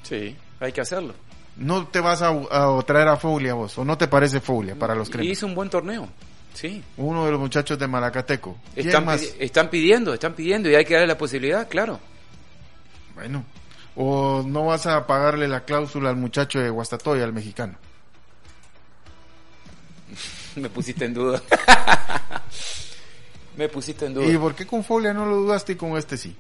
Sí, 0.04 0.36
hay 0.60 0.72
que 0.74 0.82
hacerlo. 0.82 1.14
no 1.56 1.88
te 1.88 2.02
vas 2.02 2.22
a, 2.22 2.28
a 2.30 2.82
traer 2.86 3.08
a 3.08 3.16
Foglia 3.16 3.54
vos, 3.54 3.78
o 3.78 3.86
no 3.86 3.98
te 3.98 4.08
parece 4.10 4.42
Foglia 4.42 4.76
para 4.76 4.96
los 4.96 5.08
Y 5.08 5.12
cremas. 5.14 5.32
hizo 5.32 5.46
un 5.46 5.56
buen 5.56 5.70
torneo. 5.70 6.10
Sí. 6.56 6.84
Uno 6.98 7.26
de 7.26 7.32
los 7.32 7.40
muchachos 7.40 7.78
de 7.78 7.88
Malacateco. 7.88 8.58
¿Quién 8.74 8.88
Están, 8.88 9.06
más? 9.06 9.22
pidi- 9.22 9.36
están 9.40 9.70
pidiendo, 9.70 10.14
están 10.14 10.34
pidiendo 10.34 10.70
y 10.70 10.76
hay 10.76 10.86
que 10.86 10.94
darle 10.96 11.08
la 11.08 11.18
posibilidad, 11.18 11.68
claro. 11.68 12.00
Bueno. 13.14 13.46
O 13.98 14.44
no 14.46 14.66
vas 14.66 14.88
a 14.88 15.06
pagarle 15.08 15.48
la 15.48 15.64
cláusula 15.66 16.10
al 16.10 16.16
muchacho 16.18 16.60
de 16.60 16.70
Guastatoya, 16.70 17.24
al 17.24 17.32
mexicano. 17.34 17.76
Me 20.56 20.70
pusiste 20.70 21.06
en 21.06 21.14
duda. 21.14 21.42
Me 23.58 23.70
pusiste 23.70 24.06
en 24.06 24.14
duda. 24.14 24.26
¿Y 24.28 24.38
por 24.38 24.54
qué 24.56 24.66
con 24.66 24.84
Foglia 24.84 25.14
no 25.14 25.26
lo 25.26 25.36
dudaste 25.38 25.74
y 25.74 25.76
con 25.76 25.98
este 25.98 26.18
sí? 26.18 26.36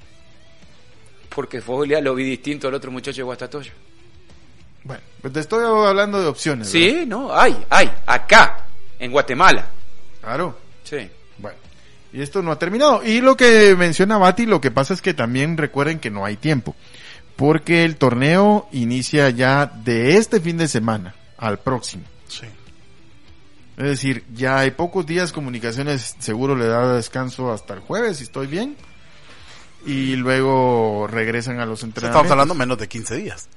Porque 1.33 1.61
Foglia 1.61 2.01
lo 2.01 2.13
vi 2.15 2.23
distinto 2.25 2.67
al 2.67 2.73
otro 2.73 2.91
muchacho 2.91 3.17
de 3.17 3.23
Guastatoya. 3.23 3.71
Bueno, 4.83 5.01
pues 5.21 5.33
te 5.33 5.39
estoy 5.39 5.63
hablando 5.65 6.21
de 6.21 6.27
opciones. 6.27 6.71
¿verdad? 6.71 6.87
Sí, 6.99 7.05
no, 7.05 7.33
hay, 7.35 7.65
hay, 7.69 7.91
acá, 8.05 8.65
en 8.99 9.11
Guatemala. 9.11 9.65
Claro. 10.25 10.57
Sí. 10.83 11.09
Bueno, 11.37 11.57
y 12.11 12.21
esto 12.21 12.41
no 12.41 12.51
ha 12.51 12.59
terminado. 12.59 13.03
Y 13.03 13.21
lo 13.21 13.37
que 13.37 13.75
menciona 13.75 14.17
Bati, 14.17 14.45
lo 14.45 14.59
que 14.59 14.71
pasa 14.71 14.93
es 14.93 15.01
que 15.01 15.13
también 15.13 15.57
recuerden 15.57 15.99
que 15.99 16.09
no 16.09 16.25
hay 16.25 16.35
tiempo. 16.35 16.75
Porque 17.35 17.83
el 17.83 17.97
torneo 17.97 18.67
inicia 18.71 19.29
ya 19.29 19.65
de 19.65 20.17
este 20.17 20.39
fin 20.39 20.57
de 20.57 20.67
semana 20.67 21.13
al 21.37 21.59
próximo. 21.59 22.03
Sí. 22.27 22.47
Es 23.77 23.83
decir, 23.83 24.23
ya 24.33 24.59
hay 24.59 24.71
pocos 24.71 25.05
días, 25.05 25.31
comunicaciones 25.33 26.15
seguro 26.19 26.55
le 26.55 26.65
da 26.65 26.95
descanso 26.95 27.51
hasta 27.51 27.73
el 27.73 27.81
jueves, 27.81 28.17
si 28.17 28.23
estoy 28.23 28.47
bien. 28.47 28.77
Y 29.85 30.15
luego 30.15 31.07
regresan 31.07 31.59
a 31.59 31.65
los 31.65 31.83
entrenamientos. 31.83 32.23
Estamos 32.23 32.31
hablando 32.31 32.55
menos 32.55 32.79
de 32.79 32.87
15 32.87 33.17
días 33.17 33.49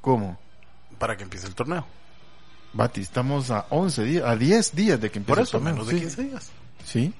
¿Cómo? 0.00 0.40
para 0.98 1.16
que 1.16 1.22
empiece 1.22 1.46
el 1.46 1.54
torneo. 1.54 1.86
Bati, 2.74 3.00
estamos 3.02 3.50
a 3.50 3.66
11 3.70 4.02
días, 4.04 4.24
a 4.24 4.34
10 4.36 4.74
días 4.74 5.00
de 5.00 5.10
que 5.10 5.18
empiece 5.18 5.28
Por 5.32 5.38
el 5.38 5.42
eso, 5.44 5.52
torneo. 5.58 5.72
menos 5.74 5.86
de 5.88 5.94
Sí. 5.94 6.00
15 6.00 6.22
días. 6.22 6.50
Sí. 6.84 7.14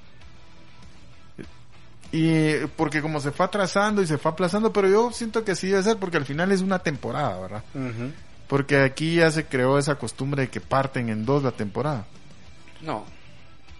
Y 2.10 2.66
porque 2.76 3.00
como 3.00 3.20
se 3.20 3.30
fue 3.32 3.46
atrasando 3.46 4.02
y 4.02 4.06
se 4.06 4.18
fue 4.18 4.32
aplazando, 4.32 4.72
pero 4.72 4.88
yo 4.88 5.10
siento 5.12 5.44
que 5.44 5.52
así 5.52 5.68
debe 5.68 5.82
ser 5.82 5.96
porque 5.96 6.18
al 6.18 6.26
final 6.26 6.52
es 6.52 6.60
una 6.60 6.78
temporada, 6.78 7.38
¿verdad? 7.40 7.62
Porque 8.48 8.82
aquí 8.82 9.16
ya 9.16 9.30
se 9.30 9.46
creó 9.46 9.78
esa 9.78 9.94
costumbre 9.94 10.42
de 10.42 10.48
que 10.50 10.60
parten 10.60 11.08
en 11.08 11.24
dos 11.24 11.42
la 11.42 11.52
temporada. 11.52 12.04
No, 12.82 13.04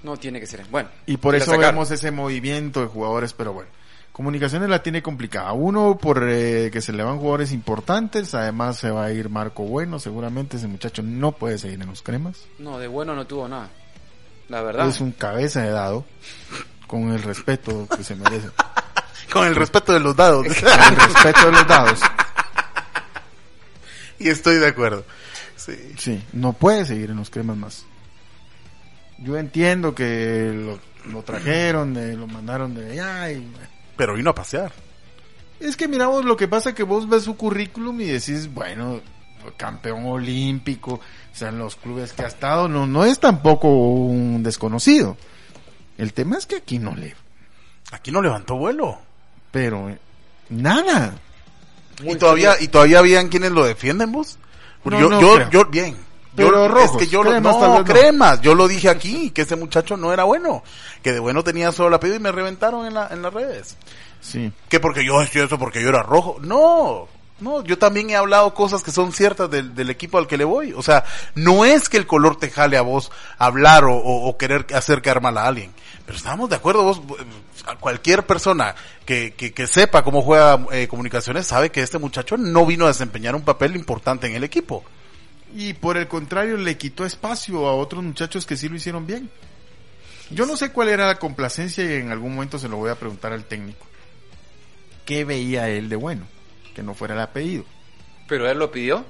no 0.02 0.16
tiene 0.16 0.40
que 0.40 0.46
ser. 0.46 0.64
Bueno. 0.70 0.88
Y 1.04 1.18
por 1.18 1.34
eso 1.34 1.58
vemos 1.58 1.90
ese 1.90 2.10
movimiento 2.10 2.80
de 2.80 2.86
jugadores, 2.86 3.34
pero 3.34 3.52
bueno. 3.52 3.68
Comunicaciones 4.12 4.68
la 4.68 4.82
tiene 4.82 5.02
complicada. 5.02 5.52
Uno, 5.52 5.96
por 5.96 6.28
eh, 6.28 6.70
que 6.70 6.82
se 6.82 6.92
le 6.92 7.02
van 7.02 7.18
jugadores 7.18 7.50
importantes. 7.50 8.34
Además, 8.34 8.76
se 8.76 8.90
va 8.90 9.06
a 9.06 9.12
ir 9.12 9.30
Marco 9.30 9.64
Bueno. 9.64 9.98
Seguramente 9.98 10.58
ese 10.58 10.68
muchacho 10.68 11.02
no 11.02 11.32
puede 11.32 11.56
seguir 11.56 11.80
en 11.80 11.88
los 11.88 12.02
cremas. 12.02 12.44
No, 12.58 12.78
de 12.78 12.88
bueno 12.88 13.14
no 13.14 13.26
tuvo 13.26 13.48
nada. 13.48 13.70
La 14.48 14.60
verdad. 14.60 14.86
Es 14.88 15.00
un 15.00 15.12
cabeza 15.12 15.62
de 15.62 15.70
dado. 15.70 16.04
Con 16.86 17.10
el 17.10 17.22
respeto 17.22 17.88
que 17.96 18.04
se 18.04 18.14
merece. 18.14 18.48
Con 19.32 19.46
el 19.46 19.56
respeto 19.56 19.94
de 19.94 20.00
los 20.00 20.14
dados. 20.14 20.46
Con 20.46 20.68
el 20.68 20.96
respeto 20.96 21.46
de 21.46 21.52
los 21.52 21.66
dados. 21.66 22.00
y 24.18 24.28
estoy 24.28 24.56
de 24.56 24.66
acuerdo. 24.66 25.06
Sí. 25.56 25.94
Sí, 25.96 26.22
no 26.34 26.52
puede 26.52 26.84
seguir 26.84 27.10
en 27.10 27.16
los 27.16 27.30
cremas 27.30 27.56
más. 27.56 27.86
Yo 29.16 29.38
entiendo 29.38 29.94
que 29.94 30.52
lo, 30.52 30.78
lo 31.10 31.22
trajeron, 31.22 31.96
eh, 31.96 32.14
lo 32.14 32.26
mandaron 32.26 32.74
de 32.74 32.90
allá 32.92 33.30
y... 33.32 33.50
Pero 33.96 34.14
vino 34.14 34.30
a 34.30 34.34
pasear. 34.34 34.72
Es 35.60 35.76
que 35.76 35.88
miramos 35.88 36.24
lo 36.24 36.36
que 36.36 36.48
pasa 36.48 36.74
que 36.74 36.82
vos 36.82 37.08
ves 37.08 37.24
su 37.24 37.36
currículum 37.36 38.00
y 38.00 38.06
decís, 38.06 38.52
bueno, 38.52 39.00
campeón 39.56 40.06
olímpico, 40.06 40.94
o 40.94 41.00
sea, 41.34 41.50
en 41.50 41.58
los 41.58 41.76
clubes 41.76 42.12
que 42.12 42.22
ha 42.22 42.28
estado, 42.28 42.68
no, 42.68 42.86
no 42.86 43.04
es 43.04 43.20
tampoco 43.20 43.68
un 43.68 44.42
desconocido. 44.42 45.16
El 45.98 46.12
tema 46.12 46.36
es 46.36 46.46
que 46.46 46.56
aquí 46.56 46.78
no 46.78 46.94
le... 46.94 47.14
Aquí 47.92 48.10
no 48.10 48.22
levantó 48.22 48.56
vuelo. 48.56 48.98
Pero 49.50 49.90
eh, 49.90 49.98
nada. 50.48 51.14
Y 52.02 52.16
todavía, 52.16 52.54
y 52.60 52.68
todavía 52.68 52.98
habían 52.98 53.28
quienes 53.28 53.52
lo 53.52 53.64
defienden 53.64 54.10
vos. 54.10 54.38
Porque 54.82 54.98
No, 54.98 55.10
yo, 55.10 55.10
no 55.10 55.20
yo, 55.20 55.50
yo, 55.50 55.64
bien. 55.66 55.96
Pero 56.34 56.50
yo, 56.52 56.68
rojos, 56.68 56.90
es 56.92 56.96
que 56.96 57.06
yo 57.08 57.22
lo- 57.22 57.30
cremas 57.30 57.56
no, 57.58 57.84
cremas. 57.84 58.40
Yo 58.40 58.54
lo 58.54 58.66
dije 58.68 58.88
aquí, 58.88 59.30
que 59.30 59.42
ese 59.42 59.56
muchacho 59.56 59.96
no 59.96 60.12
era 60.12 60.24
bueno. 60.24 60.62
Que 61.02 61.12
de 61.12 61.18
bueno 61.20 61.44
tenía 61.44 61.72
solo 61.72 61.88
el 61.88 61.94
apellido 61.94 62.16
y 62.16 62.20
me 62.22 62.32
reventaron 62.32 62.86
en, 62.86 62.94
la, 62.94 63.08
en 63.10 63.20
las 63.22 63.32
redes. 63.34 63.76
Sí. 64.20 64.50
Que 64.68 64.80
porque 64.80 65.04
yo 65.04 65.18
hacía 65.20 65.44
eso 65.44 65.58
porque 65.58 65.82
yo 65.82 65.88
era 65.90 66.02
rojo. 66.02 66.36
No, 66.40 67.06
no, 67.40 67.62
yo 67.64 67.76
también 67.76 68.08
he 68.10 68.16
hablado 68.16 68.54
cosas 68.54 68.82
que 68.82 68.92
son 68.92 69.12
ciertas 69.12 69.50
del, 69.50 69.74
del 69.74 69.90
equipo 69.90 70.16
al 70.16 70.26
que 70.26 70.38
le 70.38 70.44
voy. 70.44 70.72
O 70.72 70.82
sea, 70.82 71.04
no 71.34 71.64
es 71.66 71.88
que 71.88 71.96
el 71.98 72.06
color 72.06 72.36
te 72.36 72.50
jale 72.50 72.76
a 72.78 72.82
vos 72.82 73.10
hablar 73.38 73.84
o, 73.84 73.94
o- 73.96 74.28
o 74.28 74.38
querer 74.38 74.66
hacer 74.74 75.02
quedar 75.02 75.20
mal 75.20 75.36
a 75.36 75.46
alguien. 75.46 75.72
Pero 76.06 76.16
estamos 76.16 76.48
de 76.48 76.56
acuerdo, 76.56 76.82
vos, 76.82 77.00
a 77.66 77.76
cualquier 77.76 78.26
persona 78.26 78.74
que, 79.04 79.34
que, 79.34 79.52
que 79.52 79.66
sepa 79.66 80.02
cómo 80.02 80.22
juega 80.22 80.58
eh, 80.72 80.88
comunicaciones 80.88 81.46
sabe 81.46 81.70
que 81.70 81.80
este 81.82 81.98
muchacho 81.98 82.36
no 82.36 82.64
vino 82.66 82.86
a 82.86 82.88
desempeñar 82.88 83.34
un 83.36 83.42
papel 83.42 83.76
importante 83.76 84.26
en 84.26 84.34
el 84.34 84.44
equipo. 84.44 84.82
Y 85.54 85.74
por 85.74 85.96
el 85.96 86.08
contrario, 86.08 86.56
le 86.56 86.78
quitó 86.78 87.04
espacio 87.04 87.66
a 87.66 87.74
otros 87.74 88.02
muchachos 88.02 88.46
que 88.46 88.56
sí 88.56 88.68
lo 88.68 88.76
hicieron 88.76 89.06
bien. 89.06 89.30
Yo 90.30 90.46
no 90.46 90.56
sé 90.56 90.72
cuál 90.72 90.88
era 90.88 91.06
la 91.06 91.18
complacencia 91.18 91.84
y 91.84 91.94
en 92.00 92.10
algún 92.10 92.34
momento 92.34 92.58
se 92.58 92.68
lo 92.68 92.76
voy 92.78 92.90
a 92.90 92.94
preguntar 92.94 93.32
al 93.32 93.44
técnico. 93.44 93.86
¿Qué 95.04 95.24
veía 95.24 95.68
él 95.68 95.88
de 95.88 95.96
bueno? 95.96 96.26
Que 96.74 96.82
no 96.82 96.94
fuera 96.94 97.14
el 97.14 97.20
apellido. 97.20 97.64
Pero 98.28 98.48
él 98.50 98.58
lo 98.58 98.70
pidió. 98.72 99.04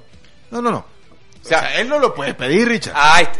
No, 0.51 0.61
no, 0.61 0.69
no. 0.71 0.79
O 1.43 1.47
sea, 1.47 1.79
él 1.79 1.87
no 1.87 1.99
lo 1.99 2.13
puede 2.13 2.33
pedir, 2.33 2.67
Richard. 2.67 2.95
Este- 3.21 3.39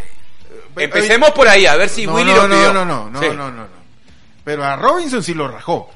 Empecemos 0.76 1.32
por 1.32 1.48
ahí, 1.48 1.66
a 1.66 1.76
ver 1.76 1.90
si 1.90 2.06
no, 2.06 2.14
Willy 2.16 2.32
no, 2.32 2.48
lo 2.48 2.56
pidió. 2.56 2.74
no, 2.74 2.86
no, 2.86 3.10
no, 3.10 3.20
Sí. 3.20 3.28
no, 3.30 3.52
no, 3.52 3.64
no. 3.64 3.84
Pero 4.44 4.64
a 4.64 4.76
Robinson 4.76 5.22
sí 5.24 5.34
lo 5.34 5.48
rajó. 5.48 5.90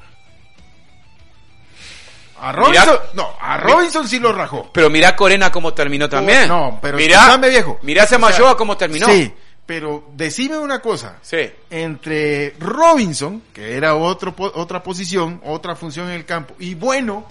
A 2.40 2.52
Robinson, 2.52 2.98
no, 3.14 3.34
a 3.40 3.56
Robinson 3.58 4.08
sí 4.08 4.18
lo 4.18 4.32
rajó. 4.32 4.70
Pero 4.72 4.90
mira 4.90 5.16
Corena 5.16 5.50
cómo 5.50 5.74
terminó 5.74 6.08
también. 6.08 6.48
No, 6.48 6.78
pero 6.80 6.96
mira, 6.96 7.36
viejo. 7.36 7.78
Mira 7.82 8.06
sea, 8.06 8.18
Samayoa 8.18 8.56
cómo 8.56 8.76
terminó. 8.76 9.06
Sí, 9.06 9.32
pero 9.66 10.08
decime 10.14 10.58
una 10.58 10.80
cosa. 10.80 11.16
Sí. 11.22 11.50
Entre 11.70 12.54
Robinson, 12.58 13.42
que 13.52 13.76
era 13.76 13.94
otro, 13.94 14.34
otra 14.36 14.82
posición, 14.82 15.40
otra 15.44 15.74
función 15.74 16.08
en 16.08 16.14
el 16.14 16.24
campo, 16.24 16.54
y 16.58 16.74
bueno, 16.74 17.26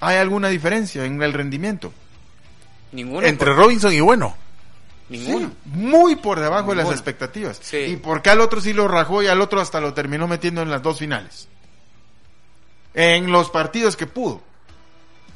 ¿hay 0.00 0.16
alguna 0.16 0.48
diferencia 0.48 1.04
en 1.04 1.22
el 1.22 1.32
rendimiento? 1.32 1.92
Ninguno. 2.92 3.26
Entre 3.26 3.52
Robinson 3.52 3.92
y 3.92 4.00
bueno. 4.00 4.36
Ninguno. 5.10 5.48
Sí, 5.48 5.54
muy 5.64 6.16
por 6.16 6.38
debajo 6.38 6.70
de 6.70 6.76
las 6.76 6.90
expectativas. 6.90 7.58
Sí. 7.60 7.78
¿Y 7.78 7.96
por 7.96 8.22
qué 8.22 8.30
al 8.30 8.40
otro 8.40 8.60
sí 8.60 8.72
lo 8.72 8.86
rajó 8.86 9.22
y 9.22 9.26
al 9.26 9.40
otro 9.40 9.60
hasta 9.60 9.80
lo 9.80 9.92
terminó 9.92 10.28
metiendo 10.28 10.62
en 10.62 10.70
las 10.70 10.82
dos 10.82 11.00
finales? 11.00 11.48
En 12.94 13.30
los 13.30 13.50
partidos 13.50 13.96
que 13.96 14.06
pudo. 14.06 14.40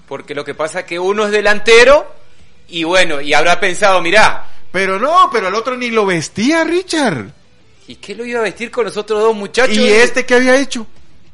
Porque 0.08 0.34
lo 0.34 0.44
que 0.44 0.54
pasa 0.54 0.80
es 0.80 0.86
que 0.86 0.98
uno 0.98 1.26
es 1.26 1.32
delantero 1.32 2.06
y 2.68 2.84
bueno, 2.84 3.20
y 3.20 3.34
habrá 3.34 3.58
pensado, 3.58 4.00
mirá, 4.00 4.46
Pero 4.70 4.98
no, 4.98 5.28
pero 5.32 5.48
al 5.48 5.54
otro 5.54 5.76
ni 5.76 5.90
lo 5.90 6.06
vestía, 6.06 6.64
Richard. 6.64 7.32
¿y 7.86 7.96
qué 7.96 8.14
lo 8.14 8.24
iba 8.24 8.40
a 8.40 8.44
vestir 8.44 8.70
con 8.70 8.84
los 8.84 8.96
otros 8.96 9.20
dos 9.20 9.34
muchachos? 9.34 9.76
¿Y 9.76 9.88
este 9.88 10.24
qué 10.24 10.34
había 10.34 10.56
hecho? 10.56 10.86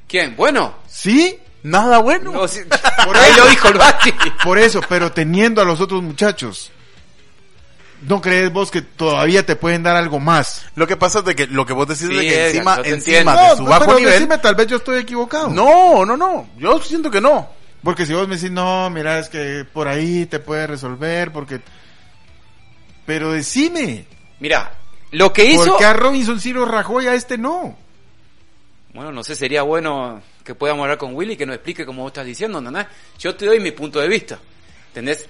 ¿Quién? 0.08 0.34
Bueno. 0.34 0.74
¿Sí? 0.88 1.38
Nada 1.62 1.98
bueno. 1.98 2.32
No, 2.32 2.48
sí. 2.48 2.60
Por 3.04 3.16
Ahí 3.16 3.32
lo 3.36 3.46
dijo 3.46 3.68
el 3.68 3.78
Bati. 3.78 4.12
Por 4.42 4.58
eso, 4.58 4.80
pero 4.88 5.12
teniendo 5.12 5.60
a 5.60 5.64
los 5.64 5.80
otros 5.80 6.02
muchachos. 6.02 6.72
¿No 8.02 8.20
crees 8.20 8.50
vos 8.52 8.70
que 8.70 8.80
todavía 8.82 9.44
te 9.44 9.56
pueden 9.56 9.82
dar 9.82 9.96
algo 9.96 10.18
más? 10.20 10.64
Lo 10.74 10.86
que 10.86 10.96
pasa 10.96 11.18
es 11.18 11.24
de 11.26 11.34
que 11.34 11.46
lo 11.46 11.66
que 11.66 11.72
vos 11.74 11.86
decís 11.86 12.08
Sí, 12.08 12.14
de 12.14 12.22
que 12.22 12.46
encima, 12.48 12.80
encima 12.84 13.36
de 13.36 13.48
No, 13.48 13.56
su 13.56 13.62
no, 13.64 13.70
bajo 13.70 13.84
pero 13.86 13.98
nivel. 13.98 14.12
decime, 14.14 14.38
tal 14.38 14.54
vez 14.54 14.66
yo 14.68 14.76
estoy 14.76 14.98
equivocado. 15.00 15.48
No, 15.48 16.04
no, 16.06 16.16
no. 16.16 16.48
Yo 16.58 16.80
siento 16.80 17.10
que 17.10 17.20
no. 17.20 17.50
Porque 17.82 18.06
si 18.06 18.12
vos 18.14 18.26
me 18.28 18.36
decís, 18.36 18.50
no, 18.50 18.88
mira, 18.90 19.18
es 19.18 19.28
que 19.28 19.64
por 19.70 19.88
ahí 19.88 20.26
te 20.26 20.38
puede 20.38 20.66
resolver, 20.66 21.30
porque... 21.32 21.60
Pero 23.06 23.32
decime, 23.32 24.04
Mira, 24.38 24.72
lo 25.10 25.32
que 25.32 25.44
hizo... 25.44 25.64
¿por 25.66 25.78
qué 25.78 25.84
a 25.84 25.92
Robinson 25.92 26.40
sí 26.40 26.52
lo 26.52 26.64
rajó 26.64 27.02
y 27.02 27.06
a 27.06 27.14
este 27.14 27.36
no? 27.36 27.76
Bueno, 28.94 29.12
no 29.12 29.22
sé, 29.24 29.34
sería 29.34 29.62
bueno 29.62 30.22
que 30.44 30.54
podamos 30.54 30.82
hablar 30.84 30.98
con 30.98 31.14
Willy 31.14 31.36
que 31.36 31.46
nos 31.46 31.56
explique 31.56 31.84
como 31.86 32.02
vos 32.02 32.10
estás 32.10 32.26
diciendo, 32.26 32.60
¿no? 32.60 32.86
Yo 33.18 33.34
te 33.34 33.46
doy 33.46 33.60
mi 33.60 33.72
punto 33.72 34.00
de 34.00 34.08
vista. 34.08 34.38
¿Entendés? 34.88 35.26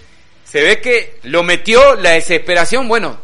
Se 0.51 0.61
ve 0.63 0.81
que 0.81 1.21
lo 1.25 1.43
metió 1.43 1.95
la 1.97 2.11
desesperación, 2.11 2.89
bueno, 2.89 3.19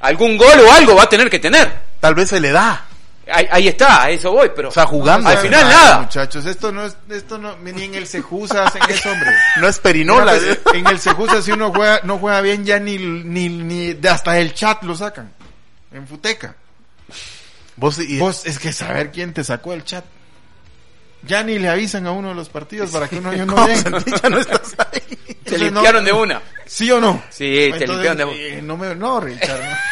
algún 0.00 0.36
gol 0.36 0.60
o 0.60 0.72
algo 0.72 0.94
va 0.96 1.04
a 1.04 1.08
tener 1.08 1.30
que 1.30 1.38
tener. 1.38 1.72
Tal 2.00 2.14
vez 2.14 2.28
se 2.28 2.40
le 2.40 2.50
da. 2.52 2.84
ahí, 3.32 3.48
ahí 3.50 3.68
está, 3.68 4.02
a 4.04 4.10
eso 4.10 4.30
voy, 4.32 4.50
pero 4.54 4.68
O 4.68 4.72
sea, 4.72 4.86
jugando. 4.86 5.28
al 5.30 5.38
final 5.38 5.62
no, 5.64 5.70
nada. 5.70 5.98
Muchachos, 6.00 6.44
esto 6.46 6.70
no 6.70 6.84
es, 6.84 6.96
esto 7.10 7.38
no, 7.38 7.56
ni 7.58 7.84
en 7.84 7.94
el 7.94 8.06
Sejusa 8.06 8.64
hacen 8.64 8.82
eso, 8.88 9.10
hombre. 9.10 9.30
No 9.60 9.68
es 9.68 9.78
perinola. 9.78 10.34
Mira, 10.34 10.56
pues, 10.62 10.74
en 10.76 10.86
el 10.86 10.98
Sejusa 11.00 11.40
si 11.42 11.52
uno 11.52 11.72
juega, 11.72 12.00
no 12.04 12.18
juega 12.18 12.40
bien 12.42 12.64
ya 12.64 12.78
ni, 12.78 12.98
ni, 12.98 13.48
ni, 13.48 13.94
de 13.94 14.08
hasta 14.08 14.38
el 14.38 14.52
chat 14.54 14.82
lo 14.84 14.94
sacan. 14.94 15.32
En 15.92 16.06
Futeca. 16.06 16.54
Vos, 17.76 17.98
y- 17.98 18.18
Vos, 18.18 18.44
es 18.44 18.58
que 18.58 18.72
saber 18.72 19.10
quién 19.10 19.32
te 19.32 19.42
sacó 19.42 19.72
el 19.72 19.84
chat. 19.84 20.04
Ya 21.28 21.42
ni 21.44 21.58
le 21.58 21.68
avisan 21.68 22.06
a 22.06 22.10
uno 22.10 22.30
de 22.30 22.34
los 22.34 22.48
partidos 22.48 22.90
para 22.90 23.06
que 23.06 23.18
uno 23.18 23.30
no 23.46 23.54
¿Cómo 23.54 23.66
llegue. 23.68 23.82
Ya 24.22 24.28
no 24.30 24.38
estás 24.38 24.74
ahí. 24.78 25.00
Te 25.00 25.32
Entonces, 25.54 25.60
limpiaron 25.60 26.02
no- 26.02 26.06
de 26.06 26.12
una. 26.12 26.42
¿Sí 26.66 26.90
o 26.90 27.00
no? 27.00 27.22
Sí, 27.30 27.44
te 27.44 27.64
Entonces, 27.66 27.88
limpiaron 27.90 28.16
de 28.18 28.24
una. 28.24 28.34
eh, 28.34 28.60
no 28.62 28.76
me, 28.76 28.94
no, 28.96 29.20
Richard. 29.20 29.60
no. 29.62 29.76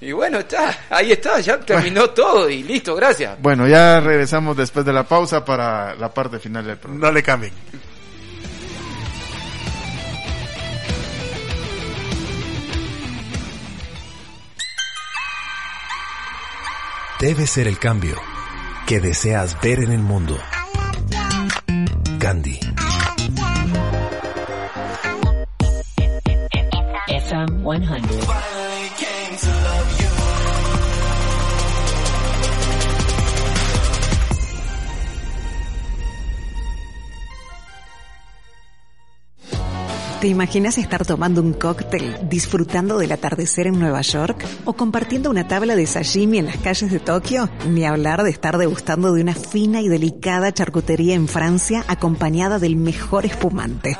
Y 0.00 0.12
bueno, 0.12 0.38
está, 0.38 0.78
ahí 0.90 1.10
está, 1.10 1.40
ya 1.40 1.58
terminó 1.58 2.10
todo 2.10 2.48
y 2.48 2.62
listo, 2.62 2.94
gracias. 2.94 3.36
Bueno, 3.42 3.66
ya 3.66 3.98
regresamos 3.98 4.56
después 4.56 4.86
de 4.86 4.92
la 4.92 5.02
pausa 5.02 5.44
para 5.44 5.96
la 5.96 6.14
parte 6.14 6.38
final 6.38 6.64
del 6.64 6.76
programa. 6.76 7.06
No 7.08 7.12
le 7.12 7.20
cambien. 7.20 7.52
Debe 17.20 17.46
ser 17.46 17.66
el 17.66 17.78
cambio 17.78 18.16
que 18.88 19.00
deseas 19.00 19.54
ver 19.60 19.80
en 19.80 19.92
el 19.92 20.00
mundo. 20.00 20.38
Gandhi. 22.18 22.58
FM 27.08 27.86
100. 27.86 28.47
¿Te 40.20 40.26
imaginas 40.26 40.78
estar 40.78 41.06
tomando 41.06 41.40
un 41.40 41.52
cóctel, 41.52 42.28
disfrutando 42.28 42.98
del 42.98 43.12
atardecer 43.12 43.68
en 43.68 43.78
Nueva 43.78 44.00
York? 44.00 44.44
¿O 44.64 44.72
compartiendo 44.72 45.30
una 45.30 45.46
tabla 45.46 45.76
de 45.76 45.86
sashimi 45.86 46.38
en 46.38 46.46
las 46.46 46.56
calles 46.56 46.90
de 46.90 46.98
Tokio? 46.98 47.48
Ni 47.68 47.84
hablar 47.84 48.24
de 48.24 48.30
estar 48.30 48.58
degustando 48.58 49.12
de 49.12 49.22
una 49.22 49.34
fina 49.34 49.80
y 49.80 49.86
delicada 49.86 50.52
charcutería 50.52 51.14
en 51.14 51.28
Francia 51.28 51.84
acompañada 51.86 52.58
del 52.58 52.74
mejor 52.74 53.26
espumante. 53.26 53.96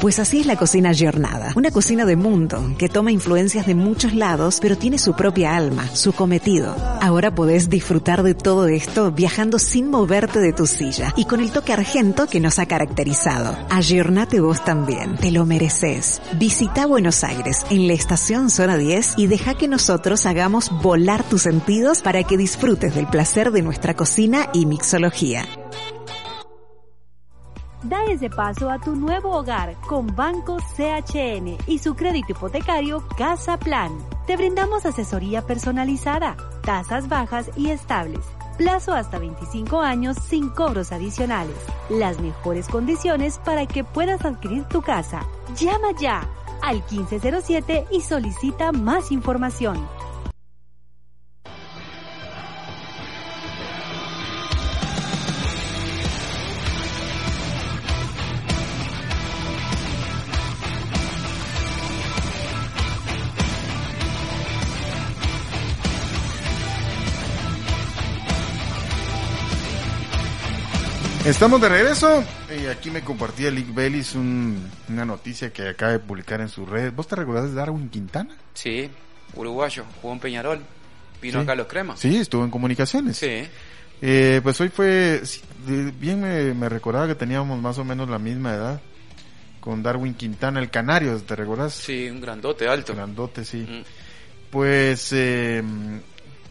Pues 0.00 0.18
así 0.18 0.40
es 0.40 0.46
la 0.46 0.56
cocina 0.56 0.92
Giornada, 0.92 1.52
una 1.56 1.70
cocina 1.70 2.06
de 2.06 2.16
mundo 2.16 2.74
que 2.78 2.88
toma 2.88 3.12
influencias 3.12 3.66
de 3.66 3.74
muchos 3.74 4.14
lados, 4.14 4.60
pero 4.62 4.78
tiene 4.78 4.98
su 4.98 5.14
propia 5.14 5.56
alma, 5.56 5.94
su 5.94 6.14
cometido. 6.14 6.74
Ahora 7.02 7.34
podés 7.34 7.68
disfrutar 7.68 8.22
de 8.22 8.34
todo 8.34 8.66
esto 8.66 9.12
viajando 9.12 9.58
sin 9.58 9.90
moverte 9.90 10.40
de 10.40 10.54
tu 10.54 10.66
silla 10.66 11.12
y 11.16 11.26
con 11.26 11.40
el 11.40 11.50
toque 11.50 11.74
argento 11.74 12.26
que 12.26 12.40
nos 12.40 12.58
ha 12.58 12.66
caracterizado. 12.66 13.56
Ayornate 13.68 14.40
vos 14.40 14.64
también, 14.64 14.85
te 15.20 15.32
lo 15.32 15.44
mereces. 15.44 16.22
Visita 16.38 16.86
Buenos 16.86 17.24
Aires 17.24 17.66
en 17.70 17.88
la 17.88 17.94
estación 17.94 18.50
Zona 18.50 18.76
10 18.76 19.14
y 19.16 19.26
deja 19.26 19.54
que 19.54 19.66
nosotros 19.66 20.26
hagamos 20.26 20.70
volar 20.82 21.24
tus 21.24 21.42
sentidos 21.42 22.02
para 22.02 22.22
que 22.22 22.36
disfrutes 22.36 22.94
del 22.94 23.08
placer 23.08 23.50
de 23.50 23.62
nuestra 23.62 23.94
cocina 23.94 24.48
y 24.52 24.66
mixología. 24.66 25.44
Da 27.82 28.04
ese 28.04 28.30
paso 28.30 28.70
a 28.70 28.78
tu 28.80 28.96
nuevo 28.96 29.30
hogar 29.30 29.76
con 29.88 30.06
Banco 30.14 30.56
CHN 30.58 31.56
y 31.66 31.78
su 31.78 31.94
crédito 31.94 32.32
hipotecario 32.32 33.04
Casa 33.16 33.58
Plan. 33.58 33.92
Te 34.26 34.36
brindamos 34.36 34.86
asesoría 34.86 35.42
personalizada, 35.42 36.36
tasas 36.62 37.08
bajas 37.08 37.50
y 37.56 37.70
estables, 37.70 38.24
plazo 38.56 38.92
hasta 38.92 39.18
25 39.18 39.80
años 39.80 40.16
sin 40.28 40.48
cobros 40.48 40.92
adicionales, 40.92 41.56
las 41.88 42.20
mejores 42.20 42.68
condiciones 42.68 43.38
para 43.44 43.66
que 43.66 43.84
puedas 43.84 44.24
adquirir 44.24 44.64
tu 44.64 44.82
casa. 44.82 45.26
Llama 45.56 45.88
ya 46.00 46.28
al 46.62 46.82
1507 46.90 47.86
y 47.90 48.00
solicita 48.00 48.72
más 48.72 49.12
información. 49.12 49.86
Estamos 71.26 71.60
de 71.60 71.68
regreso 71.68 72.22
y 72.56 72.66
aquí 72.66 72.90
me 72.90 73.02
compartía 73.02 73.50
Lick 73.50 73.74
Bellis 73.74 74.14
un- 74.14 74.70
una 74.88 75.04
noticia 75.04 75.52
que 75.52 75.68
acaba 75.68 75.92
de 75.92 75.98
publicar 75.98 76.40
en 76.40 76.48
sus 76.48 76.68
redes. 76.68 76.94
¿Vos 76.94 77.08
te 77.08 77.16
recordás 77.16 77.46
de 77.50 77.54
Darwin 77.54 77.88
Quintana? 77.88 78.36
Sí, 78.54 78.88
uruguayo, 79.34 79.84
jugó 80.00 80.14
en 80.14 80.20
Peñarol, 80.20 80.60
vino 81.20 81.38
Sí. 81.40 81.42
acá 81.42 81.52
a 81.52 81.56
los 81.56 81.66
cremas. 81.66 81.98
Sí, 81.98 82.16
estuvo 82.16 82.44
en 82.44 82.50
comunicaciones. 82.50 83.16
Sí. 83.16 83.42
Eh, 84.02 84.40
pues 84.42 84.60
hoy 84.60 84.68
fue, 84.68 85.20
bien 85.98 86.20
me, 86.20 86.54
me 86.54 86.68
recordaba 86.68 87.08
que 87.08 87.14
teníamos 87.16 87.60
más 87.60 87.76
o 87.78 87.84
menos 87.84 88.08
la 88.08 88.18
misma 88.20 88.54
edad 88.54 88.80
con 89.60 89.82
Darwin 89.82 90.14
Quintana, 90.14 90.60
el 90.60 90.70
Canario, 90.70 91.16
¿te 91.22 91.34
recordás? 91.34 91.74
Sí, 91.74 92.08
un 92.08 92.20
grandote, 92.20 92.68
alto. 92.68 92.94
Grandote, 92.94 93.44
sí. 93.44 93.66
Mm. 93.68 93.82
Pues 94.50 95.08
eh, 95.12 95.60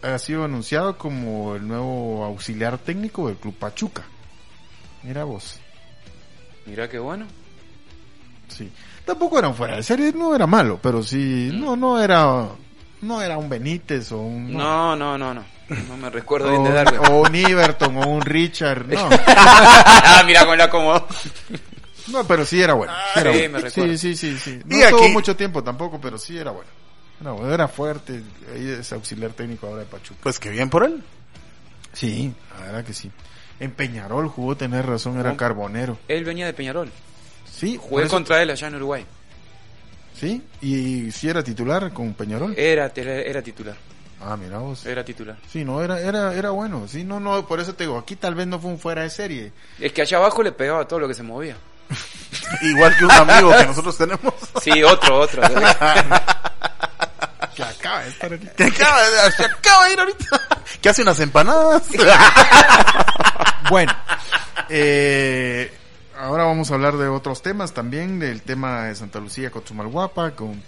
ha 0.01 0.19
sido 0.19 0.43
anunciado 0.43 0.97
como 0.97 1.55
el 1.55 1.65
nuevo 1.65 2.25
auxiliar 2.25 2.77
técnico 2.77 3.29
del 3.29 3.37
Club 3.37 3.55
Pachuca. 3.55 4.03
Mira 5.05 5.23
vos. 5.23 5.59
Mira 6.65 6.89
qué 6.89 6.99
bueno. 6.99 7.25
Sí. 8.47 8.71
Tampoco 9.05 9.37
era 9.39 9.47
un 9.47 9.55
fuera 9.55 9.75
de 9.75 9.83
serie, 9.83 10.11
no 10.13 10.35
era 10.35 10.47
malo, 10.47 10.79
pero 10.81 11.03
sí, 11.03 11.51
no, 11.53 11.75
no 11.75 12.01
era, 12.01 12.47
no 13.01 13.21
era 13.21 13.37
un 13.37 13.47
Benítez 13.49 14.11
o 14.11 14.17
un... 14.21 14.51
No, 14.53 14.95
no, 14.95 15.17
no, 15.17 15.33
no. 15.33 15.43
No 15.87 15.97
me 15.97 16.09
recuerdo 16.11 16.47
o, 16.47 16.51
bien 16.51 16.63
de 16.63 16.69
un- 16.69 16.75
Darwin. 16.75 16.99
o 17.11 17.21
un 17.21 17.35
Everton 17.35 17.97
o 17.97 18.07
un 18.07 18.21
Richard, 18.21 18.87
no. 18.87 19.09
Ah, 19.27 20.23
Mira 20.25 20.41
cómo 20.41 20.55
la 20.55 20.65
acomodó. 20.65 21.07
No, 22.07 22.23
pero 22.23 22.45
sí 22.45 22.61
era 22.61 22.73
bueno. 22.73 22.93
sí, 23.13 23.19
era 23.19 23.31
sí, 23.31 23.37
bueno. 23.39 23.53
me 23.53 23.59
recuerdo. 23.61 23.97
sí, 23.97 24.15
sí, 24.15 24.15
sí, 24.15 24.37
sí. 24.37 24.59
No 24.65 24.77
estuvo 24.77 25.03
aquí- 25.03 25.11
mucho 25.13 25.35
tiempo 25.35 25.63
tampoco, 25.63 25.99
pero 25.99 26.17
sí 26.19 26.37
era 26.37 26.51
bueno. 26.51 26.69
Era, 27.21 27.31
bueno, 27.31 27.53
era 27.53 27.67
fuerte, 27.67 28.21
ahí 28.53 28.69
es 28.79 28.91
auxiliar 28.93 29.31
técnico 29.31 29.67
ahora 29.67 29.79
de 29.79 29.85
Pachuca. 29.85 30.19
Pues 30.21 30.37
que 30.39 30.49
bien 30.49 30.69
por 30.69 30.83
él. 30.83 31.01
Sí, 31.93 32.31
la 32.59 32.65
verdad 32.65 32.83
que 32.85 32.93
sí. 32.93 33.09
En 33.59 33.71
Peñarol 33.71 34.27
jugó, 34.27 34.55
tener 34.57 34.85
razón, 34.85 35.19
era 35.19 35.35
carbonero. 35.37 35.97
Él 36.07 36.23
venía 36.25 36.45
de 36.45 36.53
Peñarol. 36.53 36.91
Sí, 37.51 37.79
Jugué 37.81 38.07
contra 38.07 38.41
él 38.41 38.49
allá 38.49 38.67
en 38.67 38.75
Uruguay. 38.75 39.05
Sí, 40.19 40.41
y 40.61 41.11
sí 41.11 41.29
era 41.29 41.43
titular 41.43 41.91
con 41.93 42.13
Peñarol. 42.13 42.53
Era, 42.57 42.91
era 42.95 43.41
titular. 43.41 43.75
Ah, 44.21 44.35
mira 44.37 44.57
vos. 44.57 44.85
Era 44.85 45.03
titular. 45.05 45.37
Sí, 45.51 45.63
no, 45.63 45.81
era, 45.83 45.99
era, 45.99 46.33
era 46.33 46.49
bueno. 46.49 46.87
Sí, 46.87 47.03
no, 47.03 47.19
no, 47.19 47.45
por 47.47 47.59
eso 47.59 47.73
te 47.75 47.83
digo, 47.83 47.97
aquí 47.97 48.15
tal 48.15 48.33
vez 48.35 48.47
no 48.47 48.59
fue 48.59 48.71
un 48.71 48.79
fuera 48.79 49.03
de 49.03 49.09
serie. 49.09 49.51
Es 49.79 49.91
que 49.93 50.01
allá 50.01 50.17
abajo 50.17 50.41
le 50.43 50.51
pegaba 50.51 50.87
todo 50.87 50.99
lo 50.99 51.07
que 51.07 51.13
se 51.13 51.23
movía. 51.23 51.55
Igual 52.61 52.97
que 52.97 53.05
un 53.05 53.11
amigo 53.11 53.51
que 53.57 53.65
nosotros 53.65 53.97
tenemos. 53.97 54.33
Sí, 54.61 54.83
otro, 54.83 55.19
otro. 55.19 55.41
Que 57.55 57.63
acaba 57.63 58.01
de 58.01 58.09
estar 58.09 58.33
aquí. 58.33 58.47
Que 58.57 58.63
acaba, 58.65 59.01
de- 59.01 59.31
se 59.31 59.45
acaba 59.45 59.85
de 59.85 59.93
ir 59.93 59.99
ahorita. 60.01 60.41
Que 60.81 60.89
hace 60.89 61.03
unas 61.03 61.17
empanadas. 61.21 61.83
Bueno, 63.69 63.91
eh, 64.69 65.71
ahora 66.17 66.43
vamos 66.45 66.71
a 66.71 66.75
hablar 66.75 66.97
de 66.97 67.07
otros 67.07 67.41
temas 67.41 67.73
también, 67.73 68.19
del 68.19 68.41
tema 68.41 68.83
de 68.85 68.95
Santa 68.95 69.19
Lucía 69.19 69.49
con 69.51 69.63
Chumalguapa, 69.63 70.31
con... 70.31 70.61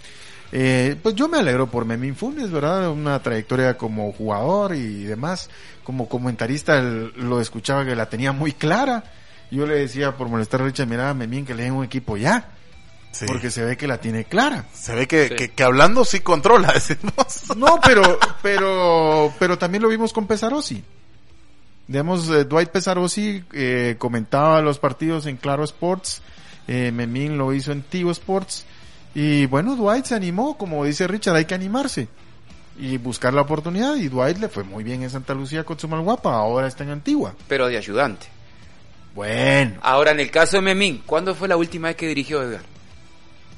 Eh, 0.50 0.96
pues 1.02 1.14
yo 1.14 1.28
me 1.28 1.38
alegro 1.38 1.66
por 1.70 1.84
Memín 1.84 2.16
Funes, 2.16 2.50
¿verdad? 2.50 2.88
Una 2.90 3.22
trayectoria 3.22 3.76
como 3.76 4.10
jugador 4.12 4.74
y 4.74 5.04
demás. 5.04 5.50
Como 5.84 6.08
comentarista 6.08 6.78
el- 6.78 7.12
lo 7.16 7.40
escuchaba 7.40 7.84
que 7.84 7.94
la 7.94 8.08
tenía 8.08 8.32
muy 8.32 8.52
clara. 8.52 9.04
Yo 9.50 9.66
le 9.66 9.74
decía 9.74 10.16
por 10.16 10.28
molestar 10.28 10.62
a 10.62 10.64
Richard, 10.64 10.88
mira, 10.88 11.12
Memín, 11.12 11.44
que 11.44 11.54
le 11.54 11.64
den 11.64 11.74
un 11.74 11.84
equipo 11.84 12.16
ya. 12.16 12.48
Sí. 13.12 13.26
Porque 13.26 13.50
se 13.50 13.62
ve 13.62 13.76
que 13.76 13.86
la 13.86 13.98
tiene 14.00 14.24
clara. 14.24 14.64
Se 14.72 14.94
ve 14.94 15.06
que, 15.06 15.28
Sí. 15.28 15.34
que, 15.34 15.50
que 15.50 15.62
hablando 15.64 16.04
sí 16.06 16.20
controla, 16.20 16.72
decimos. 16.74 17.54
No, 17.56 17.78
pero, 17.84 18.18
pero, 18.42 19.32
pero 19.38 19.58
también 19.58 19.82
lo 19.82 19.88
vimos 19.90 20.14
con 20.14 20.26
Pesarosi. 20.26 20.82
Digamos, 21.88 22.28
eh, 22.28 22.44
Dwight 22.44 22.68
Pesarosi 22.68 23.42
eh, 23.52 23.96
comentaba 23.98 24.60
los 24.60 24.78
partidos 24.78 25.24
en 25.24 25.38
Claro 25.38 25.64
Sports, 25.64 26.20
eh, 26.68 26.92
Memín 26.92 27.38
lo 27.38 27.54
hizo 27.54 27.72
en 27.72 27.82
Tigo 27.82 28.10
Sports, 28.10 28.66
y 29.14 29.46
bueno, 29.46 29.74
Dwight 29.74 30.04
se 30.04 30.14
animó, 30.14 30.58
como 30.58 30.84
dice 30.84 31.08
Richard, 31.08 31.36
hay 31.36 31.46
que 31.46 31.54
animarse 31.54 32.08
y 32.78 32.98
buscar 32.98 33.32
la 33.32 33.40
oportunidad, 33.40 33.96
y 33.96 34.08
Dwight 34.08 34.36
le 34.36 34.50
fue 34.50 34.64
muy 34.64 34.84
bien 34.84 35.02
en 35.02 35.08
Santa 35.08 35.32
Lucía 35.32 35.64
con 35.64 35.76
Guapa, 36.04 36.34
ahora 36.34 36.68
está 36.68 36.84
en 36.84 36.90
Antigua. 36.90 37.34
Pero 37.48 37.66
de 37.68 37.78
ayudante. 37.78 38.26
Bueno, 39.14 39.78
Ahora, 39.80 40.12
en 40.12 40.20
el 40.20 40.30
caso 40.30 40.58
de 40.58 40.62
Memín, 40.62 41.02
¿cuándo 41.06 41.34
fue 41.34 41.48
la 41.48 41.56
última 41.56 41.88
vez 41.88 41.96
que 41.96 42.06
dirigió 42.06 42.42
Edgar? 42.42 42.62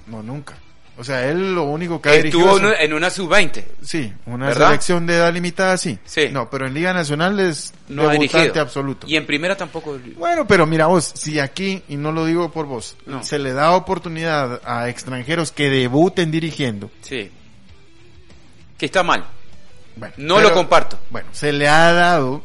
no, 0.07 0.23
nunca. 0.23 0.55
O 0.99 1.05
sea, 1.05 1.27
él 1.31 1.55
lo 1.55 1.63
único 1.63 2.03
que 2.03 2.11
ha 2.11 2.15
Estuvo 2.17 2.59
dirigido... 2.59 2.75
en 2.79 2.93
una 2.93 3.09
sub-20. 3.09 3.65
Sí, 3.83 4.13
una 4.27 4.49
¿Verdad? 4.49 4.67
selección 4.69 5.07
de 5.07 5.15
edad 5.15 5.33
limitada, 5.33 5.79
sí. 5.79 5.99
Sí. 6.05 6.29
No, 6.31 6.51
pero 6.51 6.67
en 6.67 6.75
Liga 6.75 6.93
Nacional 6.93 7.41
es 7.41 7.73
No 7.89 8.03
debutante 8.09 8.37
dirigido. 8.39 8.63
absoluto. 8.63 9.07
Y 9.09 9.17
en 9.17 9.25
primera 9.25 9.57
tampoco. 9.57 9.99
Bueno, 10.19 10.47
pero 10.47 10.67
mira 10.67 10.87
vos, 10.87 11.11
si 11.15 11.39
aquí, 11.39 11.83
y 11.89 11.97
no 11.97 12.13
lo 12.13 12.27
digo 12.27 12.51
por 12.53 12.67
vos, 12.67 12.97
No. 13.07 13.23
se 13.25 13.39
le 13.39 13.53
da 13.55 13.73
oportunidad 13.73 14.61
a 14.65 14.91
extranjeros 14.91 15.53
que 15.53 15.71
debuten 15.71 16.31
dirigiendo, 16.31 16.91
Sí. 17.01 17.31
Que 18.77 18.87
está 18.87 19.03
mal. 19.03 19.25
bueno, 19.97 20.15
No 20.19 20.37
pero- 20.37 20.49
lo 20.51 20.55
comparto. 20.55 20.99
Bueno, 21.11 21.29
se 21.33 21.53
le 21.53 21.67
ha 21.69 21.93
dado 21.93 22.43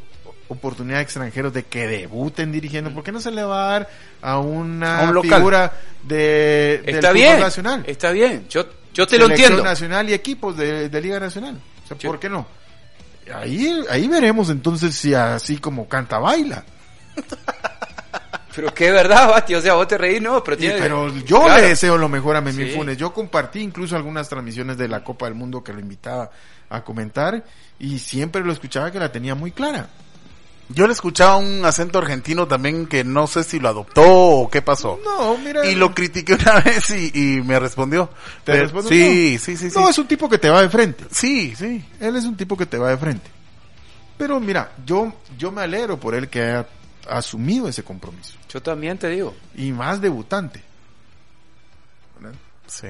oportunidad 0.47 0.99
a 0.99 1.01
extranjeros 1.01 1.51
de 1.53 1.63
que 1.63 1.87
debuten 1.87 2.51
dirigiendo, 2.51 2.91
¿por 2.93 3.03
qué 3.03 3.11
no 3.11 3.19
se 3.19 3.31
le 3.31 3.43
va 3.43 3.67
a 3.67 3.71
dar 3.71 3.89
a 4.21 4.37
una 4.39 4.99
A 4.99 5.03
un 5.09 5.13
local. 5.15 5.31
figura 5.39 5.73
de, 6.03 6.81
del 6.85 6.95
Está 6.95 7.07
fútbol 7.09 7.13
bien. 7.21 7.39
nacional? 7.39 7.83
Está 7.87 8.11
bien. 8.11 8.45
Yo, 8.49 8.65
yo 8.93 9.07
te 9.07 9.17
lo 9.17 9.25
entiendo. 9.27 9.63
nacional 9.63 10.09
y 10.09 10.13
equipos 10.13 10.55
de, 10.57 10.89
de 10.89 11.01
Liga 11.01 11.19
Nacional. 11.19 11.59
O 11.83 11.87
sea, 11.87 11.97
Yo- 11.97 12.09
¿por 12.11 12.19
qué 12.19 12.29
no? 12.29 12.45
Ahí, 13.33 13.83
ahí 13.89 14.07
veremos 14.07 14.49
entonces 14.51 14.93
si 14.95 15.13
así 15.15 15.57
como 15.57 15.87
canta 15.87 16.19
baila. 16.19 16.63
Pero 18.55 18.73
que 18.73 18.89
verdad, 18.89 19.27
Basti. 19.29 19.55
O 19.55 19.61
sea, 19.61 19.73
vos 19.73 19.87
te 19.87 19.97
reís, 19.97 20.21
no, 20.21 20.41
pero 20.41 20.55
tiene. 20.55 20.75
pero 20.79 21.09
yo 21.25 21.43
Claro. 21.43 21.61
le 21.61 21.67
deseo 21.69 21.97
lo 21.97 22.07
mejor 22.07 22.37
a 22.37 22.41
Memín 22.41 22.67
Sí. 22.69 22.73
Funes. 22.73 22.95
Yo 22.97 23.11
compartí 23.13 23.59
incluso 23.59 23.97
algunas 23.97 24.29
transmisiones 24.29 24.77
de 24.77 24.87
la 24.87 25.03
Copa 25.03 25.25
del 25.25 25.35
Mundo 25.35 25.61
que 25.61 25.73
lo 25.73 25.79
invitaba 25.81 26.29
a 26.69 26.81
comentar 26.81 27.43
y 27.79 27.99
siempre 27.99 28.41
lo 28.45 28.53
escuchaba 28.53 28.91
que 28.91 28.99
la 28.99 29.11
tenía 29.11 29.35
muy 29.35 29.51
clara. 29.51 29.89
Yo 30.69 30.87
le 30.87 30.93
escuchaba 30.93 31.37
un 31.37 31.63
acento 31.63 31.99
argentino 31.99 32.47
también 32.47 32.87
que 32.87 33.03
no 33.03 33.27
sé 33.27 33.43
si 33.43 33.59
lo 33.59 33.69
adoptó 33.69 34.01
o 34.03 34.49
qué 34.49 34.61
pasó. 34.63 34.99
No, 35.05 35.37
mira. 35.37 35.63
Y 35.65 35.75
lo 35.75 35.93
critiqué 35.93 36.33
una 36.33 36.59
vez 36.65 36.89
y, 36.89 37.11
y 37.37 37.41
me 37.41 37.59
respondió. 37.59 38.07
¿Te 38.43 38.51
Pero- 38.53 38.63
respondió? 38.63 38.89
Sí, 38.89 39.33
No. 39.33 39.39
sí, 39.39 39.57
sí, 39.57 39.69
sí. 39.69 39.77
No, 39.79 39.87
es 39.89 39.97
un 39.99 40.07
tipo 40.07 40.27
que 40.27 40.39
te 40.39 40.49
va 40.49 40.61
de 40.63 40.69
frente. 40.69 41.05
Sí, 41.11 41.55
sí. 41.55 41.85
Él 41.99 42.15
es 42.15 42.25
un 42.25 42.35
tipo 42.35 42.57
que 42.57 42.65
te 42.65 42.77
va 42.79 42.89
de 42.89 42.97
frente. 42.97 43.29
Pero 44.17 44.39
mira, 44.39 44.71
yo, 44.85 45.13
yo 45.37 45.51
me 45.51 45.61
alegro 45.61 45.99
por 45.99 46.15
él 46.15 46.29
que 46.29 46.41
haya 46.41 46.67
asumido 47.09 47.67
ese 47.67 47.83
compromiso. 47.83 48.33
Yo 48.49 48.61
también 48.61 48.97
te 48.97 49.09
digo. 49.09 49.35
Y 49.55 49.71
más 49.71 50.01
debutante. 50.01 50.63
¿verdad? 52.19 52.35
Sí. 52.67 52.87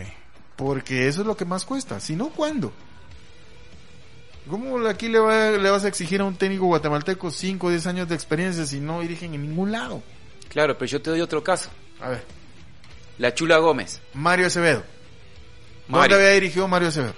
Porque 0.56 1.08
eso 1.10 1.22
es 1.22 1.28
lo 1.28 1.36
que 1.36 1.44
más 1.46 1.66
cuesta. 1.66 2.00
Si 2.00 2.16
no, 2.16 2.30
¿cuándo? 2.30 2.72
¿Cómo 4.50 4.86
aquí 4.88 5.08
le, 5.10 5.20
va- 5.20 5.52
le 5.52 5.70
vas 5.70 5.86
a 5.86 5.88
exigir 5.88 6.22
a 6.22 6.24
un 6.26 6.36
técnico 6.36 6.66
guatemalteco 6.66 7.32
5 7.32 7.68
o 7.68 7.70
10 7.70 7.88
años 7.88 8.08
de 8.08 8.16
experiencia 8.16 8.66
si 8.66 8.80
no 8.80 9.02
dirigen 9.02 9.34
en 9.34 9.42
ningún 9.42 9.72
lado? 9.72 10.04
Claro, 10.50 10.78
pero 10.78 10.90
yo 10.90 11.02
te 11.02 11.10
doy 11.10 11.22
otro 11.22 11.44
caso. 11.44 11.70
A 12.02 12.10
ver, 12.10 12.24
La 13.18 13.34
Chula 13.34 13.58
Gómez. 13.58 14.02
Mario 14.14 14.48
Acevedo. 14.48 14.84
Mario. 15.88 16.16
¿Dónde 16.16 16.28
había 16.28 16.40
dirigido 16.40 16.68
Mario 16.68 16.88
Acevedo? 16.90 17.14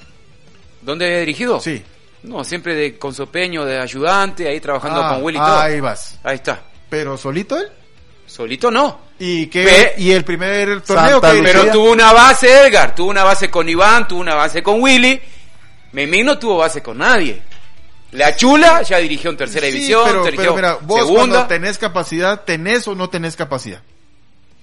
¿Dónde 0.82 1.06
había 1.06 1.20
dirigido? 1.20 1.60
Sí. 1.60 1.84
No, 2.24 2.44
siempre 2.44 2.76
de 2.76 2.98
con 2.98 3.14
Sopeño, 3.14 3.64
de 3.66 3.80
ayudante, 3.80 4.48
ahí 4.48 4.60
trabajando 4.60 5.02
Ah, 5.04 5.14
con 5.14 5.24
Willy 5.24 5.38
y 5.38 5.42
todo. 5.42 5.60
ahí 5.60 5.80
vas. 5.80 6.20
Ahí 6.24 6.36
está. 6.36 6.62
¿Pero 6.90 7.18
solito 7.18 7.58
él? 7.58 7.68
Solito 8.26 8.70
no. 8.72 9.00
¿Y, 9.20 9.48
qué, 9.48 9.64
Pe- 9.64 10.02
y 10.02 10.12
el 10.12 10.24
primer 10.24 10.82
torneo 10.82 11.12
Santa 11.22 11.32
que 11.32 11.38
Lucía. 11.42 11.54
Pero 11.62 11.72
tuvo 11.72 11.92
una 11.92 12.12
base 12.14 12.68
Edgar, 12.68 12.94
tuvo 12.96 13.10
una 13.10 13.24
base 13.24 13.50
con 13.50 13.68
Iván, 13.70 14.08
tuvo 14.08 14.20
una 14.22 14.36
base 14.36 14.62
con 14.64 14.82
Willy. 14.82 15.20
Memín 15.92 16.26
no 16.26 16.38
tuvo 16.38 16.58
base 16.58 16.82
con 16.84 16.98
nadie. 16.98 17.42
La 18.12 18.36
Chula 18.36 18.82
ya 18.84 18.98
dirigió 19.00 19.30
en 19.32 19.38
tercera 19.38 19.68
Sí, 19.68 19.74
división, 19.74 20.04
pero, 20.06 20.24
dirigió 20.24 20.44
pero 20.44 20.56
mira, 20.56 20.74
vos 20.82 21.00
segunda. 21.02 21.20
cuando 21.20 21.48
tenés 21.48 21.78
capacidad, 21.78 22.44
¿tenés 22.44 22.88
o 22.88 22.96
no 22.96 23.10
tenés 23.10 23.36
capacidad? 23.36 23.82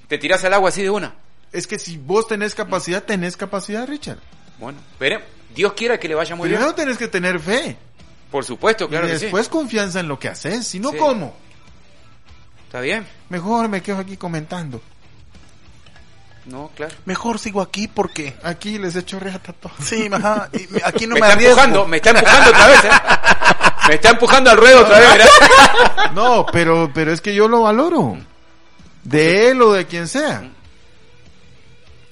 Te 0.08 0.18
tirás 0.18 0.44
al 0.44 0.54
agua 0.54 0.70
así 0.70 0.82
de 0.82 0.90
una. 0.90 1.14
Es 1.52 1.66
que 1.66 1.78
si 1.78 1.96
vos 1.98 2.26
tenés 2.26 2.54
capacidad, 2.54 3.02
tenés 3.04 3.36
capacidad, 3.36 3.86
Richard. 3.86 4.18
Bueno, 4.58 4.78
veremos. 4.98 5.26
Dios 5.54 5.72
quiera 5.74 6.00
que 6.00 6.08
le 6.08 6.14
vaya 6.14 6.34
muy 6.34 6.48
Primero 6.48 6.66
bien. 6.72 6.76
tenés 6.76 6.98
que 6.98 7.06
tener 7.08 7.38
fe. 7.38 7.76
Por 8.30 8.44
supuesto, 8.44 8.88
claro 8.88 9.06
y 9.06 9.10
que 9.10 9.18
sí. 9.18 9.24
después 9.26 9.48
confianza 9.48 10.00
en 10.00 10.08
lo 10.08 10.18
que 10.18 10.28
haces. 10.28 10.66
Si 10.66 10.80
no, 10.80 10.90
Sí. 10.90 10.96
¿cómo? 10.96 11.36
¿Está 12.66 12.80
bien? 12.80 13.06
Mejor 13.28 13.68
me 13.68 13.82
quedo 13.82 13.98
aquí 13.98 14.16
comentando. 14.16 14.82
No, 16.46 16.70
claro. 16.74 16.94
Mejor 17.06 17.38
sigo 17.38 17.62
aquí 17.62 17.88
porque... 17.88 18.34
Aquí 18.42 18.78
les 18.78 18.94
echo 18.96 19.18
reata 19.18 19.52
a 19.52 19.54
todos. 19.54 19.76
Sí, 19.82 20.08
ajá, 20.12 20.50
y 20.52 20.66
me- 20.72 20.82
aquí 20.84 21.06
no 21.06 21.14
me, 21.14 21.20
me, 21.20 21.26
está 21.26 21.32
arriesgo. 21.32 21.50
empujando, 21.60 21.86
me 21.88 21.96
está 21.96 22.10
empujando 22.10 22.50
otra 22.50 22.66
vez, 22.66 22.84
¿eh? 22.84 22.90
Me 23.88 23.94
está 23.94 24.10
empujando 24.10 24.50
al 24.50 24.56
ruedo 24.58 24.80
otra 24.82 24.98
vez, 24.98 25.08
mirá. 25.12 26.10
No, 26.14 26.46
pero, 26.52 26.90
pero 26.94 27.12
es 27.12 27.20
que 27.20 27.34
yo 27.34 27.48
lo 27.48 27.62
valoro. 27.62 28.16
De 29.02 29.50
él 29.50 29.60
o 29.62 29.72
de 29.72 29.86
quien 29.86 30.06
sea. 30.08 30.50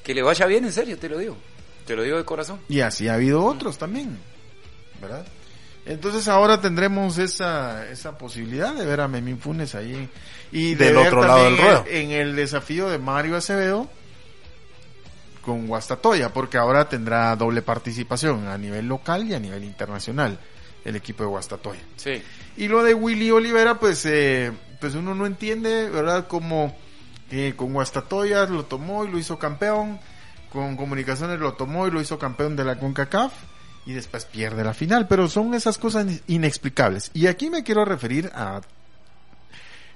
Que 0.02 0.14
le 0.14 0.22
vaya 0.22 0.46
bien, 0.46 0.64
en 0.64 0.72
serio, 0.72 0.98
te 0.98 1.08
lo 1.08 1.18
digo. 1.18 1.36
Te 1.86 1.94
lo 1.96 2.02
digo 2.02 2.16
de 2.16 2.24
corazón. 2.24 2.60
Y 2.68 2.80
así 2.80 3.08
ha 3.08 3.14
habido 3.14 3.44
otros 3.44 3.78
también. 3.78 4.18
¿Verdad? 5.00 5.24
Entonces 5.84 6.28
ahora 6.28 6.60
tendremos 6.60 7.18
esa, 7.18 7.88
esa 7.90 8.16
posibilidad 8.16 8.72
de 8.74 8.84
ver 8.86 9.00
a 9.00 9.08
Memín 9.08 9.38
Funes 9.38 9.74
ahí. 9.74 10.08
Y 10.52 10.74
de 10.74 10.86
Del 10.86 10.94
ver 10.96 11.06
otro 11.08 11.24
lado 11.26 11.44
del 11.44 11.58
ruedo. 11.58 11.84
En 11.88 12.10
el 12.12 12.36
desafío 12.36 12.88
de 12.88 12.98
Mario 12.98 13.36
Acevedo 13.36 13.88
con 15.42 15.66
Guastatoya, 15.66 16.32
porque 16.32 16.56
ahora 16.56 16.88
tendrá 16.88 17.34
doble 17.36 17.62
participación 17.62 18.48
a 18.48 18.56
nivel 18.56 18.86
local 18.86 19.28
y 19.28 19.34
a 19.34 19.40
nivel 19.40 19.64
internacional 19.64 20.38
el 20.84 20.96
equipo 20.96 21.24
de 21.24 21.28
Guastatoya. 21.28 21.80
Sí. 21.96 22.22
Y 22.56 22.68
lo 22.68 22.82
de 22.82 22.94
Willy 22.94 23.30
Olivera, 23.30 23.78
pues, 23.78 24.04
eh, 24.06 24.52
pues 24.80 24.94
uno 24.94 25.14
no 25.14 25.26
entiende, 25.26 25.88
¿verdad? 25.90 26.26
Como 26.26 26.74
eh, 27.30 27.54
con 27.56 27.72
Guastatoya 27.72 28.46
lo 28.46 28.64
tomó 28.64 29.04
y 29.04 29.10
lo 29.10 29.18
hizo 29.18 29.38
campeón, 29.38 29.98
con 30.50 30.76
Comunicaciones 30.76 31.38
lo 31.38 31.54
tomó 31.54 31.86
y 31.86 31.90
lo 31.90 32.00
hizo 32.00 32.18
campeón 32.18 32.56
de 32.56 32.64
la 32.64 32.78
CONCACAF 32.78 33.32
y 33.86 33.94
después 33.94 34.24
pierde 34.24 34.64
la 34.64 34.74
final, 34.74 35.08
pero 35.08 35.28
son 35.28 35.54
esas 35.54 35.78
cosas 35.78 36.06
inexplicables. 36.26 37.10
Y 37.14 37.26
aquí 37.26 37.50
me 37.50 37.64
quiero 37.64 37.84
referir 37.84 38.30
a 38.34 38.60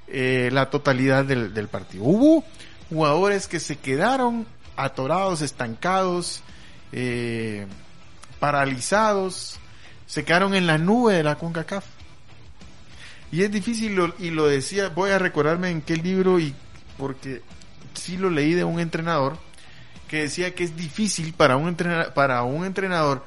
eh, 0.09 0.49
la 0.53 0.71
totalidad 0.71 1.25
del, 1.25 1.53
del 1.53 1.69
partido. 1.69 2.05
Hubo 2.05 2.45
jugadores 2.89 3.49
que 3.49 3.61
se 3.61 3.77
quedaron 3.77 4.47
atorados, 4.77 5.43
estancados, 5.43 6.43
eh, 6.93 7.67
paralizados, 8.41 9.59
se 10.07 10.25
quedaron 10.25 10.55
en 10.55 10.67
la 10.67 10.79
nube 10.79 11.15
de 11.15 11.23
la 11.23 11.37
CONCACAF. 11.37 11.85
Y 13.33 13.43
es 13.43 13.51
difícil, 13.51 13.95
lo- 13.97 14.15
y 14.19 14.31
lo 14.31 14.47
decía, 14.47 14.89
voy 14.91 15.11
a 15.11 15.19
recordarme 15.19 15.71
en 15.71 15.83
qué 15.83 15.97
libro, 15.97 16.39
y 16.39 16.55
porque 16.97 17.43
sí 17.95 18.17
lo 18.17 18.31
leí 18.31 18.55
de 18.55 18.65
un 18.65 18.79
entrenador, 18.79 19.37
que 20.09 20.23
decía 20.23 20.55
que 20.55 20.63
es 20.65 20.77
difícil 20.77 21.33
para 21.33 21.57
un, 21.57 21.69
entrena- 21.69 22.15
para 22.15 22.43
un 22.45 22.65
entrenador 22.65 23.25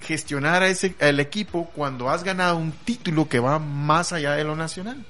gestionar 0.00 0.62
a 0.62 0.68
ese, 0.68 0.94
al 1.00 1.20
equipo 1.20 1.70
cuando 1.74 2.08
has 2.08 2.24
ganado 2.24 2.56
un 2.56 2.72
título 2.72 3.28
que 3.28 3.40
va 3.40 3.58
más 3.58 4.12
allá 4.12 4.32
de 4.32 4.44
lo 4.44 4.56
nacional. 4.56 5.04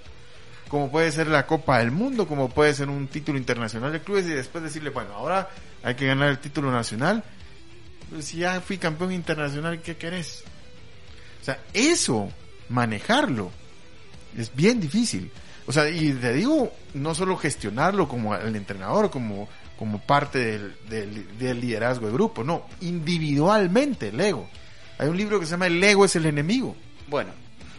Como 0.68 0.90
puede 0.90 1.10
ser 1.12 1.28
la 1.28 1.46
Copa 1.46 1.78
del 1.78 1.90
Mundo, 1.90 2.26
como 2.28 2.48
puede 2.50 2.74
ser 2.74 2.88
un 2.90 3.06
título 3.08 3.38
internacional 3.38 3.90
de 3.92 4.00
clubes 4.00 4.26
y 4.26 4.30
después 4.30 4.62
decirle, 4.62 4.90
bueno, 4.90 5.14
ahora 5.14 5.48
hay 5.82 5.94
que 5.94 6.06
ganar 6.06 6.28
el 6.28 6.38
título 6.38 6.70
nacional. 6.70 7.24
Pues 8.10 8.26
si 8.26 8.38
ya 8.38 8.60
fui 8.60 8.76
campeón 8.78 9.12
internacional, 9.12 9.80
¿qué 9.80 9.96
querés? 9.96 10.44
O 11.40 11.44
sea, 11.44 11.58
eso, 11.72 12.30
manejarlo, 12.68 13.50
es 14.36 14.54
bien 14.54 14.80
difícil. 14.80 15.30
O 15.66 15.72
sea, 15.72 15.88
y 15.88 16.12
te 16.12 16.32
digo, 16.34 16.72
no 16.94 17.14
solo 17.14 17.36
gestionarlo 17.36 18.08
como 18.08 18.34
el 18.34 18.56
entrenador, 18.56 19.10
como, 19.10 19.48
como 19.78 20.00
parte 20.00 20.38
del, 20.88 21.26
del- 21.38 21.60
liderazgo 21.60 22.06
de 22.06 22.12
grupo, 22.12 22.44
no, 22.44 22.66
individualmente 22.80 24.08
el 24.08 24.20
ego. 24.20 24.48
Hay 24.98 25.08
un 25.08 25.16
libro 25.16 25.38
que 25.38 25.46
se 25.46 25.52
llama 25.52 25.66
El 25.66 25.82
ego 25.82 26.04
es 26.04 26.16
el 26.16 26.26
enemigo. 26.26 26.74
Bueno, 27.08 27.30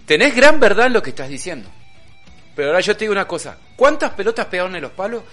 tenés 0.05 0.35
gran 0.35 0.59
verdad 0.59 0.89
lo 0.89 1.01
que 1.03 1.09
estás 1.11 1.29
diciendo. 1.29 1.69
Pero 2.59 2.71
ahora 2.71 2.81
yo 2.81 2.93
te 2.93 3.05
digo 3.05 3.13
una 3.13 3.25
cosa. 3.25 3.55
¿Cuántas 3.77 4.11
pelotas 4.11 4.45
pegaron 4.47 4.75
en 4.75 4.81
los 4.81 4.91
palos? 4.91 5.23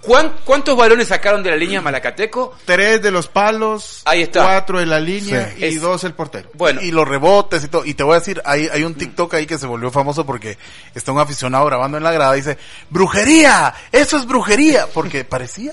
¿Cuán- 0.00 0.36
¿Cuántos 0.42 0.74
balones 0.74 1.08
sacaron 1.08 1.42
de 1.42 1.50
la 1.50 1.56
línea 1.56 1.82
Malacateco? 1.82 2.56
Tres 2.64 3.02
de 3.02 3.10
los 3.10 3.28
palos, 3.28 4.00
Ahí 4.06 4.22
está. 4.22 4.42
cuatro 4.44 4.78
de 4.78 4.86
la 4.86 4.98
línea 4.98 5.50
Sí. 5.54 5.56
y 5.58 5.64
Es- 5.66 5.80
dos 5.82 6.02
el 6.04 6.14
portero. 6.14 6.48
Bueno, 6.54 6.80
y 6.80 6.90
los 6.90 7.06
rebotes 7.06 7.62
y 7.62 7.68
todo. 7.68 7.84
Y 7.84 7.92
te 7.92 8.02
voy 8.04 8.14
a 8.16 8.20
decir, 8.20 8.40
hay, 8.46 8.68
hay 8.72 8.84
un 8.84 8.94
TikTok 8.94 9.34
ahí 9.34 9.44
que 9.44 9.58
se 9.58 9.66
volvió 9.66 9.90
famoso 9.90 10.24
porque 10.24 10.56
está 10.94 11.12
un 11.12 11.18
aficionado 11.18 11.66
grabando 11.66 11.98
en 11.98 12.04
la 12.04 12.12
grada 12.12 12.32
y 12.34 12.40
dice, 12.40 12.56
¡brujería! 12.88 13.74
¡Eso 13.92 14.16
es 14.16 14.24
brujería! 14.26 14.86
Porque 14.94 15.24
parecía. 15.26 15.72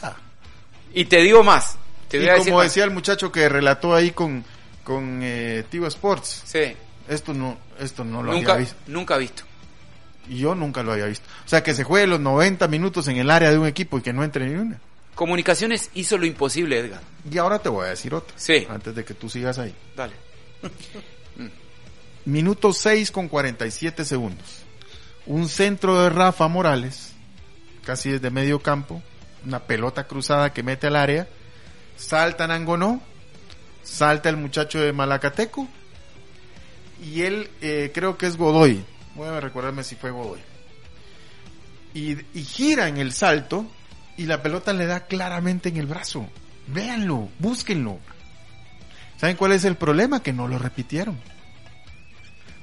y 0.93 1.05
te 1.05 1.21
digo 1.21 1.43
más. 1.43 1.77
Te 2.09 2.17
y 2.17 2.19
voy 2.21 2.29
a 2.29 2.33
decir 2.33 2.47
como 2.47 2.57
más. 2.57 2.67
decía 2.67 2.83
el 2.83 2.91
muchacho 2.91 3.31
que 3.31 3.47
relató 3.47 3.95
ahí 3.95 4.11
con, 4.11 4.43
con 4.83 5.21
eh, 5.23 5.63
Tigo 5.69 5.87
Sports, 5.87 6.41
Sí, 6.45 6.75
esto 7.07 7.33
no, 7.33 7.57
esto 7.79 8.03
no 8.03 8.21
lo 8.21 8.33
nunca, 8.33 8.51
había 8.53 8.65
visto. 8.65 8.75
nunca 8.87 9.15
visto. 9.17 9.43
Y 10.29 10.37
yo 10.37 10.55
nunca 10.55 10.83
lo 10.83 10.93
había 10.93 11.05
visto. 11.05 11.27
O 11.45 11.49
sea, 11.49 11.63
que 11.63 11.73
se 11.73 11.83
juegue 11.83 12.07
los 12.07 12.19
90 12.19 12.67
minutos 12.67 13.07
en 13.07 13.17
el 13.17 13.31
área 13.31 13.51
de 13.51 13.57
un 13.57 13.67
equipo 13.67 13.97
y 13.97 14.01
que 14.01 14.13
no 14.13 14.23
entre 14.23 14.47
ni 14.47 14.55
una. 14.55 14.79
Comunicaciones 15.15 15.89
hizo 15.95 16.17
lo 16.17 16.25
imposible, 16.25 16.79
Edgar. 16.79 17.01
Y 17.29 17.37
ahora 17.37 17.59
te 17.59 17.69
voy 17.69 17.87
a 17.87 17.89
decir 17.89 18.13
otra. 18.13 18.33
Sí. 18.37 18.65
Antes 18.69 18.95
de 18.95 19.03
que 19.03 19.13
tú 19.13 19.27
sigas 19.27 19.59
ahí. 19.59 19.75
Dale. 19.95 20.13
Minuto 22.25 22.71
6 22.71 23.11
con 23.11 23.27
47 23.27 24.05
segundos. 24.05 24.63
Un 25.25 25.49
centro 25.49 26.01
de 26.01 26.09
Rafa 26.09 26.47
Morales, 26.47 27.13
casi 27.83 28.11
desde 28.11 28.29
medio 28.29 28.61
campo, 28.61 29.01
una 29.45 29.59
pelota 29.59 30.05
cruzada 30.05 30.53
que 30.53 30.63
mete 30.63 30.87
al 30.87 30.95
área, 30.95 31.27
salta 31.97 32.47
Nangonó 32.47 33.01
salta 33.89 34.29
el 34.29 34.37
muchacho 34.37 34.79
de 34.79 34.93
Malacateco 34.93 35.67
y 37.03 37.21
él 37.21 37.49
eh, 37.61 37.91
creo 37.93 38.17
que 38.17 38.27
es 38.27 38.37
Godoy. 38.37 38.85
Voy 39.19 39.27
a 39.27 39.41
recordarme 39.41 39.83
si 39.83 39.97
fue 39.97 40.11
Godoy. 40.11 40.39
Y, 41.93 42.11
y 42.33 42.43
gira 42.43 42.87
en 42.87 42.95
el 42.95 43.11
salto 43.11 43.65
y 44.15 44.27
la 44.27 44.41
pelota 44.41 44.71
le 44.71 44.85
da 44.85 45.07
claramente 45.07 45.67
en 45.67 45.75
el 45.75 45.87
brazo. 45.87 46.25
Véanlo, 46.67 47.27
búsquenlo. 47.37 47.99
¿Saben 49.17 49.35
cuál 49.35 49.51
es 49.51 49.65
el 49.65 49.75
problema? 49.75 50.23
Que 50.23 50.31
no 50.31 50.47
lo 50.47 50.57
repitieron. 50.57 51.19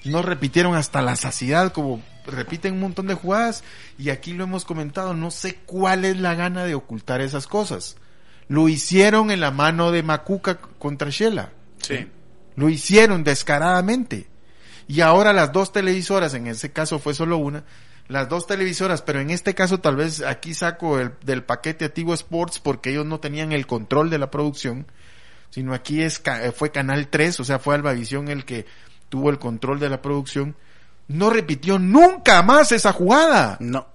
No 0.06 0.22
repitieron 0.22 0.74
hasta 0.74 1.02
la 1.02 1.14
saciedad, 1.16 1.74
como 1.74 2.00
repiten 2.24 2.72
un 2.72 2.80
montón 2.80 3.06
de 3.06 3.14
jugadas, 3.14 3.62
y 3.98 4.08
aquí 4.08 4.32
lo 4.32 4.44
hemos 4.44 4.64
comentado, 4.64 5.12
no 5.12 5.30
sé 5.30 5.56
cuál 5.66 6.06
es 6.06 6.18
la 6.18 6.36
gana 6.36 6.64
de 6.64 6.74
ocultar 6.74 7.20
esas 7.20 7.46
cosas. 7.46 7.98
Lo 8.48 8.70
hicieron 8.70 9.30
en 9.30 9.40
la 9.40 9.50
mano 9.50 9.92
de 9.92 10.02
Macuca 10.02 10.56
contra 10.56 11.10
Shela. 11.10 11.52
Sí. 11.82 12.08
Lo 12.54 12.70
hicieron 12.70 13.24
descaradamente. 13.24 14.34
Y 14.88 15.00
ahora 15.00 15.32
las 15.32 15.52
dos 15.52 15.72
televisoras, 15.72 16.34
en 16.34 16.46
ese 16.46 16.72
caso 16.72 16.98
fue 16.98 17.12
solo 17.14 17.38
una, 17.38 17.64
las 18.08 18.28
dos 18.28 18.46
televisoras, 18.46 19.02
pero 19.02 19.20
en 19.20 19.30
este 19.30 19.54
caso 19.54 19.80
tal 19.80 19.96
vez 19.96 20.22
aquí 20.22 20.54
saco 20.54 21.00
el, 21.00 21.12
del 21.24 21.42
paquete 21.42 21.88
Tigo 21.88 22.14
Sports 22.14 22.60
porque 22.60 22.90
ellos 22.90 23.04
no 23.06 23.18
tenían 23.18 23.50
el 23.52 23.66
control 23.66 24.10
de 24.10 24.18
la 24.18 24.30
producción, 24.30 24.86
sino 25.50 25.74
aquí 25.74 26.02
es, 26.02 26.20
ca- 26.20 26.52
fue 26.52 26.70
Canal 26.70 27.08
3, 27.08 27.40
o 27.40 27.44
sea, 27.44 27.58
fue 27.58 27.74
Albavisión 27.74 28.28
el 28.28 28.44
que 28.44 28.64
tuvo 29.08 29.30
el 29.30 29.38
control 29.40 29.80
de 29.80 29.88
la 29.88 30.02
producción, 30.02 30.54
no 31.08 31.30
repitió 31.30 31.78
nunca 31.80 32.42
más 32.42 32.70
esa 32.72 32.92
jugada. 32.92 33.56
No. 33.60 33.88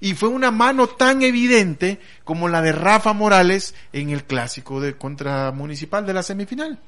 Y 0.00 0.14
fue 0.14 0.28
una 0.28 0.50
mano 0.50 0.88
tan 0.88 1.22
evidente 1.22 2.00
como 2.24 2.48
la 2.48 2.60
de 2.60 2.72
Rafa 2.72 3.12
Morales 3.12 3.74
en 3.92 4.10
el 4.10 4.24
clásico 4.24 4.80
de 4.80 4.96
contra 4.96 5.52
Municipal 5.52 6.04
de 6.06 6.12
la 6.12 6.22
semifinal. 6.24 6.78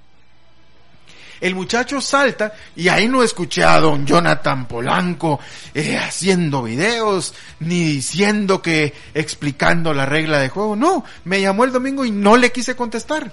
El 1.41 1.55
muchacho 1.55 2.01
salta 2.01 2.53
y 2.77 2.89
ahí 2.89 3.09
no 3.09 3.23
escuché 3.23 3.65
a 3.65 3.81
don 3.81 4.07
Jonathan 4.07 4.67
Polanco 4.67 5.41
eh, 5.75 5.97
haciendo 5.97 6.63
videos 6.63 7.35
ni 7.61 7.85
diciendo 7.85 8.63
que 8.63 8.95
explicando 9.15 9.93
la 9.93 10.07
regla 10.07 10.39
de 10.39 10.49
juego. 10.49 10.77
No, 10.77 11.05
me 11.25 11.41
llamó 11.41 11.65
el 11.65 11.73
domingo 11.73 12.05
y 12.05 12.11
no 12.11 12.37
le 12.37 12.53
quise 12.53 12.77
contestar. 12.77 13.33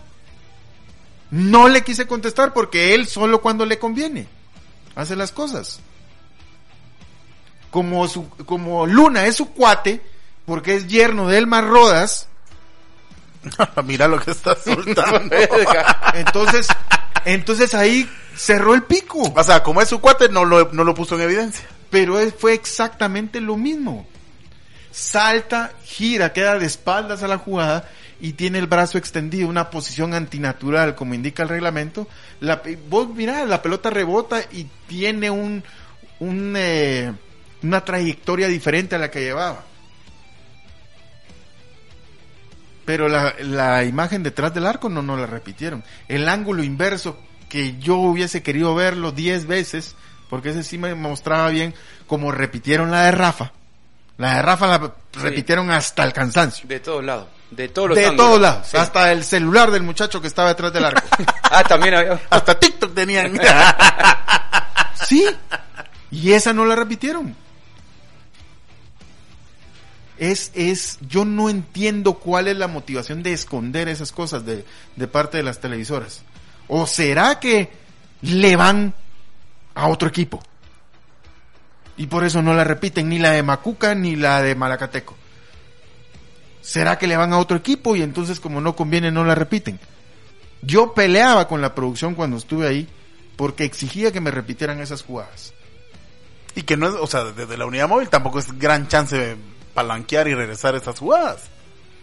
No 1.31 1.69
le 1.69 1.83
quise 1.83 2.07
contestar 2.07 2.53
porque 2.53 2.93
él 2.93 3.07
solo 3.07 3.41
cuando 3.41 3.65
le 3.65 3.79
conviene 3.79 4.27
hace 4.95 5.15
las 5.15 5.31
cosas. 5.31 5.79
Como 7.69 8.07
su, 8.07 8.29
como 8.45 8.85
Luna 8.85 9.25
es 9.25 9.37
su 9.37 9.51
cuate, 9.51 10.01
porque 10.45 10.75
es 10.75 10.87
yerno 10.87 11.29
de 11.29 11.37
Elmar 11.37 11.65
Rodas, 11.65 12.27
Mira 13.85 14.07
lo 14.07 14.19
que 14.19 14.31
está 14.31 14.55
soltando. 14.55 15.35
entonces, 16.13 16.67
entonces 17.25 17.73
ahí 17.73 18.09
cerró 18.35 18.73
el 18.73 18.83
pico. 18.83 19.33
o 19.35 19.43
sea, 19.43 19.63
como 19.63 19.81
es 19.81 19.89
su 19.89 19.99
cuate, 19.99 20.29
no 20.29 20.45
lo, 20.45 20.71
no 20.71 20.83
lo 20.83 20.93
puso 20.93 21.15
en 21.15 21.21
evidencia. 21.21 21.65
Pero 21.89 22.17
fue 22.31 22.53
exactamente 22.53 23.41
lo 23.41 23.57
mismo. 23.57 24.07
Salta, 24.91 25.71
gira, 25.85 26.33
queda 26.33 26.57
de 26.59 26.65
espaldas 26.65 27.23
a 27.23 27.27
la 27.27 27.37
jugada 27.37 27.87
y 28.19 28.33
tiene 28.33 28.59
el 28.59 28.67
brazo 28.67 28.97
extendido, 28.97 29.47
una 29.47 29.69
posición 29.69 30.13
antinatural, 30.13 30.95
como 30.95 31.13
indica 31.13 31.43
el 31.43 31.49
reglamento. 31.49 32.07
La, 32.39 32.61
pe- 32.61 32.77
vos 32.89 33.09
mirá, 33.09 33.45
la 33.45 33.61
pelota 33.61 33.89
rebota 33.89 34.41
y 34.51 34.67
tiene 34.87 35.31
un, 35.31 35.63
un, 36.19 36.53
eh, 36.57 37.13
una 37.63 37.83
trayectoria 37.85 38.47
diferente 38.47 38.95
a 38.95 38.99
la 38.99 39.09
que 39.09 39.21
llevaba. 39.21 39.63
Pero 42.91 43.07
la, 43.07 43.33
la 43.39 43.85
imagen 43.85 44.21
detrás 44.21 44.53
del 44.53 44.67
arco 44.67 44.89
no 44.89 45.01
nos 45.01 45.17
la 45.17 45.25
repitieron. 45.25 45.81
El 46.09 46.27
ángulo 46.27 46.61
inverso, 46.61 47.17
que 47.47 47.77
yo 47.79 47.95
hubiese 47.95 48.43
querido 48.43 48.75
verlo 48.75 49.13
10 49.13 49.47
veces, 49.47 49.95
porque 50.29 50.49
ese 50.49 50.61
sí 50.61 50.77
me 50.77 50.93
mostraba 50.93 51.47
bien, 51.47 51.73
como 52.05 52.33
repitieron 52.33 52.91
la 52.91 53.03
de 53.03 53.11
Rafa. 53.11 53.53
La 54.17 54.35
de 54.35 54.41
Rafa 54.41 54.67
la 54.67 54.93
repitieron 55.13 55.71
hasta 55.71 56.03
el 56.03 56.11
cansancio. 56.11 56.67
De 56.67 56.81
todos 56.81 57.01
lados. 57.01 57.27
De 57.49 57.69
todos 57.69 57.87
los 57.87 57.97
De 57.97 58.07
ángulos. 58.07 58.25
todos 58.27 58.41
lados. 58.41 58.67
Sí. 58.67 58.75
Hasta 58.75 59.09
el 59.13 59.23
celular 59.23 59.71
del 59.71 59.83
muchacho 59.83 60.19
que 60.19 60.27
estaba 60.27 60.49
detrás 60.49 60.73
del 60.73 60.83
arco. 60.83 61.01
Ah, 61.53 61.63
también 61.63 61.95
había. 61.95 62.19
Hasta 62.29 62.59
TikTok 62.59 62.93
tenían. 62.93 63.39
sí. 65.07 65.25
Y 66.11 66.33
esa 66.33 66.51
no 66.51 66.65
la 66.65 66.75
repitieron. 66.75 67.37
Es, 70.21 70.51
es, 70.53 70.99
yo 71.09 71.25
no 71.25 71.49
entiendo 71.49 72.13
cuál 72.13 72.47
es 72.47 72.55
la 72.55 72.67
motivación 72.67 73.23
de 73.23 73.33
esconder 73.33 73.87
esas 73.87 74.11
cosas 74.11 74.45
de, 74.45 74.65
de 74.95 75.07
parte 75.07 75.37
de 75.37 75.43
las 75.43 75.59
televisoras. 75.59 76.21
¿O 76.67 76.85
será 76.85 77.39
que 77.39 77.71
le 78.21 78.55
van 78.55 78.93
a 79.73 79.87
otro 79.87 80.07
equipo? 80.07 80.39
Y 81.97 82.05
por 82.05 82.23
eso 82.23 82.43
no 82.43 82.53
la 82.53 82.63
repiten 82.63 83.09
ni 83.09 83.17
la 83.17 83.31
de 83.31 83.41
Macuca 83.41 83.95
ni 83.95 84.15
la 84.15 84.43
de 84.43 84.53
Malacateco. 84.53 85.15
¿Será 86.61 86.99
que 86.99 87.07
le 87.07 87.17
van 87.17 87.33
a 87.33 87.39
otro 87.39 87.57
equipo 87.57 87.95
y 87.95 88.03
entonces 88.03 88.39
como 88.39 88.61
no 88.61 88.75
conviene 88.75 89.09
no 89.09 89.25
la 89.25 89.33
repiten? 89.33 89.79
Yo 90.61 90.93
peleaba 90.93 91.47
con 91.47 91.61
la 91.61 91.73
producción 91.73 92.13
cuando 92.13 92.37
estuve 92.37 92.67
ahí 92.67 92.87
porque 93.37 93.63
exigía 93.63 94.11
que 94.11 94.21
me 94.21 94.29
repitieran 94.29 94.81
esas 94.81 95.01
jugadas. 95.01 95.55
y 96.53 96.61
que 96.61 96.77
no 96.77 96.87
es, 96.87 96.93
o 96.93 97.07
sea, 97.07 97.23
desde 97.23 97.57
la 97.57 97.65
unidad 97.65 97.89
móvil 97.89 98.09
tampoco 98.09 98.37
es 98.37 98.55
gran 98.59 98.87
chance 98.87 99.17
de 99.17 99.37
palanquear 99.73 100.27
y 100.27 100.35
regresar 100.35 100.75
esas 100.75 100.99
jugadas. 100.99 101.41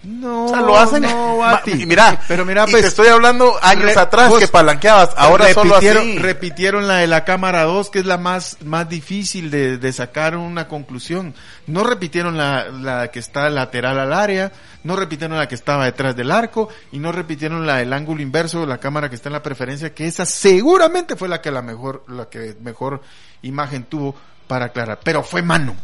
No, 0.05 0.45
O 0.45 0.49
sea, 0.49 0.61
lo 0.61 0.79
hacen. 0.79 1.03
no, 1.03 1.41
y 1.67 1.85
mira, 1.85 2.21
pero 2.29 2.45
mira, 2.45 2.65
y 2.69 2.71
pues, 2.71 2.83
te 2.83 2.89
estoy 2.89 3.09
hablando 3.09 3.59
años 3.61 3.97
atrás 3.97 4.29
vos- 4.29 4.39
que 4.39 4.47
palanqueabas, 4.47 5.11
ahora 5.17 5.53
solo 5.53 5.71
repitieron, 5.75 6.03
así. 6.11 6.19
repitieron 6.21 6.87
la 6.87 6.97
de 6.99 7.09
la 7.09 7.25
cámara 7.25 7.65
2, 7.65 7.91
que 7.91 7.99
es 7.99 8.07
la 8.07 8.17
más, 8.17 8.59
más 8.65 8.89
difícil 8.89 9.51
de, 9.51 9.77
de 9.77 9.93
sacar 9.93 10.37
una 10.37 10.69
conclusión. 10.69 11.35
No 11.67 11.83
repitieron 11.83 12.37
la, 12.37 12.69
la 12.69 13.11
que 13.11 13.19
está 13.19 13.51
lateral 13.51 13.99
al 13.99 14.13
área, 14.13 14.53
no 14.85 14.95
repitieron 14.95 15.37
la 15.37 15.49
que 15.49 15.57
estaba 15.57 15.87
detrás 15.87 16.15
del 16.15 16.31
arco, 16.31 16.69
y 16.93 17.01
no 17.01 17.11
repitieron 17.11 17.67
la 17.67 17.79
del 17.79 17.93
ángulo 17.93 18.23
inverso, 18.23 18.67
la 18.67 18.79
cámara 18.79 19.09
que 19.09 19.17
está 19.17 19.31
en 19.31 19.33
la 19.33 19.43
preferencia, 19.43 19.93
que 19.95 20.07
esa 20.07 20.25
seguramente 20.27 21.17
fue 21.17 21.27
la 21.29 21.41
que 21.41 21.51
la 21.51 21.61
mejor, 21.61 22.05
la 22.07 22.27
que 22.29 22.55
mejor 22.63 23.03
imagen 23.43 23.83
tuvo 23.83 24.15
para 24.47 24.67
aclarar. 24.67 25.01
Pero 25.03 25.25
fue 25.25 25.43
mano. 25.43 25.75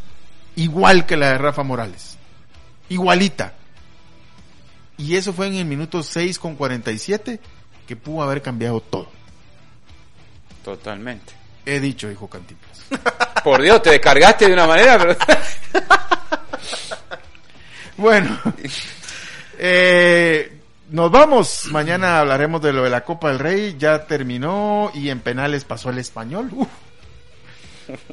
Igual 0.57 1.07
que 1.07 1.17
la 1.17 1.31
de 1.31 1.39
Rafa 1.39 1.63
Morales. 1.63 2.17
Igualita. 2.89 3.55
Y 4.97 5.17
eso 5.17 5.33
fue 5.33 5.49
en 5.49 5.55
el 5.55 5.65
minuto 5.65 6.03
6 6.03 6.39
con 6.39 6.55
47 6.55 7.41
que 7.87 7.97
pudo 7.97 8.23
haber 8.23 8.43
cambiado 8.43 8.81
todo. 8.81 9.09
Totalmente. 10.65 11.33
He 11.67 11.81
dicho, 11.81 12.09
dijo 12.09 12.29
Cantinflas. 12.29 12.85
Por 13.45 13.63
Dios, 13.63 13.83
te 13.83 13.91
descargaste 13.91 14.47
de 14.47 14.53
una 14.53 14.67
manera, 14.67 14.99
pero... 14.99 15.17
Bueno, 17.97 18.37
eh, 19.57 20.61
nos 20.91 21.11
vamos. 21.13 21.67
Mañana 21.71 22.19
hablaremos 22.19 22.61
de 22.61 22.73
lo 22.73 22.83
de 22.83 22.91
la 22.91 23.05
Copa 23.05 23.29
del 23.29 23.39
Rey. 23.39 23.77
Ya 23.79 24.07
terminó 24.07 24.91
y 24.95 25.11
en 25.11 25.21
penales 25.21 25.65
pasó 25.65 25.91
el 25.91 25.99
español. 25.99 26.51
Uf. 26.53 26.69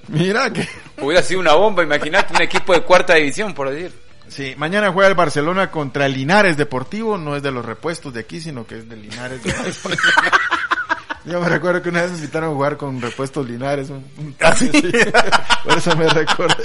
Mira 0.08 0.52
que... 0.52 0.68
Hubiera 1.02 1.22
sido 1.24 1.40
una 1.40 1.54
bomba, 1.54 1.84
imagínate 1.84 2.34
un 2.34 2.42
equipo 2.42 2.74
de 2.74 2.82
cuarta 2.82 3.16
división, 3.16 3.54
por 3.54 3.70
decir. 3.70 3.92
Sí, 4.28 4.54
mañana 4.58 4.92
juega 4.92 5.10
el 5.10 5.16
Barcelona 5.16 5.70
contra 5.72 6.06
el 6.06 6.14
Linares 6.14 6.56
Deportivo. 6.58 7.18
No 7.18 7.36
es 7.36 7.44
de 7.44 7.52
los 7.52 7.66
repuestos 7.66 8.14
de 8.14 8.22
aquí, 8.22 8.40
sino 8.40 8.66
que 8.66 8.78
es 8.80 8.88
del 8.90 9.02
Linares. 9.02 9.44
de- 9.44 9.54
Yo 11.26 11.40
me 11.40 11.50
recuerdo 11.50 11.82
que 11.82 11.90
una 11.90 12.02
vez 12.02 12.12
me 12.12 12.18
invitaron 12.18 12.50
a 12.50 12.54
jugar 12.54 12.78
con 12.78 13.00
repuestos 13.02 13.48
Linares. 13.48 13.90
un- 13.90 14.06
un- 14.18 14.36
¿Ah, 14.42 14.56
sí? 14.56 14.70
Por 15.64 15.78
eso 15.78 15.96
me 15.96 16.08
recordé. 16.10 16.64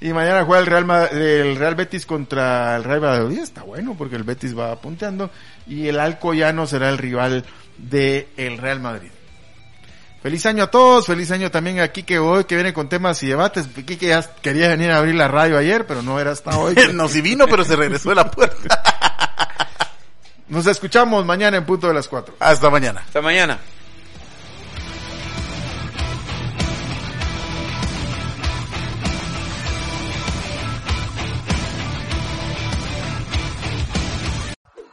Y 0.00 0.12
mañana 0.12 0.44
juega 0.44 0.60
el 0.60 0.66
Real, 0.66 0.84
Ma- 0.84 1.06
el 1.06 1.56
Real 1.56 1.74
Betis 1.74 2.06
contra 2.06 2.76
el 2.76 2.84
Real 2.84 3.00
Valladolid. 3.02 3.38
Está 3.40 3.62
bueno 3.62 3.94
porque 3.96 4.16
el 4.16 4.22
Betis 4.24 4.56
va 4.56 4.74
punteando. 4.80 5.30
Y 5.66 5.88
el 5.88 5.98
Alcoyano 6.00 6.66
será 6.66 6.88
el 6.90 6.98
rival 6.98 7.44
del 7.78 8.26
el 8.36 8.58
Real 8.58 8.78
Madrid. 8.80 9.10
Feliz 10.22 10.46
año 10.46 10.62
a 10.62 10.70
todos, 10.70 11.06
feliz 11.06 11.32
año 11.32 11.50
también 11.50 11.80
a 11.80 11.88
Kike 11.88 12.20
hoy 12.20 12.44
que 12.44 12.54
viene 12.54 12.72
con 12.72 12.88
temas 12.88 13.20
y 13.24 13.26
debates. 13.26 13.66
Kike 13.66 14.06
ya 14.06 14.22
quería 14.40 14.68
venir 14.68 14.92
a 14.92 14.98
abrir 14.98 15.16
la 15.16 15.26
radio 15.26 15.58
ayer, 15.58 15.84
pero 15.84 16.00
no 16.00 16.20
era 16.20 16.30
hasta 16.30 16.56
hoy. 16.56 16.76
no, 16.94 17.08
si 17.08 17.20
vino, 17.20 17.48
pero 17.48 17.64
se 17.64 17.74
regresó 17.74 18.10
de 18.10 18.14
la 18.14 18.30
puerta. 18.30 18.82
Nos 20.46 20.66
escuchamos 20.66 21.26
mañana 21.26 21.56
en 21.56 21.64
punto 21.64 21.88
de 21.88 21.94
las 21.94 22.06
4. 22.06 22.36
Hasta 22.38 22.70
mañana. 22.70 23.02
Hasta 23.04 23.20
mañana. 23.20 23.58